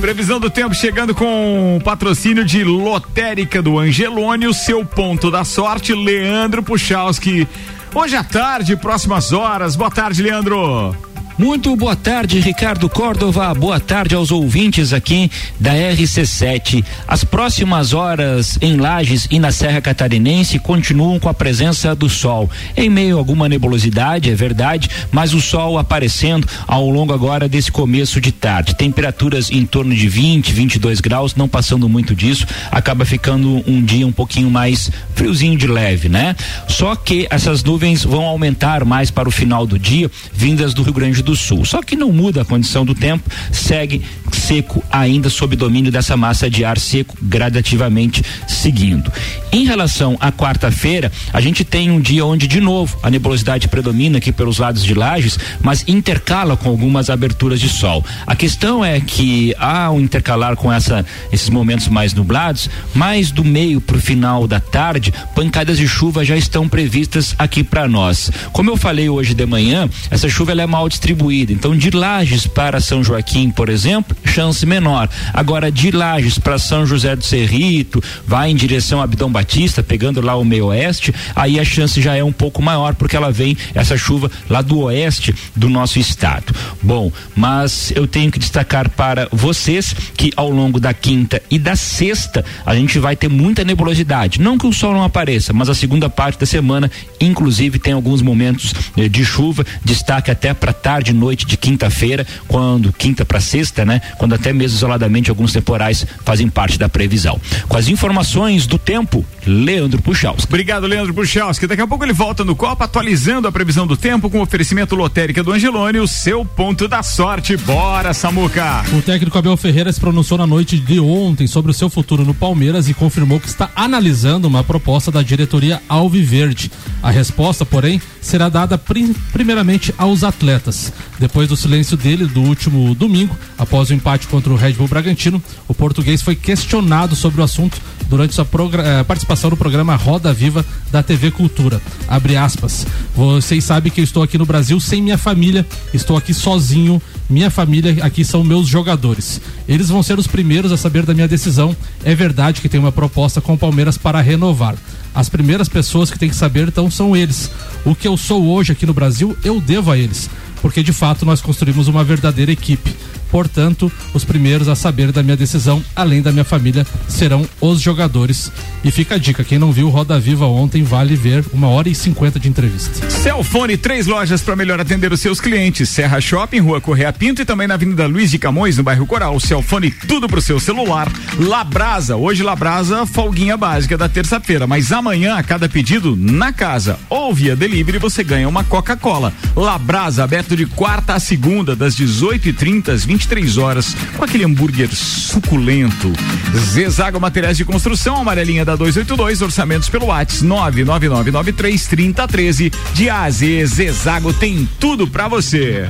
Previsão 0.00 0.38
do 0.38 0.48
tempo 0.48 0.74
chegando 0.74 1.14
com 1.14 1.80
patrocínio 1.84 2.44
de 2.44 2.62
Lotérica 2.62 3.60
do 3.60 3.78
Angelone, 3.78 4.46
o 4.46 4.54
seu 4.54 4.84
ponto 4.84 5.30
da 5.30 5.42
sorte, 5.42 5.92
Leandro 5.94 6.62
Puchalski. 6.62 7.48
Hoje 7.94 8.14
à 8.14 8.22
tarde, 8.22 8.76
próximas 8.76 9.32
horas. 9.32 9.74
Boa 9.74 9.90
tarde, 9.90 10.22
Leandro. 10.22 10.94
Muito 11.38 11.76
boa 11.76 11.94
tarde, 11.94 12.40
Ricardo 12.40 12.88
Córdova. 12.88 13.52
Boa 13.52 13.78
tarde 13.78 14.14
aos 14.14 14.30
ouvintes 14.30 14.94
aqui 14.94 15.30
da 15.60 15.74
RC7. 15.74 16.82
As 17.06 17.24
próximas 17.24 17.92
horas 17.92 18.58
em 18.62 18.78
Lages 18.78 19.28
e 19.30 19.38
na 19.38 19.52
Serra 19.52 19.82
Catarinense 19.82 20.58
continuam 20.58 21.20
com 21.20 21.28
a 21.28 21.34
presença 21.34 21.94
do 21.94 22.08
sol. 22.08 22.50
Em 22.74 22.88
meio 22.88 23.16
a 23.16 23.18
alguma 23.18 23.50
nebulosidade, 23.50 24.30
é 24.30 24.34
verdade, 24.34 24.88
mas 25.12 25.34
o 25.34 25.40
sol 25.42 25.76
aparecendo 25.78 26.48
ao 26.66 26.88
longo 26.88 27.12
agora 27.12 27.46
desse 27.46 27.70
começo 27.70 28.18
de 28.18 28.32
tarde. 28.32 28.74
Temperaturas 28.74 29.50
em 29.50 29.66
torno 29.66 29.94
de 29.94 30.08
20, 30.08 30.50
22 30.52 31.00
graus, 31.00 31.36
não 31.36 31.46
passando 31.46 31.86
muito 31.86 32.14
disso, 32.14 32.46
acaba 32.72 33.04
ficando 33.04 33.62
um 33.70 33.84
dia 33.84 34.06
um 34.06 34.12
pouquinho 34.12 34.50
mais 34.50 34.90
friozinho 35.14 35.58
de 35.58 35.66
leve, 35.66 36.08
né? 36.08 36.34
Só 36.66 36.96
que 36.96 37.26
essas 37.28 37.62
nuvens 37.62 38.04
vão 38.04 38.24
aumentar 38.24 38.86
mais 38.86 39.10
para 39.10 39.28
o 39.28 39.32
final 39.32 39.66
do 39.66 39.78
dia, 39.78 40.10
vindas 40.32 40.72
do 40.72 40.82
Rio 40.82 40.94
Grande 40.94 41.25
do 41.25 41.25
Sul. 41.34 41.64
Só 41.64 41.82
que 41.82 41.96
não 41.96 42.12
muda 42.12 42.42
a 42.42 42.44
condição 42.44 42.84
do 42.84 42.94
tempo, 42.94 43.28
segue 43.50 44.02
seco 44.32 44.82
ainda 44.90 45.28
sob 45.28 45.56
domínio 45.56 45.90
dessa 45.90 46.16
massa 46.16 46.48
de 46.48 46.64
ar 46.64 46.78
seco 46.78 47.16
gradativamente 47.20 48.22
seguindo. 48.46 49.10
Em 49.50 49.64
relação 49.64 50.16
à 50.20 50.30
quarta-feira, 50.30 51.10
a 51.32 51.40
gente 51.40 51.64
tem 51.64 51.90
um 51.90 52.00
dia 52.00 52.24
onde 52.24 52.46
de 52.46 52.60
novo 52.60 52.98
a 53.02 53.10
nebulosidade 53.10 53.68
predomina 53.68 54.18
aqui 54.18 54.30
pelos 54.30 54.58
lados 54.58 54.84
de 54.84 54.94
Lages, 54.94 55.38
mas 55.60 55.84
intercala 55.88 56.56
com 56.56 56.68
algumas 56.68 57.08
aberturas 57.08 57.60
de 57.60 57.68
sol. 57.68 58.04
A 58.26 58.36
questão 58.36 58.84
é 58.84 59.00
que 59.00 59.54
um 59.92 60.00
intercalar 60.00 60.56
com 60.56 60.72
essa 60.72 61.04
esses 61.32 61.48
momentos 61.48 61.88
mais 61.88 62.12
nublados, 62.14 62.68
mais 62.94 63.30
do 63.30 63.44
meio 63.44 63.80
para 63.80 63.96
o 63.96 64.00
final 64.00 64.46
da 64.46 64.60
tarde, 64.60 65.12
pancadas 65.34 65.78
de 65.78 65.88
chuva 65.88 66.24
já 66.24 66.36
estão 66.36 66.68
previstas 66.68 67.34
aqui 67.38 67.64
para 67.64 67.88
nós. 67.88 68.30
Como 68.52 68.70
eu 68.70 68.76
falei 68.76 69.08
hoje 69.08 69.34
de 69.34 69.46
manhã, 69.46 69.88
essa 70.10 70.28
chuva 70.28 70.52
é 70.52 70.66
mal 70.66 70.88
distribuída. 70.88 71.15
Então, 71.52 71.76
de 71.76 71.90
Lages 71.90 72.46
para 72.46 72.80
São 72.80 73.02
Joaquim, 73.02 73.50
por 73.50 73.68
exemplo, 73.68 74.16
chance 74.24 74.64
menor. 74.66 75.08
Agora, 75.32 75.70
de 75.70 75.90
Lages 75.90 76.38
para 76.38 76.58
São 76.58 76.86
José 76.86 77.16
do 77.16 77.24
Cerrito, 77.24 78.02
vai 78.26 78.50
em 78.50 78.54
direção 78.54 79.00
a 79.00 79.04
Abdão 79.04 79.30
Batista, 79.30 79.82
pegando 79.82 80.20
lá 80.20 80.36
o 80.36 80.44
meio 80.44 80.66
oeste, 80.66 81.14
aí 81.34 81.58
a 81.58 81.64
chance 81.64 82.00
já 82.00 82.14
é 82.14 82.22
um 82.22 82.32
pouco 82.32 82.62
maior, 82.62 82.94
porque 82.94 83.16
ela 83.16 83.32
vem, 83.32 83.56
essa 83.74 83.96
chuva, 83.96 84.30
lá 84.48 84.62
do 84.62 84.78
oeste 84.80 85.34
do 85.54 85.68
nosso 85.68 85.98
estado. 85.98 86.54
Bom, 86.82 87.10
mas 87.34 87.92
eu 87.94 88.06
tenho 88.06 88.30
que 88.30 88.38
destacar 88.38 88.90
para 88.90 89.28
vocês 89.32 89.94
que 90.16 90.32
ao 90.36 90.50
longo 90.50 90.78
da 90.78 90.92
quinta 90.92 91.42
e 91.50 91.58
da 91.58 91.76
sexta 91.76 92.44
a 92.64 92.74
gente 92.74 92.98
vai 92.98 93.16
ter 93.16 93.28
muita 93.28 93.64
nebulosidade. 93.64 94.40
Não 94.40 94.58
que 94.58 94.66
o 94.66 94.72
sol 94.72 94.92
não 94.92 95.02
apareça, 95.02 95.52
mas 95.52 95.68
a 95.68 95.74
segunda 95.74 96.08
parte 96.08 96.38
da 96.38 96.46
semana, 96.46 96.90
inclusive, 97.20 97.78
tem 97.78 97.92
alguns 97.92 98.22
momentos 98.22 98.74
eh, 98.96 99.08
de 99.08 99.24
chuva, 99.24 99.64
destaque 99.84 100.30
até 100.30 100.52
para 100.54 100.72
tarde 100.72 101.05
e 101.10 101.14
noite 101.14 101.46
de 101.46 101.56
quinta-feira, 101.56 102.26
quando 102.48 102.92
quinta 102.92 103.24
para 103.24 103.40
sexta, 103.40 103.84
né? 103.84 104.00
Quando 104.18 104.34
até 104.34 104.52
mesmo 104.52 104.76
isoladamente 104.76 105.30
alguns 105.30 105.52
temporais 105.52 106.06
fazem 106.24 106.48
parte 106.48 106.78
da 106.78 106.88
previsão. 106.88 107.40
Com 107.68 107.76
as 107.76 107.88
informações 107.88 108.66
do 108.66 108.78
tempo, 108.78 109.24
Leandro 109.46 110.02
Puchalski. 110.02 110.46
Obrigado, 110.46 110.86
Leandro 110.86 111.14
Puchalski. 111.14 111.66
Daqui 111.66 111.82
a 111.82 111.86
pouco 111.86 112.04
ele 112.04 112.12
volta 112.12 112.44
no 112.44 112.56
Copa, 112.56 112.84
atualizando 112.84 113.46
a 113.46 113.52
previsão 113.52 113.86
do 113.86 113.96
tempo 113.96 114.28
com 114.30 114.40
oferecimento 114.40 114.94
lotérica 114.94 115.42
do 115.42 115.52
Angelone, 115.52 115.98
o 115.98 116.08
seu 116.08 116.44
ponto 116.44 116.88
da 116.88 117.02
sorte. 117.02 117.56
Bora, 117.56 118.12
Samuca! 118.12 118.84
O 118.92 119.02
técnico 119.02 119.38
Abel 119.38 119.56
Ferreira 119.56 119.92
se 119.92 120.00
pronunciou 120.00 120.38
na 120.38 120.46
noite 120.46 120.78
de 120.78 120.98
ontem 120.98 121.46
sobre 121.46 121.70
o 121.70 121.74
seu 121.74 121.88
futuro 121.88 122.24
no 122.24 122.34
Palmeiras 122.34 122.88
e 122.88 122.94
confirmou 122.94 123.40
que 123.40 123.48
está 123.48 123.70
analisando 123.74 124.48
uma 124.48 124.64
proposta 124.64 125.10
da 125.10 125.22
diretoria 125.22 125.80
Alviverde. 125.88 126.70
A 127.02 127.10
resposta, 127.10 127.64
porém, 127.64 128.00
será 128.26 128.48
dada 128.48 128.76
prim- 128.76 129.14
primeiramente 129.32 129.94
aos 129.96 130.24
atletas. 130.24 130.92
Depois 131.18 131.48
do 131.48 131.56
silêncio 131.56 131.96
dele 131.96 132.26
do 132.26 132.42
último 132.42 132.94
domingo, 132.94 133.36
após 133.56 133.88
o 133.90 133.94
empate 133.94 134.26
contra 134.26 134.52
o 134.52 134.56
Red 134.56 134.72
Bull 134.72 134.88
Bragantino, 134.88 135.42
o 135.68 135.74
português 135.74 136.20
foi 136.22 136.34
questionado 136.34 137.14
sobre 137.16 137.40
o 137.40 137.44
assunto 137.44 137.80
durante 138.08 138.34
sua 138.34 138.46
eh, 138.84 139.02
participação 139.04 139.50
no 139.50 139.56
programa 139.56 139.94
Roda 139.96 140.32
Viva 140.32 140.64
da 140.92 141.02
TV 141.02 141.30
Cultura. 141.30 141.80
Abre 142.08 142.36
aspas. 142.36 142.86
Vocês 143.14 143.64
sabem 143.64 143.90
que 143.90 144.00
eu 144.00 144.04
estou 144.04 144.22
aqui 144.22 144.36
no 144.38 144.46
Brasil 144.46 144.78
sem 144.80 145.02
minha 145.02 145.18
família, 145.18 145.66
estou 145.94 146.16
aqui 146.16 146.34
sozinho. 146.34 147.00
Minha 147.28 147.50
família 147.50 148.04
aqui 148.04 148.24
são 148.24 148.44
meus 148.44 148.68
jogadores. 148.68 149.40
Eles 149.68 149.88
vão 149.88 150.02
ser 150.02 150.18
os 150.18 150.26
primeiros 150.26 150.70
a 150.70 150.76
saber 150.76 151.04
da 151.04 151.14
minha 151.14 151.26
decisão. 151.26 151.76
É 152.04 152.14
verdade 152.14 152.60
que 152.60 152.68
tem 152.68 152.78
uma 152.78 152.92
proposta 152.92 153.40
com 153.40 153.54
o 153.54 153.58
Palmeiras 153.58 153.98
para 153.98 154.20
renovar. 154.20 154.76
As 155.14 155.28
primeiras 155.28 155.68
pessoas 155.68 156.10
que 156.10 156.18
têm 156.18 156.28
que 156.28 156.36
saber 156.36 156.68
então 156.68 156.90
são 156.90 157.16
eles. 157.16 157.50
O 157.84 157.94
que 157.94 158.06
eu 158.06 158.16
sou 158.16 158.46
hoje 158.46 158.72
aqui 158.72 158.86
no 158.86 158.94
Brasil, 158.94 159.36
eu 159.42 159.60
devo 159.60 159.90
a 159.90 159.98
eles 159.98 160.30
porque 160.66 160.82
de 160.82 160.92
fato 160.92 161.24
nós 161.24 161.40
construímos 161.40 161.86
uma 161.86 162.02
verdadeira 162.02 162.50
equipe. 162.50 162.92
Portanto, 163.30 163.90
os 164.14 164.24
primeiros 164.24 164.68
a 164.68 164.74
saber 164.74 165.12
da 165.12 165.22
minha 165.22 165.36
decisão, 165.36 165.82
além 165.94 166.22
da 166.22 166.32
minha 166.32 166.44
família, 166.44 166.86
serão 167.08 167.46
os 167.60 167.80
jogadores. 167.80 168.50
E 168.84 168.90
fica 168.90 169.16
a 169.16 169.18
dica: 169.18 169.44
quem 169.44 169.58
não 169.58 169.72
viu 169.72 169.88
Roda 169.88 170.18
Viva 170.18 170.46
ontem, 170.46 170.82
vale 170.82 171.16
ver 171.16 171.44
uma 171.52 171.68
hora 171.68 171.88
e 171.88 171.94
cinquenta 171.94 172.38
de 172.38 172.48
entrevista. 172.48 173.10
Celfone, 173.10 173.76
três 173.76 174.06
lojas 174.06 174.42
para 174.42 174.56
melhor 174.56 174.80
atender 174.80 175.12
os 175.12 175.20
seus 175.20 175.40
clientes. 175.40 175.88
Serra 175.88 176.20
Shopping, 176.20 176.60
Rua 176.60 176.80
Correia 176.80 177.12
Pinto 177.12 177.42
e 177.42 177.44
também 177.44 177.66
na 177.66 177.74
Avenida 177.74 178.06
Luiz 178.06 178.30
de 178.30 178.38
Camões, 178.38 178.76
no 178.76 178.82
bairro 178.82 179.06
Coral. 179.06 179.38
Celfone, 179.40 179.90
tudo 179.90 180.28
pro 180.28 180.40
seu 180.40 180.60
celular. 180.60 181.10
Labrasa, 181.38 182.16
hoje 182.16 182.42
Labrasa, 182.42 183.06
folguinha 183.06 183.56
básica 183.56 183.96
da 183.96 184.08
terça-feira, 184.08 184.66
mas 184.66 184.92
amanhã, 184.92 185.36
a 185.36 185.42
cada 185.42 185.68
pedido, 185.68 186.16
na 186.16 186.52
casa 186.52 186.98
ou 187.08 187.34
via 187.34 187.56
delivery, 187.56 187.98
você 187.98 188.22
ganha 188.22 188.48
uma 188.48 188.64
Coca-Cola. 188.64 189.32
Labrasa, 189.54 190.24
aberto 190.24 190.56
de 190.56 190.66
quarta 190.66 191.14
a 191.14 191.20
segunda, 191.20 191.74
das 191.74 191.96
18h30 191.96 192.88
às 192.88 193.04
23 193.16 193.56
horas, 193.56 193.96
com 194.14 194.24
aquele 194.24 194.44
hambúrguer 194.44 194.94
suculento. 194.94 196.12
Zezago 196.54 197.18
Materiais 197.18 197.56
de 197.56 197.64
Construção, 197.64 198.16
amarelinha 198.16 198.62
da 198.62 198.76
282, 198.76 199.40
orçamentos 199.40 199.88
pelo 199.88 200.06
WhatsApp 200.06 200.44
99993 200.44 201.86
3013 201.86 202.72
de 202.92 203.08
A 203.08 203.22
a 203.22 203.30
Z. 203.30 203.66
Zezago 203.66 204.32
tem 204.34 204.68
tudo 204.78 205.06
pra 205.06 205.28
você. 205.28 205.86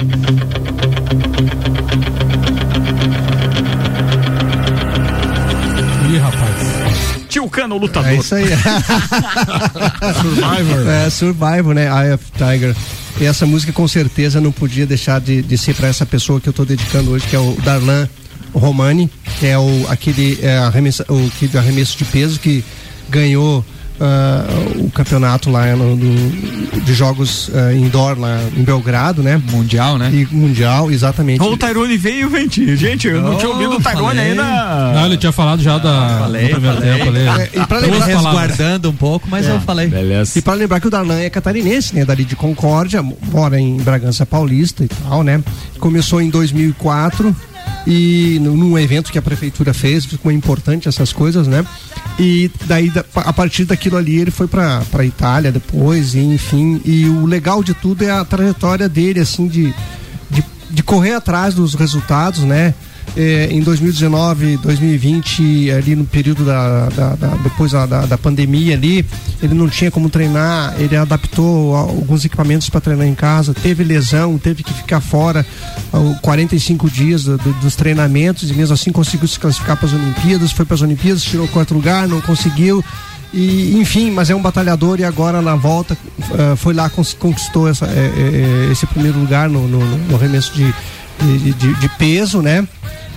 Rapaz. 7.57 7.57
Tio 7.57 7.63
Cano, 7.63 7.77
lutador. 7.79 8.11
É 8.11 8.17
isso 8.17 8.35
aí. 8.35 8.45
Survivor. 10.21 10.89
É, 10.89 11.11
Survivor, 11.11 11.75
né? 11.75 11.87
Eye 11.87 12.13
of 12.13 12.25
Tiger. 12.33 12.77
E 13.19 13.25
essa 13.25 13.47
música 13.47 13.73
com 13.73 13.89
certeza 13.89 14.41
não 14.41 14.53
podia 14.53 14.87
deixar 14.87 15.21
de, 15.21 15.43
de 15.43 15.57
ser 15.57 15.75
para 15.75 15.89
essa 15.89 16.05
pessoa 16.05 16.41
que 16.41 16.49
eu 16.49 16.51
estou 16.51 16.67
dedicando 16.67 17.13
hoje, 17.13 17.27
que 17.27 17.35
é 17.35 17.39
o 17.39 17.57
Darlan 17.65 18.09
Romani, 18.53 19.11
que 19.39 19.47
é 19.47 19.59
o 19.59 19.87
aquele 19.89 20.39
é, 20.43 20.59
arremesso, 20.59 21.03
o 21.09 21.31
que 21.39 21.57
arremesso 21.57 21.97
de 21.97 22.05
peso 22.05 22.39
que 22.39 22.63
ganhou 23.09 23.65
ah, 24.01 24.45
o 24.77 24.91
campeonato 24.91 25.51
lá 25.51 25.75
no, 25.75 25.97
no- 25.97 26.81
de 26.83 26.95
jogos 26.95 27.51
ah, 27.55 27.73
indoor 27.73 28.19
lá 28.19 28.39
em 28.57 28.63
Belgrado, 28.63 29.23
né? 29.23 29.41
Mundial, 29.51 29.99
né? 29.99 30.11
E 30.13 30.27
mundial, 30.35 30.91
exatamente. 30.91 31.43
O 31.43 31.57
Tyrone 31.57 31.97
veio, 31.97 32.29
vente. 32.29 32.77
Gente, 32.77 33.09
eu 33.09 33.21
não 33.23 33.37
tinha 33.37 33.51
ouvido 33.51 33.77
o 33.77 33.81
Tyrone 33.83 34.19
ainda. 34.19 34.93
Não, 34.95 35.07
ele 35.07 35.17
tinha 35.17 35.33
falado 35.33 35.63
já 35.63 35.79
da, 35.79 36.19
Falei, 36.21 36.49
do 36.49 36.51
primeiro 36.53 36.77
falei. 36.77 36.93
tempo 36.99 37.09
ali. 37.11 37.19
É, 37.21 37.51
e 37.63 37.67
pra 37.67 37.79
lembrar-. 37.79 38.07
Resguardando 38.07 38.91
um 38.91 38.95
pouco, 38.97 39.27
mas 39.31 39.47
É. 39.47 39.53
eu 39.53 39.61
falei. 39.61 39.89
Beleza. 39.89 40.39
E 40.39 40.43
para 40.43 40.55
lembrar 40.55 40.81
que 40.81 40.87
o 40.87 40.91
Darlan 40.91 41.19
é 41.21 41.31
catarinense, 41.31 41.95
né? 41.95 42.05
Dali 42.05 42.25
de 42.25 42.37
Concórdia, 42.37 43.03
mora 43.03 43.59
em 43.61 43.77
Bragança 43.79 44.25
Paulista 44.27 44.85
e 44.85 44.89
tal, 44.89 45.23
né? 45.23 45.43
Começou 45.79 46.21
em 46.21 46.31
2004 46.31 47.35
e 47.87 48.39
num 48.41 48.77
evento 48.79 49.13
que 49.13 49.19
a 49.19 49.23
prefeitura 49.23 49.73
fez, 49.73 50.05
ficou 50.05 50.33
importante 50.33 50.89
essas 50.89 51.13
coisas, 51.13 51.47
né? 51.47 51.65
E 52.19 52.51
daí 52.65 52.91
da- 52.91 53.05
a 53.15 53.33
partir 53.33 53.65
daquilo 53.65 53.97
ali 53.97 54.17
ele 54.19 54.31
foi 54.31 54.49
para 54.49 54.81
para 54.91 55.05
Itália 55.05 55.53
depois, 55.53 56.15
e 56.15 56.19
enfim. 56.21 56.81
E 56.85 57.07
o 57.07 57.27
legal 57.27 57.63
de 57.63 57.75
tudo 57.75 58.03
é 58.05 58.11
a 58.11 58.25
trajetória 58.25 58.89
dele, 58.89 59.21
assim, 59.21 59.47
de, 59.47 59.73
de, 60.31 60.45
de 60.71 60.83
correr 60.83 61.13
atrás 61.15 61.55
dos 61.55 61.75
resultados, 61.75 62.41
né? 62.41 62.75
É, 63.17 63.49
em 63.51 63.61
2019, 63.63 64.59
2020, 64.59 65.71
ali 65.71 65.95
no 65.97 66.05
período 66.05 66.45
da, 66.45 66.89
da- 66.91 67.15
da- 67.15 67.35
depois 67.43 67.73
da, 67.73 67.87
da, 67.87 68.19
pandemia 68.19 68.75
ali, 68.75 69.07
ele 69.43 69.55
não 69.55 69.69
tinha 69.71 69.91
como 69.91 70.11
treinar, 70.11 70.75
ele 70.79 70.95
adaptou 70.97 71.75
alguns 71.75 72.25
equipamentos 72.25 72.69
para 72.69 72.81
treinar 72.81 73.07
em 73.07 73.15
casa, 73.15 73.55
teve 73.55 73.85
lesão, 73.85 74.37
teve 74.37 74.63
que 74.63 74.73
ficar 74.73 75.01
fora 75.01 75.47
ah, 75.93 76.19
45 76.21 76.91
dias 76.91 77.25
do- 77.25 77.39
do- 77.39 77.53
dos 77.55 77.75
treinamentos 77.77 78.51
e 78.51 78.55
mesmo 78.55 78.75
assim 78.75 78.93
conseguiu 78.93 79.27
se 79.29 79.39
classificar 79.39 79.77
para 79.77 79.87
as 79.87 79.93
Olimpíadas, 79.95 80.53
foi 80.53 80.67
para 80.67 80.75
as 80.75 80.83
Olimpíadas, 80.83 81.23
tirou 81.23 81.49
quarto 81.49 81.73
lugar, 81.75 82.07
não 82.07 82.21
conseguiu. 82.21 82.85
E, 83.33 83.77
enfim, 83.79 84.11
mas 84.11 84.31
é 84.31 84.35
um 84.35 84.41
batalhador 84.43 85.01
e 85.01 85.05
agora 85.05 85.41
na 85.43 85.57
volta 85.57 85.97
ah, 86.33 86.55
foi 86.57 86.75
lá 86.75 86.91
conquistou 87.19 87.67
essa, 87.69 87.87
eh, 87.87 88.13
eh, 88.17 88.69
esse 88.73 88.87
primeiro 88.87 89.19
lugar 89.19 89.49
no, 89.49 89.67
no, 89.67 89.79
no 89.81 90.17
arremesso 90.17 90.53
de, 90.55 90.75
de, 91.21 91.53
de- 91.53 91.75
de 91.75 91.89
peso, 91.91 92.41
né? 92.43 92.67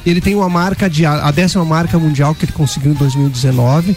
Ele 0.06 0.22
tem 0.22 0.34
uma 0.36 0.50
marca 0.50 0.90
de 0.90 1.06
a 1.06 1.30
décima 1.32 1.64
marca 1.66 2.00
mundial 2.00 2.34
que 2.34 2.46
ele 2.46 2.52
conseguiu 2.54 2.92
em 2.92 2.96
2019. 2.96 3.96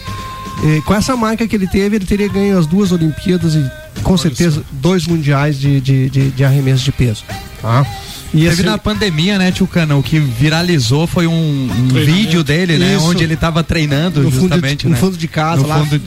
Eh, 0.65 0.81
com 0.85 0.95
essa 0.95 1.17
marca 1.17 1.47
que 1.47 1.57
ele 1.57 1.67
teve, 1.67 1.97
ele 1.97 2.05
teria 2.05 2.29
ganho 2.29 2.59
as 2.59 2.67
duas 2.67 2.93
Olimpíadas 2.93 3.55
e 3.55 3.65
com 4.03 4.17
certeza 4.17 4.63
dois 4.73 5.07
mundiais 5.07 5.59
de, 5.59 5.81
de, 5.81 6.11
de, 6.11 6.31
de 6.31 6.45
arremesso 6.45 6.85
de 6.85 6.93
peso. 6.93 7.25
Tá? 7.61 7.87
E 8.35 8.39
Teve 8.41 8.49
assim- 8.53 8.63
na 8.65 8.79
pandemia, 8.79 9.39
né, 9.39 9.53
Tio 9.53 9.67
Cana? 9.67 9.95
O 9.97 10.03
que 10.03 10.19
viralizou 10.19 11.07
foi 11.07 11.27
um, 11.27 11.33
um 11.71 11.89
vídeo 11.89 12.43
dele, 12.43 12.79
né? 12.79 12.97
Isso. 12.97 13.05
Onde 13.05 13.23
ele 13.23 13.37
tava 13.37 13.63
treinando 13.63 14.23
no 14.23 14.31
fundo, 14.31 14.41
justamente, 14.43 14.81
de, 14.81 14.87
no 14.87 14.93
né? 14.93 14.97
fundo 14.99 15.17
de 15.17 15.29
casa 15.29 15.63
No 15.63 15.69
lá 15.69 15.79
fundo- 15.85 16.01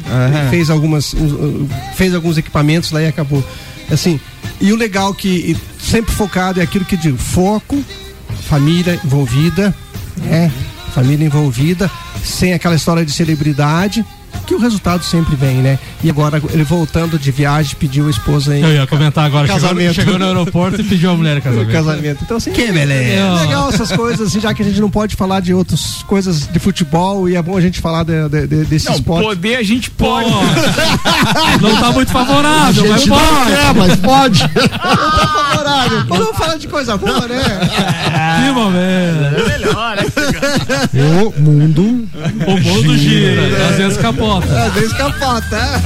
fez 0.49 0.69
algumas 0.69 1.13
uh, 1.13 1.67
fez 1.95 2.13
alguns 2.13 2.37
equipamentos 2.37 2.91
lá 2.91 3.01
e 3.01 3.07
acabou 3.07 3.43
assim 3.91 4.19
e 4.59 4.71
o 4.71 4.75
legal 4.75 5.13
que 5.13 5.57
sempre 5.79 6.13
focado 6.13 6.59
é 6.59 6.63
aquilo 6.63 6.85
que 6.85 6.97
digo 6.97 7.17
foco 7.17 7.83
família 8.47 8.99
envolvida 9.03 9.73
né? 10.17 10.51
Família 10.93 11.25
envolvida 11.25 11.91
sem 12.23 12.53
aquela 12.53 12.75
história 12.75 13.05
de 13.05 13.11
celebridade 13.11 14.05
que 14.45 14.55
o 14.55 14.59
resultado 14.59 15.03
sempre 15.03 15.35
vem, 15.35 15.55
né? 15.57 15.77
E 16.03 16.09
agora 16.09 16.41
ele 16.53 16.63
voltando 16.63 17.17
de 17.19 17.31
viagem 17.31 17.75
pediu 17.79 18.07
a 18.07 18.09
esposa 18.09 18.55
em 18.57 18.61
Eu 18.61 18.73
ia 18.73 18.87
comentar 18.87 19.25
agora, 19.25 19.47
chegou, 19.47 19.61
casamento. 19.61 19.93
chegou 19.93 20.19
no 20.19 20.25
aeroporto 20.25 20.79
e 20.81 20.83
pediu 20.83 21.09
a 21.11 21.15
mulher 21.15 21.37
em 21.37 21.41
casamento. 21.41 21.71
casamento. 21.71 22.19
Então, 22.23 22.37
assim, 22.37 22.51
Que 22.51 22.71
beleza. 22.71 23.21
é 23.21 23.41
legal 23.41 23.69
essas 23.69 23.91
coisas, 23.91 24.27
assim, 24.27 24.39
já 24.39 24.53
que 24.53 24.61
a 24.61 24.65
gente 24.65 24.79
não 24.79 24.89
pode 24.89 25.15
falar 25.15 25.39
de 25.41 25.53
outras 25.53 26.03
coisas 26.07 26.47
de 26.47 26.59
futebol 26.59 27.27
e 27.27 27.35
é 27.35 27.41
bom 27.41 27.57
a 27.57 27.61
gente 27.61 27.81
falar 27.81 28.03
de, 28.03 28.29
de- 28.29 28.47
de- 28.47 28.65
desse 28.65 28.85
Não, 28.85 28.93
esporte. 28.95 29.25
poder 29.25 29.55
a 29.57 29.63
gente 29.63 29.89
pode. 29.91 30.29
Não 31.61 31.75
tá 31.79 31.91
muito 31.91 32.11
favorável, 32.11 32.85
mas 32.89 33.05
pode. 33.05 33.51
É, 33.51 33.73
mas 33.73 33.95
pode. 33.97 34.39
não 34.41 34.67
tá 35.09 35.27
favorável. 35.27 36.05
Vamos 36.07 36.37
falar 36.37 36.57
de 36.57 36.67
coisa 36.67 36.97
boa, 36.97 37.27
né? 37.27 37.41
Que 38.45 38.51
momento. 38.51 38.75
É 39.35 39.57
melhor, 39.57 39.95
né? 39.95 40.03
O 41.33 41.41
mundo. 41.41 41.81
O 42.47 42.59
mundo 42.61 42.97
gira, 42.97 43.69
às 43.69 43.75
vezes 43.77 43.97
capota. 44.35 44.63
Às 44.63 44.73
vezes 44.73 44.93
capota. 44.93 45.81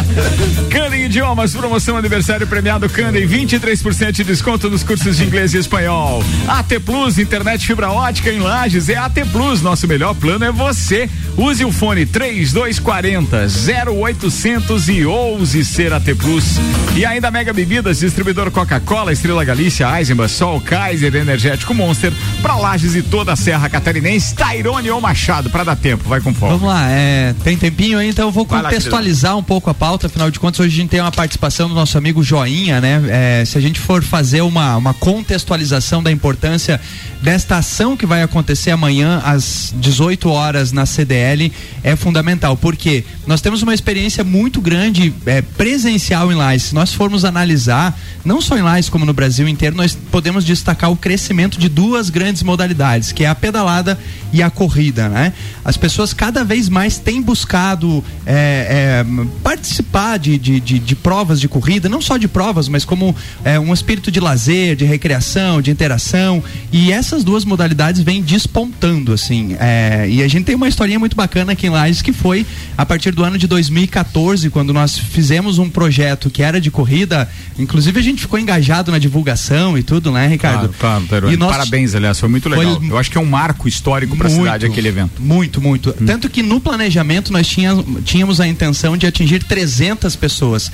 Candem 0.70 1.06
Idiomas, 1.06 1.54
promoção 1.54 1.98
aniversário 1.98 2.48
premiado 2.48 2.90
Candem, 2.90 3.28
23% 3.28 4.12
de 4.12 4.24
desconto 4.24 4.70
nos 4.70 4.84
cursos 4.84 5.18
de 5.18 5.24
inglês 5.24 5.54
e 5.54 5.58
espanhol. 5.58 6.24
AT 6.48 6.80
Plus, 6.86 7.18
internet 7.18 7.66
fibra 7.66 7.92
ótica 7.92 8.32
em 8.32 8.40
Lages, 8.40 8.90
é 8.90 8.96
AT 8.96 9.26
Plus, 9.32 9.62
nosso 9.62 9.88
melhor 9.88 10.16
plano 10.16 10.46
é 10.46 10.52
você. 10.52 11.10
Use 11.38 11.64
o 11.64 11.72
fone 11.72 12.06
3240 12.06 13.48
0800 13.96 14.90
e 14.90 15.06
ouse 15.06 15.64
ser 15.64 15.94
AT 15.94 16.16
Plus. 16.16 16.58
E 16.96 17.06
ainda 17.06 17.32
Mega 17.32 17.54
Bebidas, 17.54 18.00
distribuidor 18.00 18.52
Coca-Cola, 18.52 19.14
Estrela 19.14 19.44
Galícia, 19.44 19.88
Eisenbahn, 19.98 20.28
Sol, 20.28 20.60
Kaiser, 20.60 21.16
Energético 21.16 21.74
Monster, 21.74 22.12
pra 22.42 22.56
Lages 22.56 22.96
e 22.96 23.02
toda 23.02 23.34
a 23.34 23.36
Serra 23.36 23.70
Catarinense, 23.70 24.36
Tairone 24.36 24.90
ou 24.90 25.00
Machado, 25.00 25.50
pra 25.50 25.64
dar 25.64 25.76
tempo, 25.76 26.08
vai 26.08 26.20
com 26.20 26.34
folga. 26.34 26.58
Vamos 26.58 26.70
lá, 26.70 26.90
é, 26.90 27.34
tem 27.44 27.58
tempinho 27.58 28.00
aí, 28.00 28.10
então 28.10 28.28
eu 28.28 28.32
vou 28.32 28.39
Vai 28.46 28.62
lá, 28.62 28.70
contextualizar 28.70 29.38
um 29.38 29.44
pouco 29.44 29.70
a 29.70 29.74
pauta, 29.74 30.08
afinal 30.08 30.30
de 30.30 30.40
contas, 30.40 30.60
hoje 30.60 30.76
a 30.76 30.82
gente 30.82 30.90
tem 30.90 31.02
uma 31.02 31.12
participação 31.12 31.68
do 31.68 31.76
nosso 31.76 31.98
amigo 31.98 32.24
Joinha, 32.24 32.80
né? 32.80 33.02
É, 33.10 33.46
se 33.46 33.58
a 33.58 33.62
gente 33.62 33.80
for 33.80 34.04
fazer 34.04 34.42
uma, 34.42 34.78
uma 34.78 34.94
contextualização 34.94 36.02
da 36.02 36.12
importância 36.12 36.80
desta 37.22 37.58
ação 37.58 37.98
que 37.98 38.06
vai 38.06 38.24
acontecer 38.24 38.72
amanhã 38.72 39.22
às 39.26 39.74
18 39.76 40.30
horas 40.30 40.72
na 40.72 40.86
CDL, 40.86 41.52
é 41.84 41.96
fundamental, 41.96 42.56
porque 42.56 43.04
nós 43.28 43.42
temos 43.42 43.62
uma 43.62 43.74
experiência 43.74 44.24
muito 44.24 44.62
grande 44.62 45.14
é, 45.26 45.42
presencial 45.42 46.32
em 46.32 46.36
Lages. 46.36 46.70
Se 46.70 46.76
nós 46.76 46.94
formos 46.94 47.26
analisar, 47.26 47.98
não 48.24 48.42
só 48.42 48.58
em 48.58 48.62
Lages, 48.62 48.90
como 48.90 49.06
no 49.06 49.14
Brasil 49.14 49.48
inteiro, 49.48 49.76
nós 49.76 49.98
podemos 50.12 50.46
destacar 50.46 50.92
o 50.92 50.96
crescimento 50.96 51.60
de 51.60 51.68
duas 51.68 52.10
grandes 52.10 52.44
modalidades, 52.44 53.12
que 53.12 53.24
é 53.24 53.28
a 53.28 53.36
pedalada 53.36 53.98
e 54.32 54.42
a 54.42 54.50
corrida, 54.50 55.10
né? 55.10 55.34
As 55.64 55.78
pessoas 55.78 56.14
cada 56.14 56.44
vez 56.44 56.70
mais 56.70 56.98
têm 56.98 57.22
buscado 57.22 58.04
é, 58.32 59.04
é, 59.04 59.06
participar 59.44 60.18
de, 60.20 60.38
de, 60.38 60.60
de- 60.60 60.78
de 60.80 60.96
provas 60.96 61.40
de 61.42 61.48
corrida, 61.48 61.90
não 61.90 62.00
só 62.00 62.16
de 62.16 62.28
provas, 62.28 62.68
mas 62.68 62.86
como 62.86 63.16
é, 63.44 63.60
um 63.60 63.74
espírito 63.74 64.12
de 64.12 64.20
lazer, 64.20 64.76
de 64.76 64.86
recreação, 64.86 65.62
de 65.64 65.72
interação. 65.72 66.44
E 66.72 66.92
essas 66.92 67.24
duas 67.24 67.44
modalidades 67.44 68.02
vêm 68.04 68.22
despontando, 68.22 69.14
assim. 69.14 69.56
é, 69.60 70.08
e 70.08 70.22
a 70.22 70.28
gente 70.28 70.46
tem 70.46 70.54
uma 70.56 70.68
historinha 70.68 71.00
muito 71.00 71.16
bacana 71.16 71.54
aqui 71.54 71.66
em 71.66 71.72
Lages 71.72 72.04
que 72.04 72.14
foi 72.14 72.46
a 72.78 72.86
partir 72.86 73.12
do 73.12 73.24
ano 73.24 73.36
de 73.38 73.48
2014, 73.48 74.50
quando 74.52 74.72
nós 74.74 74.96
fizemos 74.98 75.58
um 75.58 75.68
projeto 75.70 76.30
que 76.30 76.44
era 76.44 76.62
de 76.62 76.70
corrida. 76.70 77.28
Inclusive 77.58 78.00
a 78.00 78.04
gente 78.04 78.22
ficou 78.22 78.38
engajado 78.38 78.92
na 78.92 79.00
divulgação 79.00 79.76
e 79.78 79.82
tudo, 79.82 80.12
né, 80.12 80.28
Ricardo? 80.28 80.70
Claro, 80.80 81.06
claro. 81.08 81.32
E 81.32 81.36
nós- 81.38 81.50
Parabéns, 81.52 81.96
aliás, 81.96 82.20
foi 82.20 82.30
muito 82.30 82.48
legal. 82.48 82.78
Foi- 82.80 82.90
Eu 82.92 82.98
acho 82.98 83.10
que 83.10 83.18
é 83.18 83.22
um 83.22 83.26
marco 83.26 83.68
histórico 83.68 84.16
pra 84.16 84.30
Muito. 84.30 84.44
cidade 84.44 84.66
aquele 84.68 84.88
evento. 84.88 85.20
Muito, 85.22 85.60
muito. 85.60 85.92
Tanto 85.94 86.30
que 86.30 86.44
no 86.44 86.60
planejamento 86.60 87.34
nós 87.34 87.48
tínhamos, 87.48 87.86
tínhamos 88.20 88.42
a 88.42 88.48
intenção 88.48 88.98
de 88.98 89.08
atingir 89.08 89.42
300 89.46 90.14
pessoas. 90.18 90.70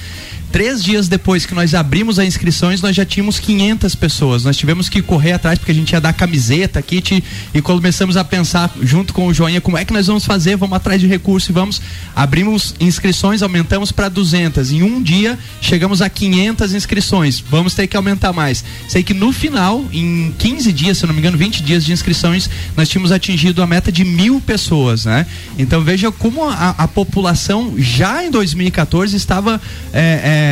Três 0.55 0.81
dias 0.81 1.09
depois 1.09 1.45
que 1.45 1.53
nós 1.53 1.73
abrimos 1.73 2.17
as 2.17 2.25
inscrições, 2.25 2.81
nós 2.81 2.95
já 2.95 3.03
tínhamos 3.03 3.39
500 3.39 3.93
pessoas. 3.93 4.45
Nós 4.45 4.55
tivemos 4.55 4.87
que 4.87 5.01
correr 5.01 5.33
atrás 5.33 5.59
porque 5.59 5.73
a 5.73 5.75
gente 5.75 5.91
ia 5.91 5.99
dar 5.99 6.13
camiseta, 6.13 6.81
kit 6.81 7.21
e 7.53 7.61
começamos 7.61 8.15
a 8.15 8.23
pensar 8.23 8.73
junto 8.81 9.13
com 9.13 9.27
o 9.27 9.33
Joinha 9.33 9.59
como 9.59 9.77
é 9.77 9.83
que 9.83 9.91
nós 9.91 10.07
vamos 10.07 10.23
fazer, 10.23 10.55
vamos 10.55 10.77
atrás 10.77 11.01
de 11.01 11.07
recurso 11.07 11.51
e 11.51 11.53
vamos. 11.53 11.81
Abrimos 12.15 12.73
inscrições, 12.79 13.41
aumentamos 13.41 13.91
para 13.91 14.07
200. 14.07 14.71
Em 14.71 14.81
um 14.81 15.03
dia 15.03 15.37
chegamos 15.59 16.01
a 16.01 16.07
500 16.07 16.73
inscrições. 16.73 17.41
Vamos 17.41 17.73
ter 17.73 17.87
que 17.87 17.97
aumentar 17.97 18.31
mais. 18.31 18.63
Sei 18.87 19.03
que 19.03 19.13
no 19.13 19.33
final, 19.33 19.83
em 19.91 20.33
15 20.39 20.71
dias, 20.71 20.99
se 20.99 21.05
não 21.05 21.13
me 21.13 21.19
engano, 21.19 21.37
20 21.37 21.63
dias 21.63 21.83
de 21.83 21.91
inscrições, 21.91 22.49
nós 22.77 22.87
tínhamos 22.87 23.11
atingido 23.11 23.61
a 23.61 23.67
meta 23.67 23.91
de 23.91 24.05
mil 24.05 24.39
pessoas, 24.39 25.03
né? 25.03 25.25
Então 25.59 25.81
veja 25.81 26.13
como 26.13 26.47
a, 26.47 26.75
a 26.77 26.87
população 26.87 27.73
já 27.77 28.23
em 28.23 28.31
2014 28.31 29.17
estava 29.17 29.61
é, 29.91 29.99
é, 30.01 30.44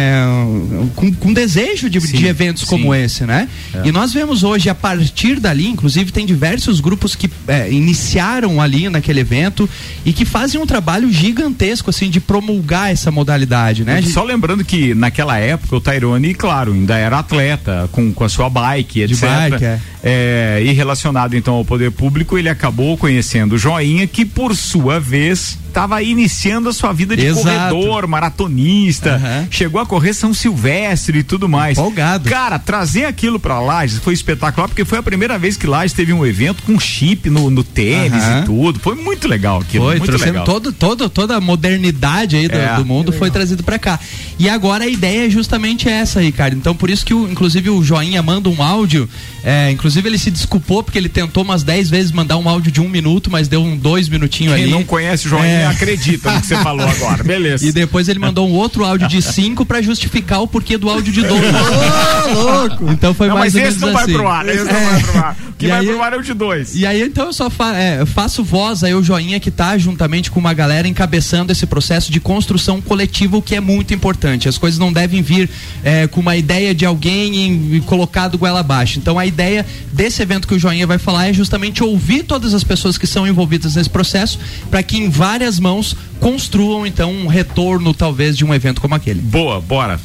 com, 0.96 1.14
com 1.14 1.34
desejo 1.34 1.90
de, 1.90 2.00
Sim, 2.02 2.18
de 2.18 2.26
eventos 2.28 2.64
como 2.64 2.94
sim. 2.94 3.02
esse, 3.02 3.26
né? 3.26 3.48
É. 3.74 3.88
E 3.88 3.92
nós 3.92 4.14
vemos 4.14 4.44
hoje, 4.44 4.70
a 4.70 4.76
partir 4.76 5.40
dali, 5.40 5.68
inclusive 5.68 6.12
tem 6.12 6.26
diversos 6.26 6.80
grupos 6.80 7.16
que 7.16 7.30
é, 7.48 7.72
iniciaram 7.72 8.62
ali 8.62 8.90
naquele 8.90 9.22
evento 9.22 9.70
e 10.06 10.14
que 10.14 10.26
fazem 10.26 10.60
um 10.60 10.66
trabalho 10.66 11.12
gigantesco, 11.12 11.90
assim, 11.90 12.10
de 12.10 12.20
promulgar 12.20 12.92
essa 12.92 13.12
modalidade, 13.12 13.84
né? 13.84 14.02
Só 14.02 14.24
lembrando 14.24 14.64
que 14.64 14.94
naquela 14.94 15.38
época 15.38 15.76
o 15.76 15.82
Tyrone, 15.82 16.34
claro, 16.34 16.74
ainda 16.74 16.98
era 16.98 17.20
atleta, 17.20 17.90
com, 17.92 18.14
com 18.14 18.24
a 18.24 18.30
sua 18.30 18.50
bike, 18.50 19.02
etc. 19.02 19.20
bike, 19.20 19.66
é. 19.66 19.80
É, 20.04 20.62
e 20.66 20.72
relacionado 20.74 21.36
então 21.36 21.56
ao 21.56 21.66
poder 21.66 21.92
público, 21.92 22.38
ele 22.38 22.50
acabou 22.50 22.98
conhecendo 22.98 23.56
o 23.56 23.58
Joinha, 23.58 24.06
que 24.06 24.26
por 24.26 24.56
sua 24.56 25.00
vez 25.00 25.58
estava 25.74 26.04
iniciando 26.04 26.70
a 26.70 26.74
sua 26.74 26.94
vida 26.94 27.16
de 27.16 27.26
Exato. 27.26 27.44
corredor, 27.44 28.08
maratonista, 28.08 29.20
chegou 29.50 29.82
a 29.82 29.83
correr 29.86 30.14
São 30.14 30.34
Silvestre 30.34 31.20
e 31.20 31.24
tudo 31.24 31.48
mais. 31.50 31.78
Folgado. 31.78 32.30
Cara, 32.30 32.58
trazer 32.60 33.06
aquilo 33.06 33.40
pra 33.40 33.60
Lages 33.60 34.00
foi 34.00 34.14
espetacular, 34.14 34.68
porque 34.68 34.86
foi 34.86 34.98
a 35.00 35.04
primeira 35.04 35.38
vez 35.38 35.58
que 35.58 35.68
Lages 35.68 35.94
teve 35.94 36.14
um 36.14 36.26
evento 36.26 36.64
com 36.64 36.80
chip 36.80 37.30
no, 37.30 37.50
no 37.50 37.64
tênis 37.64 38.24
e 38.24 38.46
tudo. 38.46 38.80
Foi 38.80 38.96
muito 38.96 39.28
legal 39.28 39.60
aquilo. 39.60 39.86
Foi, 39.86 40.00
muito 40.00 40.18
legal. 40.18 40.46
todo, 40.46 40.72
todo, 40.72 41.10
toda 41.10 41.36
a 41.38 41.42
modernidade 41.42 42.36
aí 42.36 42.48
do, 42.48 42.58
É. 42.58 42.76
do 42.76 42.86
mundo 42.86 43.12
foi 43.12 43.30
trazido 43.32 43.64
pra 43.64 43.80
cá. 43.80 44.00
E 44.40 44.50
agora 44.50 44.84
a 44.84 44.88
ideia 44.88 45.28
é 45.28 45.30
justamente 45.30 45.88
essa, 45.90 46.22
Ricardo. 46.22 46.56
Então 46.56 46.76
por 46.76 46.90
isso 46.90 47.06
que, 47.06 47.14
o, 47.14 47.30
inclusive, 47.30 47.70
o 47.70 47.84
Joinha 47.84 48.22
manda 48.22 48.50
um 48.50 48.62
áudio. 48.62 49.08
é, 49.44 49.70
inclusive 49.72 50.08
ele 50.08 50.18
se 50.18 50.32
desculpou 50.32 50.82
porque 50.84 50.98
ele 50.98 51.10
tentou 51.10 51.44
umas 51.44 51.64
10 51.64 51.90
vezes 51.90 52.12
mandar 52.12 52.38
um 52.38 52.48
áudio 52.48 52.72
de 52.72 52.80
um 52.82 52.88
minuto, 52.90 53.30
mas 53.30 53.48
deu 53.48 53.62
um 53.62 53.76
dois 53.76 54.08
minutinhos 54.10 54.54
Quem 54.56 54.64
ali. 54.64 54.72
não 54.72 54.84
conhece 54.84 55.28
o 55.28 55.30
Joinha 55.30 55.46
É. 55.46 55.66
acredita 55.68 56.32
no 56.32 56.42
que 56.42 56.48
você 56.48 56.56
falou 56.58 56.88
agora. 56.88 57.24
Beleza. 57.26 57.66
E 57.68 57.72
depois 57.72 58.08
ele 58.08 58.20
mandou 58.20 58.48
um 58.48 58.54
outro 58.54 58.86
áudio 58.86 59.08
de 59.08 59.22
5 59.64 59.66
pra 59.66 59.82
justificar 59.82 60.42
o 60.42 60.48
porquê 60.48 60.78
do 60.78 60.90
áudio 60.90 61.12
de 61.14 61.22
2. 61.24 61.42
louco! 62.34 62.92
Então 62.92 63.14
foi 63.14 63.28
Não, 63.28 63.38
mais 63.38 63.54
mas 63.54 63.64
esse 63.70 63.80
não 63.80 63.94
vai 63.94 64.04
assim. 64.04 64.14
pro 64.14 64.28
ar, 64.28 64.48
esse 64.48 64.64
não 64.64 64.72
É. 64.72 64.90
vai 64.90 65.02
pro 65.04 65.18
ar. 65.20 65.38
O 65.50 65.54
que 65.54 65.66
E 65.66 65.70
vai 65.70 65.80
aí- 65.80 65.86
pro 65.88 66.02
ar 66.02 66.14
é 66.14 66.18
o 66.18 66.22
de 66.24 66.34
dois. 66.34 66.76
E 66.76 66.86
aí 66.86 67.02
então 67.04 67.26
eu 67.28 67.34
só 67.34 67.50
fa 67.50 67.76
é, 67.78 68.06
faço 68.06 68.44
voz 68.44 68.84
aí 68.84 68.94
o 68.94 69.02
joinha 69.04 69.40
que 69.40 69.50
tá 69.52 69.78
juntamente 69.78 70.30
com 70.32 70.40
uma 70.40 70.54
galera 70.54 70.88
encabeçando 70.88 71.52
esse 71.52 71.66
processo 71.66 72.12
de 72.12 72.20
construção 72.20 72.82
coletiva, 72.82 73.38
o 73.38 73.42
que 73.42 73.56
é 73.56 73.60
muito 73.60 73.94
importante. 73.94 74.50
As 74.50 74.58
coisas 74.58 74.80
não 74.80 74.92
devem 74.92 75.22
vir 75.22 75.50
é, 75.84 76.08
com 76.08 76.20
uma 76.20 76.36
ideia 76.36 76.74
de 76.76 76.86
alguém 76.86 77.82
colocado 77.86 78.38
goela 78.38 78.60
abaixo. 78.60 79.00
Então 79.00 79.18
a 79.18 79.26
ideia 79.26 79.66
desse 79.92 80.22
evento 80.22 80.48
que 80.48 80.56
o 80.56 80.60
joinha 80.60 80.86
vai 80.88 80.98
falar 80.98 81.28
é 81.30 81.34
justamente 81.34 81.84
ouvir 81.84 82.24
todas 82.24 82.54
as 82.54 82.64
pessoas 82.64 82.98
que 82.98 83.08
são 83.08 83.26
envolvidas 83.28 83.76
nesse 83.76 83.90
processo 83.90 84.40
para 84.70 84.82
que 84.84 84.98
em 84.98 85.10
várias 85.10 85.60
mãos 85.60 85.96
construam 86.20 86.86
então 86.88 87.12
um 87.12 87.28
retorno 87.28 87.94
talvez 87.94 88.38
de 88.38 88.46
um 88.46 88.54
evento 88.54 88.80
como 88.82 88.96
aquele. 88.96 89.22
Boa, 89.22 89.53
bora. 89.62 90.00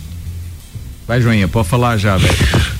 Vai, 1.07 1.20
Joinha, 1.20 1.49
pode 1.49 1.68
falar 1.68 1.96
já, 1.96 2.16
velho. 2.16 2.78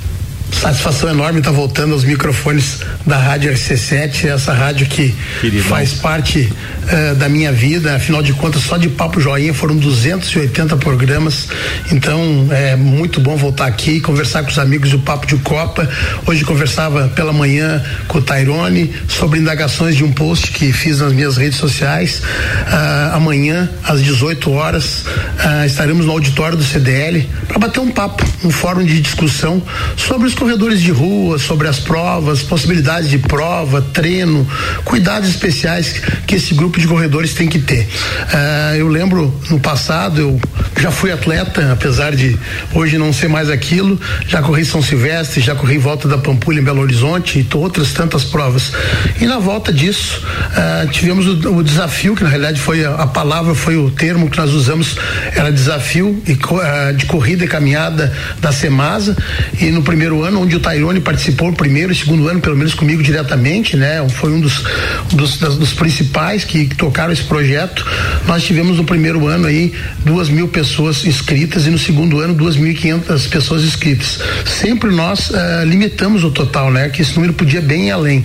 Satisfação 0.53 1.11
enorme 1.11 1.39
estar 1.39 1.53
voltando 1.53 1.93
aos 1.93 2.05
microfones 2.05 2.81
da 3.07 3.17
Rádio 3.17 3.53
RC7, 3.53 4.25
essa 4.27 4.53
rádio 4.53 4.87
que 4.87 5.15
faz 5.63 5.95
parte 5.95 6.53
eh, 6.89 7.15
da 7.15 7.29
minha 7.29 7.53
vida, 7.53 7.95
afinal 7.95 8.23
de 8.23 8.33
contas, 8.33 8.63
só 8.63 8.77
de 8.77 8.89
Papo 8.89 9.21
Joinha 9.21 9.53
foram 9.53 9.77
280 9.77 10.77
programas, 10.79 11.49
então 11.93 12.49
é 12.51 12.75
muito 12.77 13.21
bom 13.21 13.37
voltar 13.37 13.67
aqui 13.67 13.93
e 13.93 14.01
conversar 14.01 14.43
com 14.43 14.51
os 14.51 14.59
amigos 14.59 14.91
do 14.91 14.99
Papo 14.99 15.27
de 15.27 15.37
Copa. 15.37 15.89
Hoje 16.27 16.45
conversava 16.45 17.09
pela 17.09 17.33
manhã 17.33 17.83
com 18.09 18.19
o 18.19 18.23
Tairone 18.23 18.93
sobre 19.07 19.39
indagações 19.39 19.97
de 19.97 20.03
um 20.03 20.11
post 20.11 20.51
que 20.51 20.73
fiz 20.73 21.01
nas 21.01 21.13
minhas 21.13 21.37
redes 21.37 21.59
sociais. 21.59 22.23
Ah, 22.67 23.13
amanhã, 23.15 23.69
às 23.85 24.03
18 24.03 24.51
horas, 24.51 25.05
ah, 25.39 25.67
estaremos 25.67 26.07
no 26.07 26.13
auditório 26.13 26.57
do 26.57 26.65
CDL 26.65 27.29
para 27.47 27.59
bater 27.59 27.81
um 27.81 27.91
papo, 27.91 28.25
um 28.43 28.51
fórum 28.51 28.85
de 28.85 29.01
discussão 29.01 29.63
sobre 29.97 30.27
os 30.27 30.35
corredores 30.39 30.80
de 30.80 30.93
rua, 30.93 31.39
sobre 31.39 31.66
as 31.66 31.80
provas, 31.80 32.43
possibilidades 32.43 33.11
de 33.11 33.18
prova, 33.18 33.82
treino, 33.82 34.47
cuidados 34.84 35.28
especiais 35.28 36.01
que 36.26 36.36
esse 36.36 36.55
grupo 36.55 36.78
de 36.78 36.86
corredores 36.86 37.34
tem 37.34 37.49
que 37.49 37.59
ter. 37.59 37.89
Ah, 38.32 38.74
eu 38.76 38.89
lembro 38.89 39.34
no 39.51 39.59
passado, 39.59 40.20
eu 40.20 40.41
já 40.78 40.91
fui 40.91 41.11
atleta, 41.11 41.72
apesar 41.72 42.14
de 42.14 42.39
hoje 42.72 42.99
não 42.99 43.12
ser 43.12 43.28
mais 43.28 43.51
aquilo, 43.51 44.01
já 44.26 44.41
corri 44.41 44.64
São 44.64 44.80
Silvestre, 44.80 45.41
já 45.41 45.55
corri 45.55 45.76
volta 45.76 46.07
da 46.07 46.18
Pampulha 46.18 46.61
em 46.61 46.64
Belo 46.64 46.80
Horizonte 46.80 47.41
e 47.41 47.57
outras 47.57 47.93
tantas 47.93 48.22
provas. 48.22 48.72
E 49.20 49.26
na 49.26 49.39
volta 49.39 49.72
disso, 49.72 50.22
ah, 50.55 50.86
tivemos 50.91 51.26
o, 51.26 51.57
o 51.57 51.64
desafio, 51.64 52.14
que 52.14 52.22
na 52.22 52.28
realidade 52.28 52.61
foi 52.61 52.84
a, 52.84 52.95
a 52.95 53.07
palavra, 53.07 53.55
foi 53.55 53.76
o 53.76 53.91
termo 53.91 54.30
que 54.30 54.39
nós 54.39 54.53
usamos, 54.53 54.97
era 55.34 55.51
desafio 55.51 56.22
e 56.26 56.39
ah, 56.62 56.93
de 56.93 57.07
corrida 57.07 57.45
e 57.45 57.49
caminhada 57.49 58.14
da 58.41 58.53
Semasa. 58.53 59.16
E 59.61 59.66
no 59.70 59.82
primeiro 59.82 60.22
ano, 60.22 60.28
onde 60.37 60.57
o 60.57 60.61
Tairone 60.61 61.01
participou, 61.01 61.53
primeiro 61.53 61.93
e 61.93 61.95
segundo 61.95 62.29
ano, 62.29 62.41
pelo 62.41 62.57
menos 62.57 62.74
comigo 62.74 63.03
diretamente, 63.03 63.76
né? 63.76 64.07
Foi 64.09 64.33
um 64.33 64.41
dos, 64.41 64.62
dos, 65.12 65.39
das- 65.39 65.57
dos 65.57 65.72
principais 65.72 66.45
que, 66.45 66.66
que 66.66 66.74
tocaram 66.76 67.12
esse 67.12 67.22
projeto. 67.24 67.87
Nós 68.26 68.43
tivemos 68.43 68.76
no 68.76 68.85
primeiro 68.85 69.26
ano 69.26 69.47
aí 69.47 69.72
duas 70.05 70.29
mil 70.29 70.49
pessoas 70.49 71.05
inscritas 71.05 71.66
e 71.66 71.70
no 71.70 71.79
segundo 71.79 72.18
ano 72.20 72.35
duas 72.35 72.57
mil 72.57 72.70
e 72.70 72.74
quinhentas 72.74 73.26
pessoas 73.26 73.62
inscritas. 73.62 74.18
Sempre 74.45 74.91
nós 74.91 75.33
ah, 75.35 75.64
limitamos 75.64 76.24
o 76.24 76.31
total, 76.31 76.70
né? 76.70 76.89
Que 76.89 77.03
esse 77.03 77.14
número 77.14 77.33
podia 77.33 77.61
bem 77.61 77.91
além. 77.91 78.24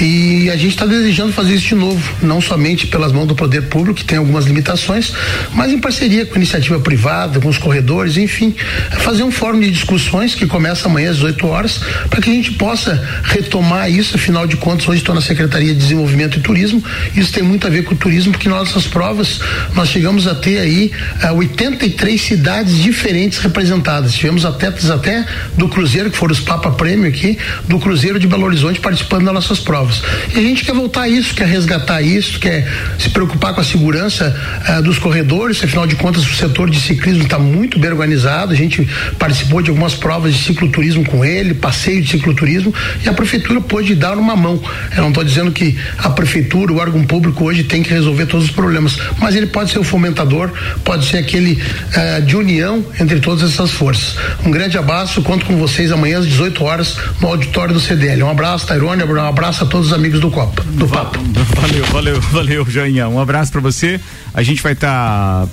E 0.00 0.48
a 0.50 0.56
gente 0.56 0.70
está 0.70 0.86
desejando 0.86 1.32
fazer 1.32 1.54
isso 1.54 1.66
de 1.68 1.74
novo, 1.74 2.02
não 2.22 2.40
somente 2.40 2.86
pelas 2.86 3.12
mãos 3.12 3.26
do 3.26 3.34
poder 3.34 3.62
público, 3.62 3.98
que 3.98 4.04
tem 4.04 4.18
algumas 4.18 4.44
limitações, 4.46 5.12
mas 5.52 5.72
em 5.72 5.78
parceria 5.78 6.24
com 6.24 6.34
a 6.34 6.36
iniciativa 6.36 6.78
privada, 6.80 7.40
com 7.40 7.48
os 7.48 7.58
corredores, 7.58 8.16
enfim, 8.16 8.54
fazer 9.00 9.22
um 9.22 9.30
fórum 9.30 9.58
de 9.60 9.70
discussões 9.70 10.34
que 10.34 10.46
começa 10.46 10.86
amanhã 10.88 11.10
às 11.10 11.16
18 11.16 11.35
horas, 11.44 11.80
para 12.08 12.20
que 12.20 12.30
a 12.30 12.32
gente 12.32 12.52
possa 12.52 13.02
retomar 13.24 13.90
isso. 13.90 14.16
Afinal 14.16 14.46
de 14.46 14.56
contas, 14.56 14.88
hoje 14.88 15.00
estou 15.00 15.14
na 15.14 15.20
Secretaria 15.20 15.74
de 15.74 15.80
Desenvolvimento 15.80 16.38
e 16.38 16.40
Turismo. 16.40 16.82
Isso 17.16 17.32
tem 17.32 17.42
muito 17.42 17.66
a 17.66 17.70
ver 17.70 17.84
com 17.84 17.94
o 17.94 17.96
turismo, 17.98 18.32
porque 18.32 18.48
nossas 18.48 18.86
provas 18.86 19.40
nós 19.74 19.88
chegamos 19.88 20.26
a 20.26 20.34
ter 20.34 20.58
aí 20.58 20.92
ah, 21.22 21.32
83 21.32 22.20
cidades 22.20 22.76
diferentes 22.76 23.38
representadas. 23.38 24.14
Tivemos 24.14 24.44
atletas 24.44 24.90
até 24.90 25.26
do 25.56 25.68
Cruzeiro, 25.68 26.10
que 26.10 26.16
foram 26.16 26.32
os 26.32 26.40
Papa 26.40 26.70
Prêmio 26.70 27.08
aqui, 27.08 27.38
do 27.66 27.78
Cruzeiro 27.78 28.18
de 28.18 28.26
Belo 28.26 28.44
Horizonte 28.44 28.80
participando 28.80 29.24
das 29.24 29.34
nossas 29.34 29.58
provas. 29.58 30.02
E 30.34 30.38
a 30.38 30.42
gente 30.42 30.64
quer 30.64 30.74
voltar 30.74 31.02
a 31.02 31.08
isso, 31.08 31.34
quer 31.34 31.46
resgatar 31.46 32.00
isso, 32.02 32.38
quer 32.38 32.66
se 32.98 33.10
preocupar 33.10 33.54
com 33.54 33.60
a 33.60 33.64
segurança 33.64 34.34
ah, 34.66 34.80
dos 34.80 34.98
corredores, 34.98 35.62
afinal 35.62 35.86
de 35.86 35.96
contas 35.96 36.26
o 36.26 36.34
setor 36.34 36.70
de 36.70 36.80
ciclismo 36.80 37.24
está 37.24 37.38
muito 37.38 37.78
bem 37.78 37.90
organizado, 37.90 38.52
a 38.52 38.56
gente 38.56 38.86
participou 39.18 39.62
de 39.62 39.70
algumas 39.70 39.94
provas 39.94 40.34
de 40.34 40.42
cicloturismo 40.42 41.04
com 41.04 41.24
ele, 41.26 41.54
passeio 41.54 42.02
de 42.02 42.10
cicloturismo, 42.10 42.72
e 43.04 43.08
a 43.08 43.12
prefeitura 43.12 43.60
pôde 43.60 43.94
dar 43.94 44.16
uma 44.18 44.36
mão. 44.36 44.60
Eu 44.94 45.02
não 45.02 45.08
estou 45.08 45.24
dizendo 45.24 45.50
que 45.52 45.76
a 45.98 46.10
prefeitura, 46.10 46.72
o 46.72 46.78
órgão 46.78 47.04
público 47.04 47.44
hoje 47.44 47.64
tem 47.64 47.82
que 47.82 47.90
resolver 47.90 48.26
todos 48.26 48.46
os 48.46 48.52
problemas, 48.52 48.98
mas 49.18 49.34
ele 49.34 49.46
pode 49.46 49.70
ser 49.70 49.78
o 49.78 49.84
fomentador, 49.84 50.50
pode 50.84 51.06
ser 51.06 51.18
aquele 51.18 51.62
ah, 51.94 52.20
de 52.20 52.36
união 52.36 52.84
entre 53.00 53.20
todas 53.20 53.50
essas 53.52 53.70
forças. 53.70 54.16
Um 54.44 54.50
grande 54.50 54.78
abraço, 54.78 55.22
conto 55.22 55.44
com 55.44 55.56
vocês 55.56 55.92
amanhã 55.92 56.18
às 56.18 56.26
18 56.26 56.64
horas 56.64 56.96
no 57.20 57.28
auditório 57.28 57.74
do 57.74 57.80
CDL. 57.80 58.22
Um 58.22 58.30
abraço, 58.30 58.66
Tairone, 58.66 59.02
um 59.02 59.20
abraço 59.20 59.64
a 59.64 59.66
todos 59.66 59.88
os 59.88 59.92
amigos 59.92 60.20
do 60.20 60.30
Copa, 60.30 60.62
do 60.62 60.86
Papo. 60.86 61.18
Valeu, 61.60 61.84
valeu, 61.86 62.20
valeu, 62.20 62.66
Joinha. 62.68 63.08
Um 63.08 63.20
abraço 63.20 63.52
pra 63.52 63.60
você. 63.60 64.00
A 64.36 64.42
gente 64.42 64.62
vai 64.62 64.74
estar, 64.74 65.48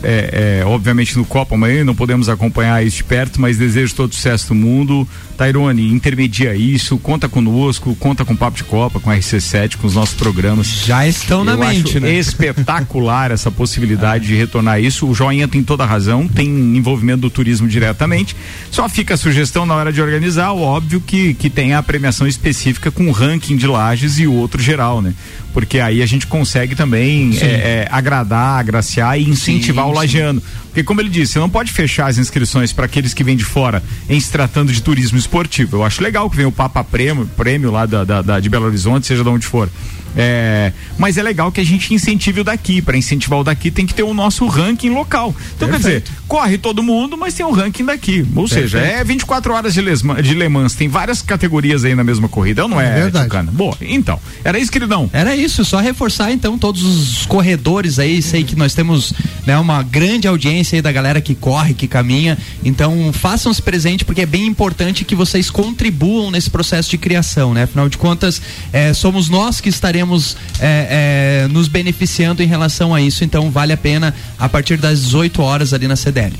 obviamente, 0.65 1.17
no 1.17 1.23
Copa 1.23 1.55
amanhã, 1.55 1.85
não 1.85 1.95
podemos 1.95 2.27
acompanhar 2.27 2.85
isso 2.85 2.97
de 2.97 3.05
perto, 3.05 3.39
mas 3.39 3.57
desejo 3.57 3.95
todo 3.95 4.13
sucesso 4.13 4.49
do 4.49 4.55
mundo. 4.55 5.07
Tairone, 5.37 5.89
intermedia 5.89 6.53
isso, 6.53 6.97
conta 6.97 7.29
conosco, 7.29 7.95
conta 7.95 8.25
com 8.25 8.33
o 8.33 8.37
Papo 8.37 8.57
de 8.57 8.65
Copa, 8.65 8.99
com 8.99 9.09
a 9.09 9.15
RC7, 9.15 9.77
com 9.77 9.87
os 9.87 9.95
nossos 9.95 10.15
programas. 10.15 10.67
Já 10.85 11.07
estão 11.07 11.45
na 11.45 11.53
Eu 11.53 11.59
mente, 11.59 11.97
né? 11.97 12.13
espetacular 12.13 13.31
essa 13.31 13.49
possibilidade 13.49 14.27
de 14.27 14.35
retornar 14.35 14.81
isso. 14.81 15.07
O 15.07 15.15
Joinha 15.15 15.47
tem 15.47 15.63
toda 15.63 15.83
a 15.83 15.87
razão, 15.87 16.27
tem 16.27 16.49
envolvimento 16.75 17.21
do 17.21 17.29
turismo 17.29 17.69
diretamente. 17.69 18.35
Só 18.69 18.89
fica 18.89 19.13
a 19.13 19.17
sugestão 19.17 19.65
na 19.65 19.75
hora 19.75 19.93
de 19.93 20.01
organizar, 20.01 20.51
óbvio 20.51 20.99
que, 20.99 21.33
que 21.33 21.49
tem 21.49 21.73
a 21.73 21.81
premiação 21.81 22.27
específica 22.27 22.91
com 22.91 23.07
o 23.07 23.11
ranking 23.11 23.55
de 23.55 23.65
lajes 23.65 24.19
e 24.19 24.27
o 24.27 24.33
outro 24.33 24.61
geral, 24.61 25.01
né? 25.01 25.13
Porque 25.53 25.79
aí 25.79 26.01
a 26.01 26.05
gente 26.05 26.25
consegue 26.25 26.75
também 26.75 27.37
é, 27.39 27.45
é, 27.45 27.87
agradar, 27.91 28.59
agraciar 28.59 29.19
e 29.19 29.29
incentivar 29.29 29.85
Sim, 29.85 29.91
o 29.91 29.93
lajeano. 29.93 30.43
Porque, 30.73 30.83
como 30.83 30.99
ele 30.99 31.09
disse, 31.09 31.33
você 31.33 31.39
não 31.39 31.49
pode 31.51 31.71
fechar 31.71 32.07
as 32.07 32.17
inscrições 32.17 32.73
para 32.73 32.85
aqueles 32.85 33.13
que 33.13 33.23
vêm 33.23 33.37
de 33.37 33.43
fora 33.45 33.83
em 34.09 34.19
se 34.19 34.31
tratando 34.31 34.73
de 34.73 34.81
turismo 34.81 35.19
esportivo. 35.19 35.77
Eu 35.77 35.83
acho 35.83 36.01
legal 36.01 36.27
que 36.29 36.35
venha 36.35 36.47
o 36.47 36.51
Papa 36.51 36.83
Prêmio, 36.83 37.29
prêmio 37.37 37.69
lá 37.71 37.85
da, 37.85 38.03
da- 38.03 38.21
da- 38.23 38.39
de 38.39 38.49
Belo 38.49 38.65
Horizonte, 38.65 39.05
seja 39.05 39.21
de 39.23 39.29
onde 39.29 39.45
for. 39.45 39.69
É, 40.15 40.71
mas 40.95 41.17
é 41.17 41.23
legal 41.23 41.51
que 41.51 41.59
a 41.59 41.63
gente 41.63 41.91
incentive 41.91 42.41
o 42.41 42.43
daqui. 42.43 42.81
Para 42.83 42.95
incentivar 42.97 43.39
o 43.39 43.43
daqui, 43.43 43.71
tem 43.71 43.83
que 43.85 43.93
ter 43.95 44.03
o 44.03 44.13
nosso 44.13 44.45
ranking 44.45 44.89
local. 44.91 45.35
Então, 45.55 45.67
quer 45.67 45.77
dizer, 45.77 46.03
corre 46.27 46.55
todo 46.57 46.83
mundo, 46.83 47.17
mas 47.17 47.33
tem 47.33 47.43
o 47.43 47.51
ranking 47.51 47.83
daqui. 47.85 48.23
Ou 48.35 48.47
seja, 48.47 48.77
Perfeito. 48.79 49.01
é 49.01 49.03
24 49.03 49.53
horas 49.53 49.73
de, 49.73 49.81
lesma, 49.81 50.21
de 50.21 50.35
Le 50.35 50.47
Mans. 50.49 50.75
Tem 50.75 50.87
várias 50.87 51.21
categorias 51.23 51.83
aí 51.83 51.95
na 51.95 52.03
mesma 52.03 52.29
corrida, 52.29 52.67
não 52.67 52.79
é, 52.79 52.99
É 52.99 53.01
verdade. 53.09 53.51
Boa, 53.51 53.75
então, 53.81 54.19
era 54.43 54.59
isso, 54.59 54.71
queridão. 54.71 55.09
Era 55.11 55.35
isso, 55.35 55.65
só 55.65 55.79
reforçar 55.79 56.31
então 56.31 56.59
todos 56.59 56.83
os 56.83 57.25
corredores 57.25 57.97
aí, 57.97 58.21
sei 58.21 58.43
que 58.43 58.55
nós 58.55 58.75
temos 58.75 59.13
né, 59.47 59.57
uma 59.57 59.81
grande 59.81 60.27
audiência 60.27 60.62
aí 60.71 60.81
da 60.81 60.91
galera 60.91 61.19
que 61.19 61.35
corre, 61.35 61.73
que 61.73 61.87
caminha, 61.87 62.37
então 62.63 63.11
façam-se 63.11 63.61
presente 63.61 64.05
porque 64.05 64.21
é 64.21 64.25
bem 64.25 64.45
importante 64.45 65.03
que 65.03 65.15
vocês 65.15 65.49
contribuam 65.49 66.31
nesse 66.31 66.49
processo 66.49 66.89
de 66.89 66.97
criação, 66.97 67.53
né? 67.53 67.63
Afinal 67.63 67.89
de 67.89 67.97
contas, 67.97 68.41
eh, 68.71 68.93
somos 68.93 69.29
nós 69.29 69.59
que 69.59 69.69
estaremos 69.69 70.37
eh, 70.59 71.45
eh, 71.45 71.47
nos 71.49 71.67
beneficiando 71.67 72.41
em 72.41 72.47
relação 72.47 72.93
a 72.93 73.01
isso, 73.01 73.23
então 73.23 73.51
vale 73.51 73.73
a 73.73 73.77
pena 73.77 74.13
a 74.37 74.47
partir 74.47 74.77
das 74.77 75.01
18 75.01 75.41
horas 75.41 75.73
ali 75.73 75.87
na 75.87 75.95
CDL. 75.95 76.33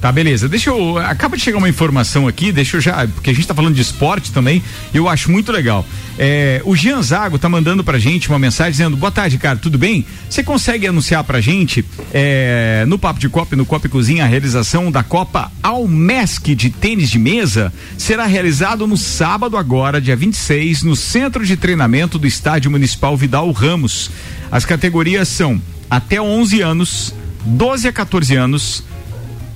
Tá, 0.00 0.10
beleza. 0.10 0.48
Deixa 0.48 0.70
eu. 0.70 0.96
Acaba 0.96 1.36
de 1.36 1.42
chegar 1.42 1.58
uma 1.58 1.68
informação 1.68 2.26
aqui, 2.26 2.50
deixa 2.50 2.78
eu 2.78 2.80
já. 2.80 3.06
Porque 3.06 3.30
a 3.30 3.34
gente 3.34 3.46
tá 3.46 3.54
falando 3.54 3.74
de 3.74 3.82
esporte 3.82 4.32
também, 4.32 4.62
eu 4.94 5.08
acho 5.08 5.30
muito 5.30 5.52
legal. 5.52 5.84
É, 6.18 6.62
o 6.64 6.74
Jean 6.74 7.02
Zago 7.02 7.38
tá 7.38 7.48
mandando 7.48 7.84
pra 7.84 7.98
gente 7.98 8.28
uma 8.30 8.38
mensagem 8.38 8.72
dizendo: 8.72 8.96
Boa 8.96 9.12
tarde, 9.12 9.36
cara, 9.36 9.58
tudo 9.58 9.76
bem? 9.76 10.06
Você 10.28 10.42
consegue 10.42 10.86
anunciar 10.86 11.22
pra 11.24 11.40
gente 11.40 11.84
é, 12.14 12.84
no 12.86 12.98
Papo 12.98 13.20
de 13.20 13.28
Copa 13.28 13.54
no 13.54 13.66
Copa 13.66 13.86
e 13.86 13.90
Cozinha 13.90 14.24
a 14.24 14.26
realização 14.26 14.90
da 14.90 15.02
Copa 15.02 15.52
Almesc 15.62 16.54
de 16.54 16.70
tênis 16.70 17.10
de 17.10 17.18
mesa? 17.18 17.72
Será 17.98 18.24
realizado 18.24 18.86
no 18.86 18.96
sábado, 18.96 19.56
agora, 19.56 20.00
dia 20.00 20.16
26, 20.16 20.82
no 20.82 20.96
Centro 20.96 21.44
de 21.44 21.56
Treinamento 21.56 22.18
do 22.18 22.26
Estádio 22.26 22.70
Municipal 22.70 23.16
Vidal 23.16 23.50
Ramos. 23.52 24.10
As 24.50 24.64
categorias 24.64 25.28
são 25.28 25.60
até 25.90 26.20
11 26.20 26.60
anos, 26.62 27.14
12 27.44 27.88
a 27.88 27.92
14 27.92 28.34
anos. 28.34 28.84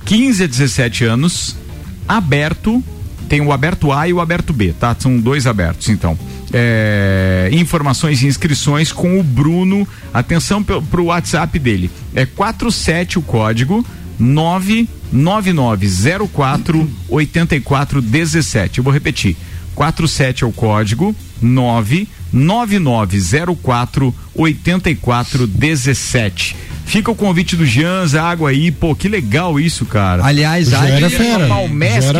15 0.05 0.43
a 0.43 0.47
17 0.47 1.03
anos, 1.03 1.57
aberto, 2.07 2.81
tem 3.27 3.41
o 3.41 3.51
aberto 3.51 3.91
A 3.91 4.07
e 4.07 4.13
o 4.13 4.21
aberto 4.21 4.53
B, 4.53 4.73
tá? 4.79 4.95
São 4.97 5.19
dois 5.19 5.45
abertos, 5.47 5.89
então. 5.89 6.17
É, 6.53 7.49
informações 7.51 8.21
e 8.21 8.27
inscrições 8.27 8.91
com 8.91 9.19
o 9.19 9.23
Bruno. 9.23 9.87
Atenção 10.13 10.61
pro, 10.63 10.79
pro 10.81 11.05
WhatsApp 11.05 11.57
dele. 11.59 11.89
É 12.13 12.25
47 12.25 13.19
o 13.19 13.21
código 13.21 13.85
99904 14.19 16.89
8417. 17.09 18.77
Eu 18.77 18.83
vou 18.83 18.93
repetir. 18.93 19.35
47 19.73 20.43
é 20.43 20.47
o 20.47 20.51
código 20.51 21.15
99904 21.41 24.13
8417. 24.33 26.55
Fica 26.85 27.09
o 27.11 27.15
convite 27.15 27.55
do 27.55 27.65
Jean, 27.65 28.05
água 28.21 28.51
aí, 28.51 28.71
pô, 28.71 28.95
que 28.95 29.07
legal 29.09 29.59
isso, 29.59 29.85
cara. 29.85 30.23
Aliás, 30.25 30.71
há 30.73 30.87
era 30.87 31.09
de- 31.09 31.15
fera. 31.15 31.47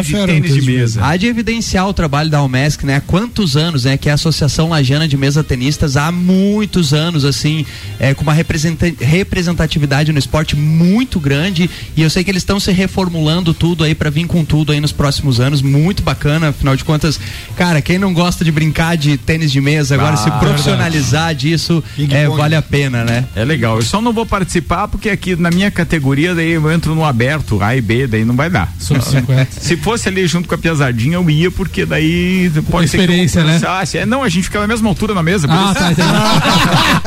De 0.01 0.11
tênis 0.26 0.53
de 0.53 0.61
mesa. 0.61 1.05
Há 1.05 1.16
de 1.16 1.28
evidenciar 1.28 1.88
o 1.88 1.93
trabalho 1.93 2.30
da 2.30 2.39
Almesc, 2.39 2.84
né? 2.86 2.95
Há 2.95 3.01
quantos 3.01 3.55
anos, 3.55 3.86
né? 3.86 3.95
Que 3.95 4.09
é 4.09 4.11
a 4.11 4.16
Associação 4.16 4.70
Lajana 4.70 5.07
de 5.07 5.16
Mesa 5.16 5.43
Tenistas, 5.43 5.95
há 5.95 6.11
muitos 6.11 6.93
anos, 6.93 7.24
assim, 7.24 7.66
é, 7.99 8.13
com 8.13 8.24
uma 8.24 8.34
representa- 8.34 8.91
representatividade 8.99 10.11
no 10.11 10.18
esporte 10.20 10.55
muito 10.55 11.20
grande. 11.20 11.70
E 11.95 12.01
eu 12.01 12.09
sei 12.09 12.24
que 12.24 12.32
eles 12.32 12.41
estão 12.41 12.59
se 12.59 12.72
reformulando 12.72 13.53
tudo 13.53 13.84
aí 13.84 13.93
para 13.93 14.09
vir 14.09 14.26
com 14.26 14.43
tudo 14.43 14.72
aí 14.72 14.80
nos 14.80 14.91
próximos 14.91 15.39
anos. 15.39 15.61
Muito 15.61 16.01
bacana, 16.01 16.49
afinal 16.49 16.76
de 16.76 16.84
contas, 16.84 17.20
cara, 17.55 17.82
quem 17.82 17.99
não 17.99 18.13
gosta 18.13 18.43
de 18.43 18.51
brincar 18.51 18.97
de 18.97 19.16
tênis 19.18 19.51
de 19.51 19.61
mesa, 19.61 19.93
agora 19.95 20.13
Ah, 20.16 20.18
se 20.18 20.32
profissionalizar 20.32 21.36
disso, 21.36 21.84
é, 22.09 22.28
vale 22.28 22.55
a 22.55 22.61
pena, 22.61 23.03
né? 23.03 23.26
É 23.36 23.45
legal. 23.45 23.76
Eu 23.78 23.82
só 23.84 24.01
não 24.01 24.11
vou 24.11 24.26
participar 24.26 24.55
porque 24.62 25.10
aqui 25.10 25.36
na 25.36 25.49
minha 25.49 25.70
categoria 25.72 26.34
daí 26.36 26.51
eu 26.51 26.72
entro 26.72 26.93
no 26.95 27.03
aberto, 27.06 27.62
A 27.62 27.76
e 27.76 27.82
B, 27.82 28.08
daí 28.08 28.24
não 28.26 28.36
vai 28.36 28.49
dar. 28.49 28.72
Sub 28.80 29.01
50. 29.03 29.47
Se 29.60 29.78
fosse 29.78 30.08
ali 30.10 30.26
junto 30.28 30.47
com 30.47 30.56
a 30.56 30.58
piazadinha, 30.58 31.16
eu 31.16 31.30
ia, 31.30 31.49
porque 31.51 31.86
daí 31.86 32.51
pode 32.70 32.88
ser 32.88 32.97
que 32.97 33.03
eu 33.03 33.06
experiência, 33.06 33.43
né? 33.43 33.53
cansasse. 33.53 33.97
É, 33.97 34.06
não, 34.06 34.24
a 34.24 34.30
gente 34.30 34.43
fica 34.45 34.60
na 34.60 34.68
mesma 34.68 34.89
altura 34.89 35.14
na 35.14 35.24
mesa. 35.24 35.47
por 35.47 35.56
Ah, 35.58 35.91
isso. 35.91 36.01
tá, 36.01 37.06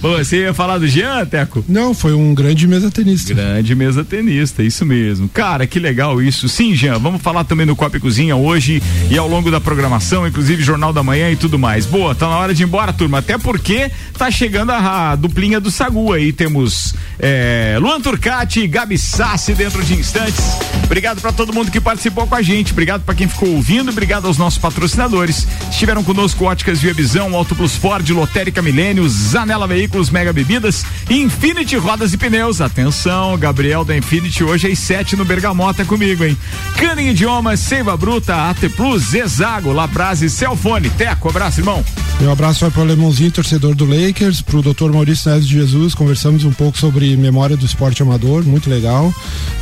Pô, 0.00 0.16
você 0.18 0.42
ia 0.42 0.54
falar 0.54 0.78
do 0.78 0.86
Jean, 0.88 1.24
Teco? 1.26 1.64
Não, 1.68 1.94
foi 1.94 2.12
um 2.12 2.34
grande 2.34 2.66
mesa 2.66 2.90
tenista. 2.90 3.34
Grande 3.34 3.74
mesa 3.74 4.04
tenista, 4.04 4.62
isso 4.62 4.84
mesmo. 4.84 5.28
Cara, 5.28 5.66
que 5.66 5.78
legal 5.78 6.20
isso. 6.20 6.48
Sim, 6.48 6.74
Jean, 6.74 6.98
vamos 6.98 7.22
falar 7.22 7.44
também 7.44 7.66
do 7.66 7.76
Copa 7.76 7.96
e 7.96 8.00
Cozinha 8.00 8.36
hoje 8.36 8.82
e 9.10 9.16
ao 9.18 9.28
longo 9.28 9.50
da 9.50 9.60
programação, 9.60 10.26
inclusive 10.26 10.62
Jornal 10.62 10.92
da 10.92 11.02
Manhã 11.02 11.30
e 11.30 11.36
tudo 11.36 11.58
mais. 11.58 11.86
Boa, 11.86 12.14
tá 12.14 12.28
na 12.28 12.36
hora 12.36 12.54
de 12.54 12.62
ir 12.62 12.66
embora, 12.66 12.92
turma. 12.92 13.18
Até 13.18 13.38
porque 13.38 13.90
tá 14.16 14.30
chegando 14.30 14.70
a, 14.70 14.78
a 14.90 15.16
duplinha 15.16 15.60
do 15.60 15.70
Sagu 15.70 16.12
aí. 16.12 16.32
Temos 16.32 16.94
é, 17.18 17.76
Luan 17.80 18.00
Turcati 18.00 18.60
e 18.60 18.66
Gabi 18.66 18.98
Sassi 18.98 19.54
dentro 19.54 19.82
de 19.82 19.94
instantes. 19.94 20.44
Obrigado 20.84 21.20
pra 21.20 21.32
todo 21.32 21.52
mundo 21.52 21.70
que 21.70 21.80
participou 21.80 22.26
com 22.26 22.34
a 22.34 22.42
gente. 22.42 22.72
Obrigado 22.72 23.02
pra 23.02 23.14
quem 23.14 23.28
ficou 23.28 23.48
ouvindo. 23.50 23.90
Obrigado 23.90 24.26
aos 24.26 24.36
nossos 24.36 24.58
patrocinadores. 24.58 25.46
Estiveram 25.70 26.02
conosco 26.02 26.44
Óticas 26.44 26.80
Via 26.80 26.92
Visão, 26.92 27.34
Auto 27.34 27.54
Plus 27.54 27.76
Ford, 27.76 28.08
Lotérica 28.10 28.60
Milênio, 28.60 29.08
Zanela 29.08 29.66
Veículos, 29.66 30.10
Mega 30.10 30.32
Bebidas, 30.32 30.84
Infinity 31.08 31.76
Rodas 31.76 32.12
e 32.12 32.18
Pneus. 32.18 32.60
Atenção, 32.60 33.38
Gabriel 33.38 33.84
da 33.84 33.96
Infinity 33.96 34.44
hoje 34.44 34.70
às 34.70 34.78
7 34.78 35.16
no 35.16 35.24
Bergamota 35.24 35.84
comigo, 35.84 36.24
hein? 36.24 36.36
Canem 36.76 37.10
Idiomas, 37.10 37.60
Seiva 37.60 37.96
Bruta, 37.96 38.50
AT 38.50 38.68
Plus, 38.76 39.02
Zezago, 39.02 39.72
Labrase, 39.72 40.28
Celfone. 40.28 40.90
Teco, 40.90 41.28
abraço, 41.28 41.60
irmão. 41.60 41.84
Meu 42.20 42.30
abraço 42.30 42.60
vai 42.60 42.70
para 42.70 42.80
o 42.80 42.84
Alemãozinho, 42.84 43.30
torcedor 43.30 43.74
do 43.74 43.84
Lakers, 43.84 44.40
para 44.40 44.56
o 44.56 44.62
Dr. 44.72 44.90
Maurício 44.90 45.30
Neves 45.30 45.46
de 45.46 45.54
Jesus. 45.54 45.94
Conversamos 45.94 46.44
um 46.44 46.52
pouco 46.52 46.78
sobre 46.78 47.16
memória 47.16 47.56
do 47.56 47.66
esporte 47.66 48.02
amador, 48.02 48.44
muito 48.44 48.70
legal. 48.70 49.12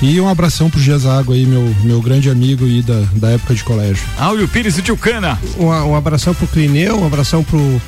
E 0.00 0.20
um 0.20 0.28
abração 0.28 0.70
pro 0.70 0.80
Gesago 0.80 1.32
aí, 1.32 1.44
meu, 1.44 1.74
meu 1.82 2.00
grande 2.00 2.30
amigo 2.30 2.64
aí 2.64 2.82
da, 2.82 3.00
da 3.14 3.30
época 3.30 3.54
de 3.54 3.64
colégio. 3.64 4.06
Áureo 4.18 4.48
Pires 4.48 4.78
e 4.78 4.82
Tio 4.82 4.96
Cana. 4.96 5.38
Um, 5.58 5.66
um 5.66 5.96
abração 5.96 6.34
pro 6.34 6.46
Clineu, 6.46 6.98
um 7.00 7.06
abração 7.06 7.42
pro, 7.42 7.80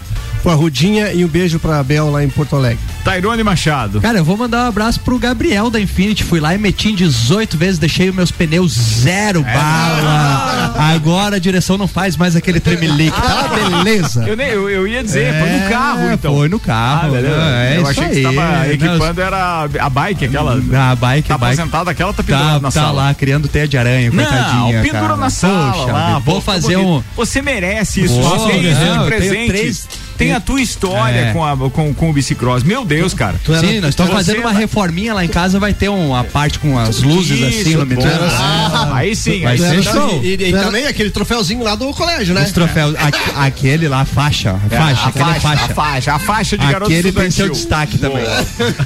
pro 0.43 0.51
Arrudinha 0.53 1.12
e 1.12 1.24
um 1.24 1.28
beijo 1.28 1.59
pra 1.59 1.82
Bel 1.82 2.11
lá 2.11 2.22
em 2.24 2.28
Porto 2.28 2.57
Alegre. 2.57 2.78
Tairone 3.05 3.43
Machado. 3.43 4.01
Cara, 4.01 4.18
eu 4.18 4.24
vou 4.24 4.36
mandar 4.36 4.64
um 4.64 4.68
abraço 4.68 5.01
pro 5.01 5.18
Gabriel 5.18 5.70
da 5.70 5.80
Infinity. 5.80 6.22
Fui 6.24 6.38
lá 6.40 6.55
e 6.55 6.59
meti 6.59 6.90
em 6.90 6.95
18 6.95 7.57
vezes, 7.57 7.78
deixei 7.78 8.09
os 8.09 8.14
meus 8.14 8.30
pneus 8.30 8.72
zero 8.72 9.43
bala. 9.43 10.74
Agora 10.95 11.36
a 11.36 11.38
direção 11.38 11.76
não 11.78 11.88
faz 11.88 12.16
mais 12.16 12.36
aquele 12.36 12.61
tremelique. 12.61 13.20
Tá 13.20 13.47
uma 13.47 13.82
beleza. 13.82 14.24
Eu, 14.26 14.36
nem, 14.36 14.49
eu, 14.49 14.68
eu 14.68 14.86
ia 14.86 15.03
dizer, 15.03 15.32
foi 15.38 15.49
no 15.49 15.57
É, 15.64 15.68
carro, 15.68 16.12
então. 16.12 16.34
Foi 16.36 16.49
no 16.49 16.59
carro. 16.61 17.09
Ah, 17.09 17.11
beleza. 17.11 17.36
É 17.36 17.76
eu 17.76 17.82
isso 17.82 17.90
achei 17.90 18.05
que 18.05 18.16
aí. 18.16 18.22
você 18.22 18.34
tava 18.36 18.57
Não, 18.59 18.72
equipando, 18.72 19.20
era 19.20 19.68
a 19.80 19.90
bike, 19.90 20.24
aquela. 20.26 20.53
A 20.53 20.95
bike, 20.97 21.28
tá 21.28 21.34
a 21.34 21.38
bike. 21.38 21.53
aposentada, 21.61 21.90
aquela 21.90 22.12
tá 22.12 22.22
pendurada 22.22 22.53
Tá, 22.55 22.61
na 22.61 22.61
tá 22.61 22.70
sala. 22.70 22.93
lá 22.93 23.14
criando 23.14 23.49
teia 23.49 23.66
de 23.68 23.76
aranha, 23.78 24.11
Não, 24.11 24.24
coitadinha. 24.24 24.82
pendura 24.82 25.01
cara. 25.03 25.16
na 25.16 25.30
sala 25.30 25.72
Poxa 25.72 25.93
lá. 25.93 26.14
pô, 26.14 26.20
vou 26.32 26.34
tá 26.36 26.53
fazer 26.53 26.76
um. 26.76 27.03
Você 27.16 27.43
merece 27.43 28.05
isso. 28.05 28.18
Isso 28.20 28.28
não, 28.28 28.49
de 28.49 28.66
eu 28.66 28.76
tenho 28.76 29.05
presente. 29.07 29.47
três- 29.49 29.88
Tem 30.22 30.32
a 30.32 30.40
tua 30.40 30.60
história 30.60 31.18
É. 31.18 31.32
com, 31.32 31.44
a, 31.44 31.56
com, 31.70 31.94
com 31.94 32.10
o 32.10 32.12
bicicross. 32.12 32.62
Meu 32.62 32.84
Deus, 32.84 33.12
cara. 33.14 33.40
Sim, 33.60 33.80
nós 33.80 33.90
estamos 33.90 34.12
fazendo 34.12 34.40
uma 34.40 34.52
reforminha 34.52 35.14
lá 35.14 35.24
em 35.24 35.28
casa, 35.28 35.58
vai 35.58 35.72
ter 35.74 35.88
uma 35.88 36.24
parte 36.24 36.58
com 36.58 36.78
as 36.78 37.02
luzes 37.02 37.42
assim, 37.42 37.70
Isso, 37.70 37.78
luminosas. 37.78 38.32
bom. 38.32 38.94
aí 38.94 39.14
sim, 39.16 39.42
vai 39.42 39.52
aí 39.52 39.58
ser 39.58 39.82
sim. 39.82 39.90
show. 39.90 40.20
E, 40.22 40.28
e- 40.36 40.48
e 40.48 40.52
também 40.52 40.86
aquele 40.86 41.10
troféuzinho 41.10 41.62
lá 41.62 41.74
do 41.74 41.92
colégio, 41.92 42.34
né? 42.34 42.42
Os 42.44 42.52
troféus, 42.52 42.94
a- 42.96 43.44
aquele 43.46 43.88
lá, 43.88 44.00
a 44.02 44.04
faixa, 44.04 44.50
a 44.52 44.74
É, 44.74 44.78
faixa, 44.78 45.02
a 45.04 45.08
aquela 45.08 45.34
faixa, 45.34 45.40
faixa. 45.40 45.64
a 45.64 45.74
faixa, 45.74 46.12
a 46.14 46.18
faixa 46.18 46.58
de 46.58 46.66
garoto 46.66 46.90
Aquele 46.92 47.12
tem 47.12 47.30
seu 47.30 47.50
destaque 47.50 47.98
também. 47.98 48.24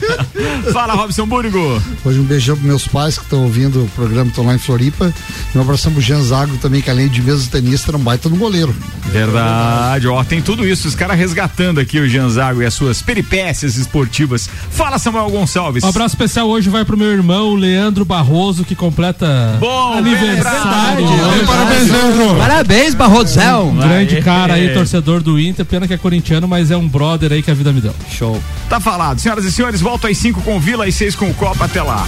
Fala, 0.72 0.95
Robson 0.95 1.26
Búrigo. 1.26 1.82
Hoje 2.05 2.18
um 2.20 2.24
beijão 2.24 2.57
pros 2.57 2.66
meus 2.66 2.87
pais 2.89 3.16
que 3.18 3.24
estão 3.24 3.43
ouvindo 3.45 3.84
o 3.84 3.89
programa, 3.89 4.28
estão 4.28 4.45
lá 4.45 4.55
em 4.55 4.59
Floripa. 4.59 5.12
E 5.55 5.59
um 5.59 5.61
abração 5.61 5.93
pro 5.93 6.01
Jean 6.01 6.22
Zago 6.22 6.57
também, 6.59 6.80
que 6.80 6.91
além 6.91 7.09
de 7.09 7.20
mesmo 7.22 7.49
tenista, 7.51 7.91
era 7.91 7.97
um 7.97 8.01
baita 8.01 8.28
no 8.28 8.37
goleiro. 8.37 8.74
Verdade, 9.07 10.07
ó, 10.09 10.22
tem 10.24 10.43
tudo 10.43 10.66
isso, 10.66 10.87
os 10.89 10.95
caras 10.95 11.16
resgatando 11.27 11.81
aqui 11.81 11.99
o 11.99 12.09
Jean 12.09 12.29
Zago 12.29 12.62
e 12.62 12.66
as 12.66 12.72
suas 12.72 13.03
peripécias 13.03 13.77
esportivas. 13.77 14.49
Fala, 14.70 14.97
Samuel 14.97 15.29
Gonçalves. 15.29 15.83
Um 15.83 15.89
abraço 15.89 16.14
especial 16.14 16.49
hoje 16.49 16.70
vai 16.70 16.85
pro 16.85 16.97
meu 16.97 17.11
irmão 17.11 17.55
Leandro 17.55 18.05
Barroso, 18.05 18.64
que 18.64 18.77
completa 18.77 19.57
Bom, 19.59 19.95
aniversário. 19.95 21.05
hoje. 21.05 21.47
Parabéns, 21.47 21.91
Leandro. 21.91 22.37
Parabéns, 22.37 22.95
Barrosão. 22.95 23.70
Um 23.70 23.77
grande 23.77 24.22
cara 24.22 24.55
aí, 24.55 24.72
torcedor 24.72 25.20
do 25.20 25.41
Inter, 25.41 25.64
pena 25.66 25.89
que 25.89 25.95
é 25.95 25.99
corintiano, 25.99 26.47
mas 26.47 26.70
é 26.70 26.77
um 26.77 26.87
brother 26.87 27.33
aí 27.33 27.43
que 27.43 27.51
a 27.51 27.55
vida 27.55 27.72
me 27.72 27.81
deu. 27.81 27.95
Show. 28.09 28.41
Tá 28.68 28.79
falado. 28.79 29.18
Senhoras 29.20 29.45
e 29.45 29.51
senhores, 29.51 29.81
volto 29.81 30.07
às 30.07 30.16
5 30.16 30.43
com 30.43 30.57
o 30.57 30.61
Vila, 30.61 30.87
às 30.87 30.95
6 30.95 31.16
com 31.16 31.29
o 31.29 31.35
Copa. 31.35 31.64
Até 31.64 31.83
lá. 31.83 32.07